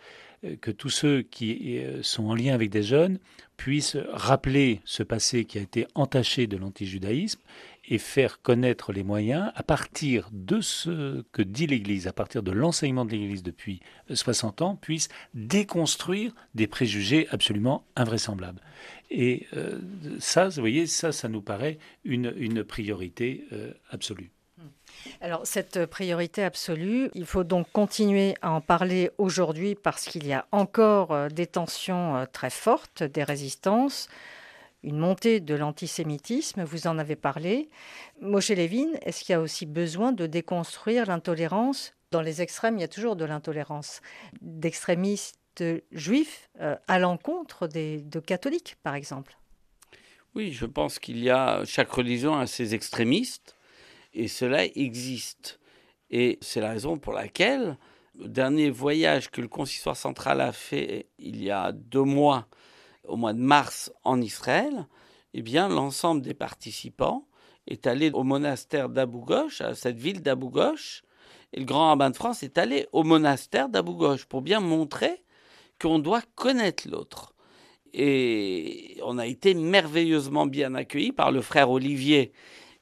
que 0.61 0.69
tous 0.69 0.91
ceux 0.91 1.23
qui 1.23 1.81
sont 2.03 2.25
en 2.25 2.35
lien 2.35 2.53
avec 2.53 2.69
des 2.69 2.83
jeunes 2.83 3.17
puissent 3.57 3.97
rappeler 4.11 4.81
ce 4.85 5.01
passé 5.01 5.45
qui 5.45 5.57
a 5.57 5.61
été 5.61 5.87
entaché 5.95 6.45
de 6.45 6.57
l'antijudaïsme 6.57 7.41
et 7.87 7.97
faire 7.97 8.41
connaître 8.41 8.91
les 8.91 9.03
moyens 9.03 9.51
à 9.55 9.63
partir 9.63 10.29
de 10.31 10.61
ce 10.61 11.23
que 11.31 11.41
dit 11.41 11.67
l'Église, 11.67 12.07
à 12.07 12.13
partir 12.13 12.43
de 12.43 12.51
l'enseignement 12.51 13.05
de 13.05 13.11
l'Église 13.11 13.43
depuis 13.43 13.81
60 14.11 14.61
ans, 14.61 14.75
puisse 14.75 15.09
déconstruire 15.33 16.33
des 16.53 16.67
préjugés 16.67 17.27
absolument 17.31 17.85
invraisemblables. 17.95 18.61
Et 19.09 19.47
euh, 19.55 19.79
ça, 20.19 20.49
vous 20.49 20.59
voyez, 20.59 20.85
ça, 20.85 21.11
ça 21.11 21.29
nous 21.29 21.41
paraît 21.41 21.77
une, 22.03 22.33
une 22.37 22.63
priorité 22.63 23.45
euh, 23.53 23.71
absolue. 23.89 24.31
Alors 25.21 25.45
cette 25.45 25.85
priorité 25.85 26.43
absolue, 26.43 27.09
il 27.13 27.25
faut 27.25 27.43
donc 27.43 27.71
continuer 27.71 28.35
à 28.41 28.51
en 28.51 28.61
parler 28.61 29.11
aujourd'hui 29.17 29.75
parce 29.75 30.05
qu'il 30.05 30.25
y 30.25 30.33
a 30.33 30.47
encore 30.51 31.11
euh, 31.11 31.29
des 31.29 31.45
tensions 31.45 32.25
très 32.33 32.49
fortes, 32.49 33.03
des 33.03 33.23
résistances 33.23 34.09
une 34.83 34.97
montée 34.97 35.39
de 35.39 35.55
l'antisémitisme, 35.55 36.63
vous 36.63 36.87
en 36.87 36.97
avez 36.97 37.15
parlé. 37.15 37.69
Moshe 38.21 38.49
Levin, 38.49 38.89
est-ce 39.01 39.23
qu'il 39.23 39.33
y 39.33 39.35
a 39.35 39.41
aussi 39.41 39.65
besoin 39.65 40.11
de 40.11 40.25
déconstruire 40.25 41.05
l'intolérance? 41.05 41.93
Dans 42.11 42.21
les 42.21 42.41
extrêmes, 42.41 42.77
il 42.77 42.81
y 42.81 42.85
a 42.85 42.87
toujours 42.87 43.15
de 43.15 43.25
l'intolérance 43.25 44.01
d'extrémistes 44.41 45.63
juifs 45.91 46.49
euh, 46.61 46.75
à 46.87 46.99
l'encontre 46.99 47.67
de 47.67 48.19
catholiques, 48.19 48.77
par 48.83 48.95
exemple. 48.95 49.37
Oui, 50.35 50.53
je 50.53 50.65
pense 50.65 50.99
qu'il 50.99 51.17
y 51.17 51.29
a, 51.29 51.65
chaque 51.65 51.91
religion 51.91 52.37
a 52.37 52.45
ses 52.45 52.75
extrémistes, 52.75 53.55
et 54.13 54.27
cela 54.27 54.65
existe. 54.65 55.59
Et 56.09 56.37
c'est 56.41 56.61
la 56.61 56.69
raison 56.69 56.97
pour 56.97 57.13
laquelle 57.13 57.77
le 58.17 58.27
dernier 58.27 58.69
voyage 58.69 59.29
que 59.29 59.41
le 59.41 59.47
consistoire 59.47 59.97
central 59.97 60.41
a 60.41 60.51
fait 60.51 61.07
il 61.19 61.43
y 61.43 61.51
a 61.51 61.71
deux 61.71 62.03
mois 62.03 62.47
au 63.07 63.15
mois 63.15 63.33
de 63.33 63.39
mars 63.39 63.91
en 64.03 64.21
Israël, 64.21 64.87
eh 65.33 65.41
bien, 65.41 65.69
l'ensemble 65.69 66.21
des 66.21 66.33
participants 66.33 67.27
est 67.67 67.87
allé 67.87 68.11
au 68.11 68.23
monastère 68.23 68.89
d'Abou 68.89 69.23
Ghosh, 69.25 69.61
à 69.61 69.75
cette 69.75 69.97
ville 69.97 70.21
d'Abou 70.21 70.49
Ghosh, 70.49 71.03
Et 71.53 71.59
le 71.59 71.65
grand 71.65 71.89
rabbin 71.89 72.09
de 72.09 72.15
France 72.15 72.43
est 72.43 72.57
allé 72.57 72.87
au 72.91 73.03
monastère 73.03 73.69
d'Abou 73.69 73.95
Ghosh 73.95 74.25
pour 74.25 74.41
bien 74.41 74.59
montrer 74.59 75.23
qu'on 75.79 75.99
doit 75.99 76.21
connaître 76.35 76.89
l'autre. 76.89 77.33
Et 77.93 78.99
on 79.03 79.17
a 79.17 79.25
été 79.25 79.53
merveilleusement 79.53 80.45
bien 80.45 80.75
accueillis 80.75 81.11
par 81.11 81.31
le 81.31 81.41
frère 81.41 81.69
Olivier 81.69 82.31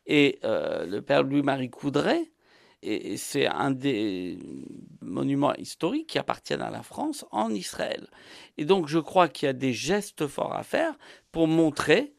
et 0.08 0.40
euh, 0.44 0.86
le 0.86 1.02
père 1.02 1.24
Louis-Marie 1.24 1.70
Coudray. 1.70 2.32
Et 2.82 3.18
c'est 3.18 3.48
un 3.48 3.72
des 3.72 4.38
monuments 5.02 5.56
historiques 5.56 6.08
qui 6.08 6.20
appartiennent 6.20 6.62
à 6.62 6.70
la 6.70 6.84
France 6.84 7.26
en 7.32 7.50
Israël. 7.50 8.08
Et 8.58 8.66
donc 8.66 8.88
je 8.88 9.00
crois 9.00 9.28
qu'il 9.28 9.48
y 9.48 9.50
a 9.50 9.54
des 9.54 9.74
gestes 9.74 10.28
forts 10.28 10.54
à 10.54 10.64
faire 10.64 10.96
pour 11.32 11.48
montrer. 11.48 12.14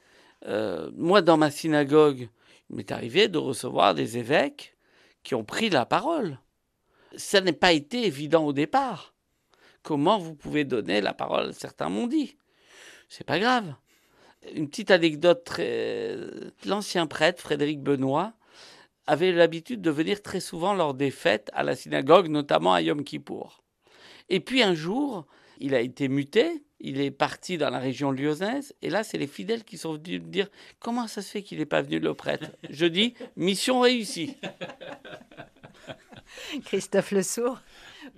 Euh, 0.46 0.90
moi, 0.96 1.22
dans 1.22 1.36
ma 1.36 1.50
synagogue, 1.50 2.28
il 2.70 2.76
m'est 2.76 2.92
arrivé 2.92 3.28
de 3.28 3.38
recevoir 3.38 3.94
des 3.94 4.18
évêques 4.18 4.76
qui 5.22 5.34
ont 5.34 5.44
pris 5.44 5.70
la 5.70 5.86
parole. 5.86 6.38
Ça 7.16 7.40
n'a 7.40 7.52
pas 7.52 7.72
été 7.72 8.06
évident 8.06 8.44
au 8.44 8.52
départ. 8.52 9.14
Comment 9.82 10.18
vous 10.18 10.34
pouvez 10.34 10.64
donner 10.64 11.00
la 11.00 11.14
parole? 11.14 11.54
Certains 11.54 11.88
m'ont 11.88 12.06
dit. 12.08 12.36
C'est 13.08 13.24
pas 13.24 13.38
grave. 13.38 13.74
Une 14.54 14.68
petite 14.68 14.90
anecdote. 14.90 15.48
L'ancien 16.64 17.06
prêtre, 17.06 17.40
Frédéric 17.40 17.80
Benoît, 17.82 18.34
avait 19.06 19.32
l'habitude 19.32 19.80
de 19.80 19.90
venir 19.90 20.22
très 20.22 20.40
souvent 20.40 20.74
lors 20.74 20.94
des 20.94 21.10
fêtes 21.10 21.50
à 21.52 21.62
la 21.62 21.76
synagogue, 21.76 22.28
notamment 22.28 22.74
à 22.74 22.82
Yom 22.82 23.04
Kippour. 23.04 23.62
Et 24.28 24.40
puis 24.40 24.62
un 24.62 24.74
jour, 24.74 25.26
il 25.58 25.74
a 25.74 25.80
été 25.80 26.08
muté, 26.08 26.64
il 26.80 27.00
est 27.00 27.10
parti 27.10 27.58
dans 27.58 27.70
la 27.70 27.78
région 27.78 28.10
lyonnaise, 28.10 28.74
et 28.82 28.90
là, 28.90 29.04
c'est 29.04 29.18
les 29.18 29.26
fidèles 29.26 29.64
qui 29.64 29.78
sont 29.78 29.94
venus 29.94 30.20
me 30.20 30.30
dire 30.30 30.48
Comment 30.78 31.06
ça 31.06 31.22
se 31.22 31.30
fait 31.30 31.42
qu'il 31.42 31.58
n'est 31.58 31.66
pas 31.66 31.82
venu 31.82 31.98
le 31.98 32.14
prêtre? 32.14 32.50
Je 32.68 32.86
dis 32.86 33.14
Mission 33.36 33.80
réussie. 33.80 34.36
Christophe 36.64 37.12
Le 37.12 37.22
Sourd, 37.22 37.60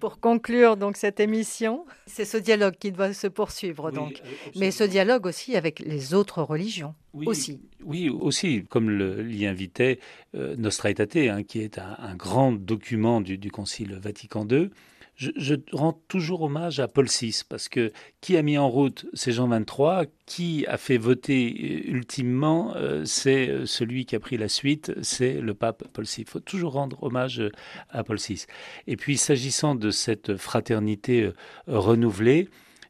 pour 0.00 0.20
conclure 0.20 0.76
donc 0.76 0.96
cette 0.96 1.20
émission, 1.20 1.84
c'est 2.06 2.24
ce 2.24 2.36
dialogue 2.36 2.74
qui 2.78 2.92
doit 2.92 3.12
se 3.12 3.26
poursuivre 3.26 3.90
donc, 3.90 4.20
mais 4.56 4.70
ce 4.70 4.84
dialogue 4.84 5.26
aussi 5.26 5.56
avec 5.56 5.80
les 5.80 6.14
autres 6.14 6.42
religions 6.42 6.94
oui, 7.14 7.26
aussi. 7.26 7.60
Oui, 7.84 8.08
aussi, 8.08 8.64
comme 8.68 8.90
l'y 8.90 9.46
invitait 9.46 9.98
euh, 10.34 10.56
Nostra 10.56 10.90
Aetate, 10.90 11.16
hein, 11.16 11.42
qui 11.42 11.60
est 11.60 11.78
un, 11.78 12.14
grand 12.14 12.52
document 12.52 13.20
du, 13.20 13.38
du 13.38 13.50
Concile 13.50 13.94
Vatican 13.94 14.46
II 14.48 14.70
je, 15.18 15.54
rends 15.72 16.00
toujours 16.06 16.42
hommage 16.42 16.78
à 16.78 16.86
Paul 16.86 17.06
VI, 17.06 17.42
parce 17.48 17.68
que 17.68 17.92
qui 18.20 18.36
a 18.36 18.42
mis 18.42 18.56
en 18.56 18.68
route 18.68 19.06
ces 19.14 19.32
Jean 19.32 19.48
23, 19.48 20.04
qui 20.26 20.64
a 20.68 20.76
fait 20.76 20.96
voter 20.96 21.54
euh, 21.60 21.90
ultimement, 21.90 22.74
euh, 22.76 23.04
c'est 23.04 23.48
euh, 23.48 23.66
celui 23.66 24.06
qui 24.06 24.14
a 24.14 24.20
pris 24.20 24.36
la 24.36 24.48
suite, 24.48 24.92
c'est 25.02 25.40
le 25.40 25.54
pape 25.54 25.82
Paul 25.92 26.04
VI. 26.04 26.22
Il 26.22 26.28
faut 26.28 26.38
toujours 26.38 26.72
rendre 26.72 27.02
hommage 27.02 27.42
à 27.90 28.04
Paul 28.04 28.18
VI. 28.18 28.46
Et 28.86 28.96
puis, 28.96 29.16
s'agissant 29.16 29.74
de 29.74 29.90
cette 29.90 30.36
fraternité 30.36 31.32
renouvelée, 31.66 32.48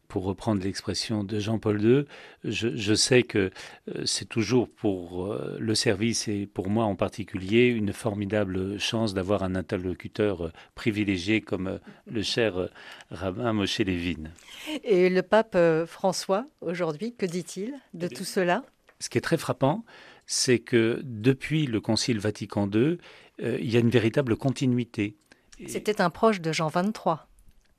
pour 0.09 0.25
reprendre 0.25 0.63
l'expression 0.63 1.23
de 1.23 1.39
Jean-Paul 1.39 1.83
II, 1.83 2.05
je, 2.43 2.95
sais 2.95 3.23
que 3.23 3.51
euh, 3.89 4.03
c'est 4.07 4.29
toujours 4.29 4.69
pour 4.69 5.27
euh, 5.27 5.57
le 5.61 5.75
service 5.75 6.29
et 6.29 6.47
pour 6.47 6.71
moi 6.71 6.85
en 6.85 6.97
particulier 6.97 7.67
une 7.67 7.93
formidable 7.93 8.81
chance 8.81 9.13
d'avoir 9.13 9.43
un 9.43 9.55
interlocuteur 9.55 10.47
euh, 10.47 10.53
privilégié 10.75 11.43
comme 11.43 11.79
le 12.11 12.23
cher 12.23 12.69
rabbin 13.11 13.53
Moshe 13.53 13.79
Lévin. 13.81 14.31
Et 14.83 15.11
le 15.11 15.23
pape 15.23 15.57
François, 15.87 16.47
aujourd'hui, 16.63 17.15
que 17.15 17.27
dit-il 17.27 17.75
de 17.93 18.09
eh 18.11 18.15
tout 18.15 18.25
cela? 18.25 18.65
Ce 19.01 19.11
qui 19.11 19.19
est 19.19 19.23
très 19.23 19.37
frappant, 19.37 19.85
c'est 20.27 20.59
que 20.59 21.01
depuis 21.05 21.67
le 21.67 21.81
Concile 21.81 22.19
Vatican 22.19 22.69
II, 22.69 22.99
il 23.41 23.71
y 23.71 23.77
a 23.77 23.81
une 23.81 23.91
véritable 23.91 24.37
continuité. 24.37 25.17
C'était 25.67 26.01
un 26.01 26.11
proche 26.11 26.41
de 26.41 26.53
Jean 26.53 26.69
XXIII. 26.69 27.19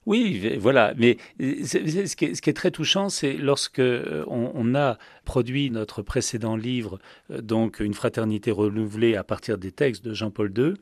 Oui, 0.06 0.58
voilà. 0.58 0.94
Mais 0.98 1.18
ce 1.40 2.16
qui 2.16 2.26
est, 2.26 2.54
très 2.54 2.72
touchant, 2.72 3.10
c'est 3.10 3.34
lorsque 3.34 3.80
euh, 3.80 4.24
on, 4.28 4.74
a 4.74 4.98
produit 5.26 5.70
notre 5.72 6.02
précédent 6.02 6.56
livre, 6.56 7.00
euh, 7.32 7.42
donc 7.42 7.80
une 7.80 7.94
fraternité 7.94 8.52
renouvelée 8.52 9.16
à 9.16 9.24
partir 9.24 9.58
des 9.58 9.72
textes 9.72 10.04
de 10.04 10.14
Jean-Paul 10.14 10.52
II. 10.58 10.74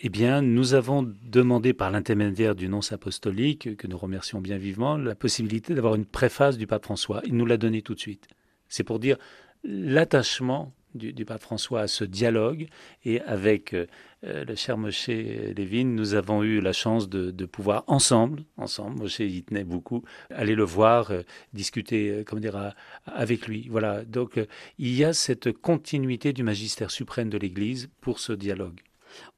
Eh 0.00 0.08
bien, 0.08 0.42
nous 0.42 0.74
avons 0.74 1.02
demandé 1.24 1.72
par 1.72 1.90
l'intermédiaire 1.90 2.54
du 2.54 2.68
nonce 2.68 2.92
apostolique, 2.92 3.76
que 3.76 3.86
nous 3.86 3.98
remercions 3.98 4.40
bien 4.40 4.58
vivement, 4.58 4.96
la 4.96 5.14
possibilité 5.14 5.74
d'avoir 5.74 5.94
une 5.94 6.06
préface 6.06 6.56
du 6.56 6.66
pape 6.66 6.84
François. 6.84 7.22
Il 7.26 7.36
nous 7.36 7.46
l'a 7.46 7.56
donné 7.56 7.82
tout 7.82 7.94
de 7.94 8.00
suite. 8.00 8.28
C'est 8.68 8.82
pour 8.82 8.98
dire 8.98 9.18
l'attachement 9.62 10.72
du, 10.94 11.24
pape 11.24 11.40
François 11.40 11.82
à 11.82 11.88
ce 11.88 12.04
dialogue. 12.04 12.68
Et 13.04 13.20
avec 13.22 13.74
euh, 13.74 13.82
euh, 13.82 13.86
le 14.26 14.54
cher 14.54 14.78
Moshe 14.78 15.08
Levin, 15.08 15.84
nous 15.84 16.14
avons 16.14 16.42
eu 16.42 16.60
la 16.60 16.72
chance 16.72 17.08
de, 17.08 17.44
pouvoir 17.46 17.84
ensemble, 17.86 18.44
ensemble, 18.56 18.98
Moshe 18.98 19.20
y 19.20 19.42
tenait 19.42 19.64
beaucoup, 19.64 20.02
aller 20.30 20.54
le 20.54 20.64
voir, 20.64 21.10
euh, 21.10 21.22
discuter, 21.52 22.24
comment 22.26 22.40
dire, 22.40 22.74
avec 23.06 23.46
lui. 23.46 23.68
Voilà. 23.70 24.04
Donc 24.04 24.40
il 24.78 24.94
y 24.94 25.04
a 25.04 25.12
cette 25.12 25.52
continuité 25.52 26.32
du 26.32 26.42
magistère 26.42 26.90
suprême 26.90 27.28
de 27.28 27.38
l'Église 27.38 27.90
pour 28.00 28.18
ce 28.18 28.32
dialogue. 28.32 28.80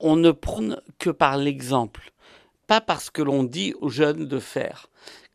On 0.00 0.16
ne 0.16 0.30
prône 0.30 0.80
que 0.98 1.10
par 1.10 1.36
l'exemple, 1.36 2.12
pas 2.66 2.80
parce 2.80 3.10
que 3.10 3.22
l'on 3.22 3.44
dit 3.44 3.74
aux 3.80 3.88
jeunes 3.88 4.26
de 4.26 4.38
faire. 4.38 4.88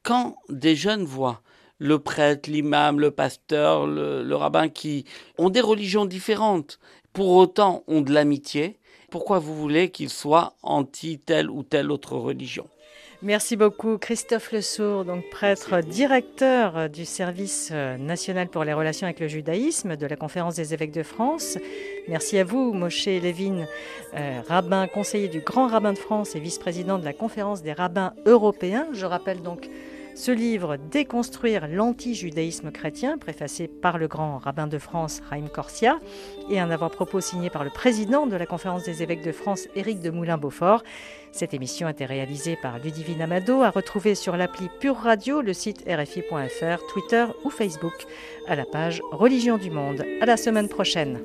Quand 0.03 0.35
des 0.49 0.75
jeunes 0.75 1.03
voient 1.03 1.41
le 1.77 1.99
prêtre, 1.99 2.49
l'imam, 2.49 2.99
le 2.99 3.11
pasteur, 3.11 3.87
le, 3.87 4.35
rabbin, 4.35 4.69
qui 4.69 5.05
ont 5.37 5.49
des 5.49 5.61
religions 5.61 6.05
différentes, 6.05 6.79
pour 7.13 7.29
autant 7.29 7.83
ont 7.87 8.01
de 8.01 8.13
l'amitié, 8.13 8.77
pourquoi 9.11 9.37
vous 9.37 9.55
voulez 9.55 9.91
qu'ils 9.91 10.09
soient 10.09 10.55
anti 10.63 11.19
telle 11.19 11.51
ou 11.51 11.61
telle 11.61 11.91
autre 11.91 12.15
religion 12.15 12.65
Merci 13.23 13.55
beaucoup 13.55 13.99
Christophe 13.99 14.51
Lesourd, 14.51 15.05
donc 15.05 15.29
prêtre 15.29 15.81
directeur 15.81 16.89
du 16.89 17.05
service 17.05 17.69
euh, 17.71 17.95
national 17.97 18.47
pour 18.47 18.63
les 18.63 18.73
relations 18.73 19.05
avec 19.05 19.19
le 19.19 19.27
judaïsme 19.27 19.95
de 19.95 20.07
la 20.07 20.15
conférence 20.15 20.55
des 20.55 20.73
évêques 20.73 20.91
de 20.91 21.03
France. 21.03 21.59
Merci 22.07 22.39
à 22.39 22.43
vous 22.43 22.73
Moshe 22.73 23.05
Levin, 23.05 23.67
euh, 24.15 24.41
rabbin 24.47 24.87
conseiller 24.87 25.27
du 25.27 25.41
grand 25.41 25.67
rabbin 25.67 25.93
de 25.93 25.99
France 25.99 26.35
et 26.35 26.39
vice-président 26.39 26.97
de 26.97 27.05
la 27.05 27.13
conférence 27.13 27.61
des 27.61 27.73
rabbins 27.73 28.13
européens. 28.25 28.87
Je 28.91 29.05
rappelle 29.05 29.43
donc 29.43 29.69
ce 30.15 30.31
livre 30.31 30.77
Déconstruire 30.91 31.67
l'anti-judaïsme 31.67 32.71
chrétien, 32.71 33.17
préfacé 33.17 33.67
par 33.67 33.97
le 33.97 34.07
grand 34.07 34.37
rabbin 34.37 34.67
de 34.67 34.77
France, 34.77 35.21
Raïm 35.29 35.49
Corsia, 35.49 35.99
et 36.49 36.59
un 36.59 36.69
avant-propos 36.69 37.21
signé 37.21 37.49
par 37.49 37.63
le 37.63 37.69
président 37.69 38.27
de 38.27 38.35
la 38.35 38.45
Conférence 38.45 38.83
des 38.83 39.03
évêques 39.03 39.23
de 39.23 39.31
France, 39.31 39.67
Éric 39.75 39.99
de 40.01 40.09
Moulin-Beaufort. 40.09 40.83
Cette 41.31 41.53
émission 41.53 41.87
a 41.87 41.91
été 41.91 42.05
réalisée 42.05 42.57
par 42.61 42.79
Ludivine 42.79 43.21
Amado, 43.21 43.61
à 43.61 43.69
retrouver 43.69 44.15
sur 44.15 44.37
l'appli 44.37 44.69
Pure 44.79 44.97
Radio, 44.97 45.41
le 45.41 45.53
site 45.53 45.83
rfi.fr, 45.87 46.85
Twitter 46.91 47.25
ou 47.43 47.49
Facebook, 47.49 48.05
à 48.47 48.55
la 48.55 48.65
page 48.65 49.01
Religion 49.11 49.57
du 49.57 49.71
Monde. 49.71 50.05
À 50.21 50.25
la 50.25 50.37
semaine 50.37 50.67
prochaine. 50.67 51.19